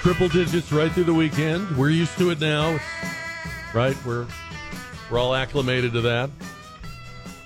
[0.00, 1.76] triple digits right through the weekend.
[1.76, 2.78] We're used to it now,
[3.74, 3.96] right?
[4.06, 4.28] We're
[5.10, 6.30] we're all acclimated to that.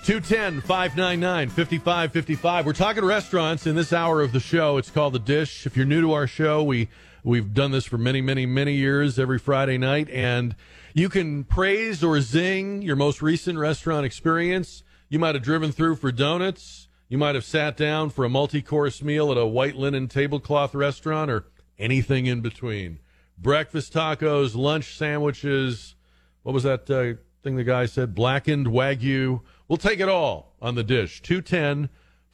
[0.04, 2.66] 210 599 5555.
[2.66, 4.76] We're talking restaurants in this hour of the show.
[4.76, 5.64] It's called The Dish.
[5.64, 6.88] If you're new to our show, we,
[7.22, 10.10] we've done this for many, many, many years every Friday night.
[10.10, 10.56] And
[10.92, 14.82] you can praise or zing your most recent restaurant experience.
[15.08, 16.88] You might have driven through for donuts.
[17.08, 20.74] You might have sat down for a multi course meal at a white linen tablecloth
[20.74, 21.44] restaurant or
[21.78, 22.98] anything in between.
[23.38, 25.94] Breakfast tacos, lunch sandwiches.
[26.42, 28.16] What was that uh, thing the guy said?
[28.16, 29.42] Blackened Wagyu.
[29.72, 31.22] We'll take it all on the dish.
[31.22, 31.88] 210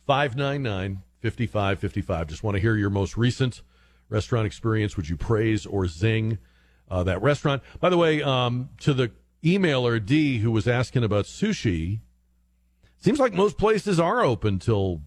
[0.08, 2.26] 599 5555.
[2.26, 3.62] Just want to hear your most recent
[4.08, 4.96] restaurant experience.
[4.96, 6.38] Would you praise or zing?
[6.90, 7.62] uh, that restaurant.
[7.78, 9.12] By the way, um, to the
[9.44, 12.00] emailer Dee who was asking about sushi,
[12.98, 15.02] seems like most places are open till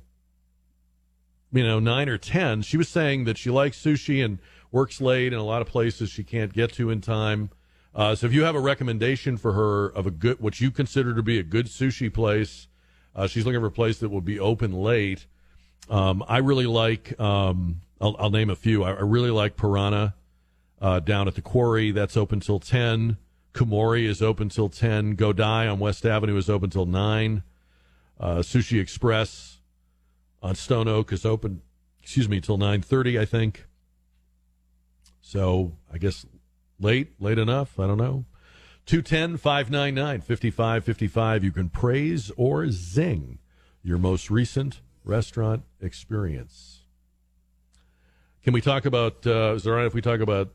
[1.52, 2.62] you know, nine or 10.
[2.62, 4.40] She was saying that she likes sushi and
[4.72, 7.50] works late in a lot of places she can't get to in time.
[7.94, 11.14] Uh, so if you have a recommendation for her of a good, what you consider
[11.14, 12.68] to be a good sushi place,
[13.16, 15.26] uh, she's looking for a place that will be open late.
[15.90, 18.84] Um, I really like, um, I'll, I'll, name a few.
[18.84, 20.16] I, I really like Piranha
[20.82, 21.92] uh, down at the quarry.
[21.92, 23.18] That's open till 10.
[23.54, 25.18] Kumori is open till 10.
[25.18, 27.44] Godai on West Avenue is open till 9.
[28.20, 29.60] Uh, Sushi Express
[30.42, 31.62] on Stone Oak is open,
[32.02, 33.66] excuse me, till 9.30, I think.
[35.22, 36.26] So I guess
[36.82, 37.80] late, late enough.
[37.80, 38.26] I don't know.
[38.86, 41.44] 210 599 5555.
[41.44, 43.40] You can praise or zing
[43.84, 46.82] your most recent restaurant experience.
[48.44, 50.50] Can we talk about, uh, is it all right if we talk about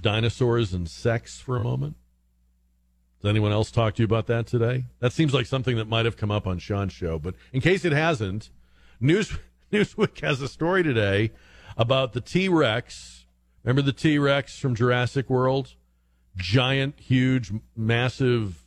[0.00, 1.96] dinosaurs and sex for a moment?
[3.20, 4.86] Does anyone else talk to you about that today?
[4.98, 7.84] That seems like something that might have come up on Sean's show, but in case
[7.84, 8.50] it hasn't,
[9.00, 9.38] News
[9.72, 11.32] Newsweek has a story today
[11.76, 13.23] about the T Rex.
[13.64, 15.74] Remember the T Rex from Jurassic World?
[16.36, 18.66] Giant, huge, massive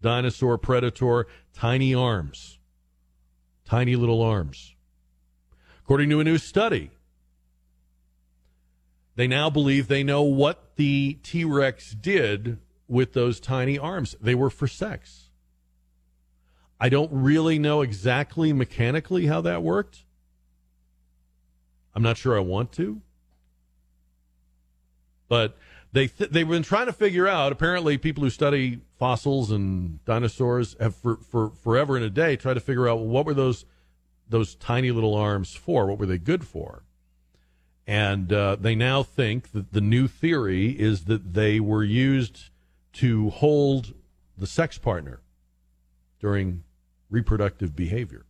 [0.00, 2.58] dinosaur predator, tiny arms,
[3.66, 4.74] tiny little arms.
[5.84, 6.90] According to a new study,
[9.16, 14.16] they now believe they know what the T Rex did with those tiny arms.
[14.20, 15.28] They were for sex.
[16.80, 20.04] I don't really know exactly mechanically how that worked.
[21.94, 23.02] I'm not sure I want to.
[25.28, 25.56] But
[25.92, 27.52] they th- they've been trying to figure out.
[27.52, 32.54] Apparently, people who study fossils and dinosaurs have for, for forever and a day tried
[32.54, 33.64] to figure out what were those
[34.28, 35.86] those tiny little arms for?
[35.86, 36.82] What were they good for?
[37.86, 42.50] And uh, they now think that the new theory is that they were used
[42.94, 43.94] to hold
[44.36, 45.20] the sex partner
[46.20, 46.64] during
[47.08, 48.26] reproductive behavior.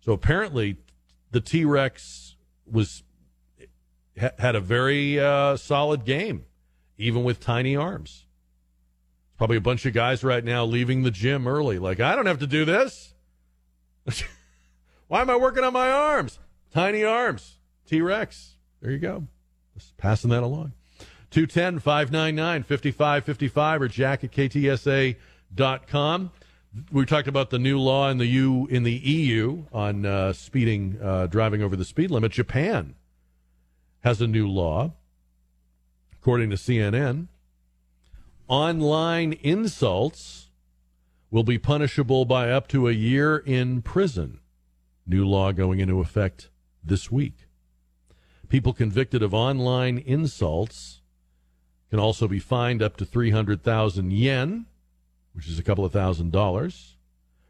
[0.00, 0.76] So apparently,
[1.30, 2.36] the T Rex
[2.70, 3.02] was
[4.16, 6.44] had a very uh, solid game,
[6.98, 8.24] even with tiny arms.
[9.36, 12.38] Probably a bunch of guys right now leaving the gym early, like I don't have
[12.38, 13.14] to do this.
[15.08, 16.38] Why am I working on my arms?
[16.72, 17.58] Tiny arms.
[17.86, 18.56] T Rex.
[18.80, 19.26] There you go.
[19.74, 20.72] Just passing that along.
[21.30, 26.30] 210 599 5555 or jack at ktsa.com.
[26.92, 30.98] We talked about the new law in the U in the EU on uh, speeding,
[31.02, 32.32] uh, driving over the speed limit.
[32.32, 32.94] Japan
[34.06, 34.92] has a new law,
[36.12, 37.26] according to CNN.
[38.46, 40.48] Online insults
[41.28, 44.38] will be punishable by up to a year in prison.
[45.08, 46.50] New law going into effect
[46.84, 47.48] this week.
[48.48, 51.00] People convicted of online insults
[51.90, 54.66] can also be fined up to 300,000 yen,
[55.32, 56.94] which is a couple of thousand dollars.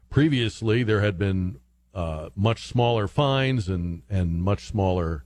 [0.09, 1.59] Previously, there had been
[1.93, 5.23] uh, much smaller fines and, and much smaller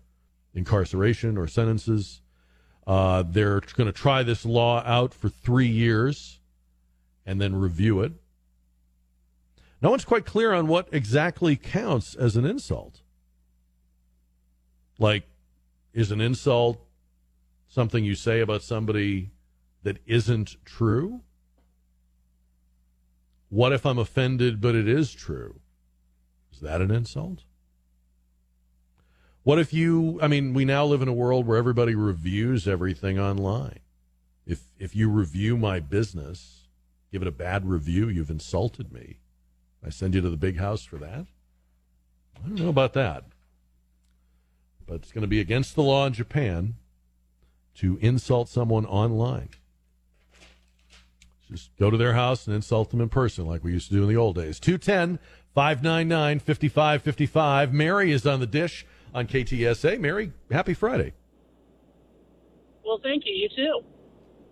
[0.53, 2.21] incarceration or sentences.
[2.85, 6.39] Uh, they're going to try this law out for three years
[7.25, 8.13] and then review it.
[9.81, 13.01] No one's quite clear on what exactly counts as an insult.
[14.99, 15.23] Like,
[15.93, 16.79] is an insult
[17.67, 19.31] something you say about somebody
[19.83, 21.21] that isn't true?
[23.49, 25.59] What if I'm offended, but it is true?
[26.53, 27.43] Is that an insult?
[29.43, 33.19] What if you, I mean, we now live in a world where everybody reviews everything
[33.19, 33.79] online.
[34.45, 36.67] If, if you review my business,
[37.11, 39.17] give it a bad review, you've insulted me.
[39.85, 41.25] I send you to the big house for that?
[42.35, 43.25] I don't know about that
[44.91, 46.75] but it's going to be against the law in Japan
[47.75, 49.47] to insult someone online.
[51.49, 54.03] Just go to their house and insult them in person like we used to do
[54.03, 54.59] in the old days.
[54.59, 55.17] 210
[55.55, 57.73] 599 5555.
[57.73, 59.99] Mary is on the dish on KTSA.
[59.99, 61.13] Mary, happy Friday.
[62.85, 63.33] Well, thank you.
[63.33, 63.81] You too.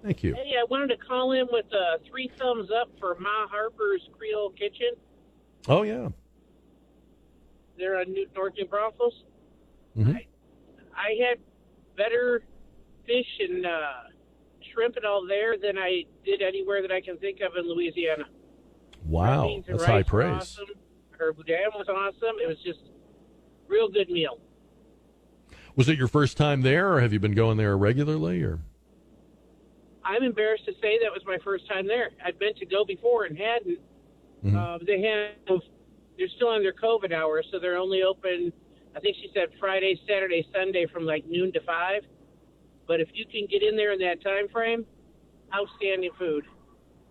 [0.03, 0.33] Thank you.
[0.33, 4.51] Hey, I wanted to call in with uh, three thumbs up for Ma Harper's Creole
[4.51, 4.91] Kitchen.
[5.67, 6.09] Oh, yeah.
[7.77, 9.23] They're on New, North New Braunfels.
[9.97, 10.17] Mm-hmm.
[10.95, 11.39] I had
[11.97, 12.43] better
[13.05, 14.09] fish and uh,
[14.73, 18.25] shrimp and all there than I did anywhere that I can think of in Louisiana.
[19.05, 20.35] Wow, that's high praise.
[20.35, 20.67] Awesome.
[21.11, 22.35] Her boudin was awesome.
[22.41, 22.79] It was just
[23.67, 24.39] real good meal.
[25.79, 28.43] Was it your first time there, or have you been going there regularly?
[28.43, 28.59] Or
[30.03, 32.09] I'm embarrassed to say that was my first time there.
[32.25, 33.79] I'd been to go before and hadn't.
[34.43, 34.55] Mhm.
[34.57, 35.61] Uh, they have
[36.17, 38.51] they're still on their COVID hours, so they're only open.
[38.93, 42.03] I think she said Friday, Saturday, Sunday from like noon to five.
[42.85, 44.85] But if you can get in there in that time frame,
[45.55, 46.43] outstanding food.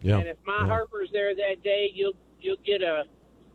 [0.03, 3.05] yeah, And if Ma Harper's there that day, you'll you'll get a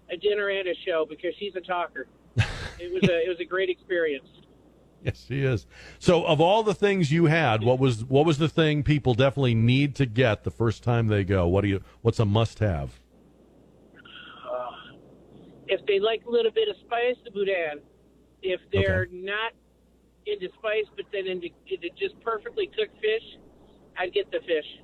[0.09, 2.07] a dinner and a show because she's a talker.
[2.79, 4.27] it was a it was a great experience.
[5.05, 5.67] Yes, he is.
[5.99, 9.53] So, of all the things you had, what was what was the thing people definitely
[9.53, 11.45] need to get the first time they go?
[11.45, 11.83] What do you?
[12.01, 13.01] What's a must-have?
[13.95, 14.71] Uh,
[15.67, 17.81] if they like a little bit of spice, the boudin.
[18.41, 19.51] If they're not
[20.25, 23.39] into spice, but then into, into just perfectly cooked fish,
[23.97, 24.79] I'd get the fish.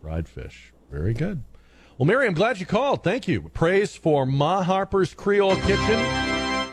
[0.00, 0.72] Fried fish.
[0.90, 1.42] Very good.
[1.98, 3.02] Well, Mary, I'm glad you called.
[3.02, 3.42] Thank you.
[3.50, 6.00] Praise for Ma Harper's Creole Kitchen.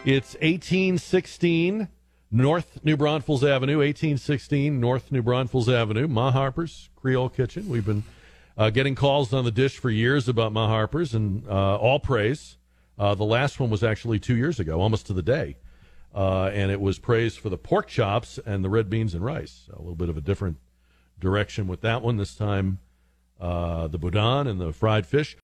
[0.06, 1.90] It's 1816
[2.30, 6.08] North New Braunfels Avenue, 1816 North New Braunfels Avenue.
[6.08, 7.70] Ma Harper's Creole Kitchen.
[7.70, 8.04] We've been
[8.58, 12.58] uh, getting calls on the dish for years about Ma Harper's, and uh, all praise.
[13.00, 15.56] Uh, the last one was actually two years ago, almost to the day.
[16.14, 19.70] Uh, and it was praised for the pork chops and the red beans and rice.
[19.72, 20.58] A little bit of a different
[21.20, 22.80] direction with that one this time.
[23.40, 25.36] Uh, the boudin and the fried fish.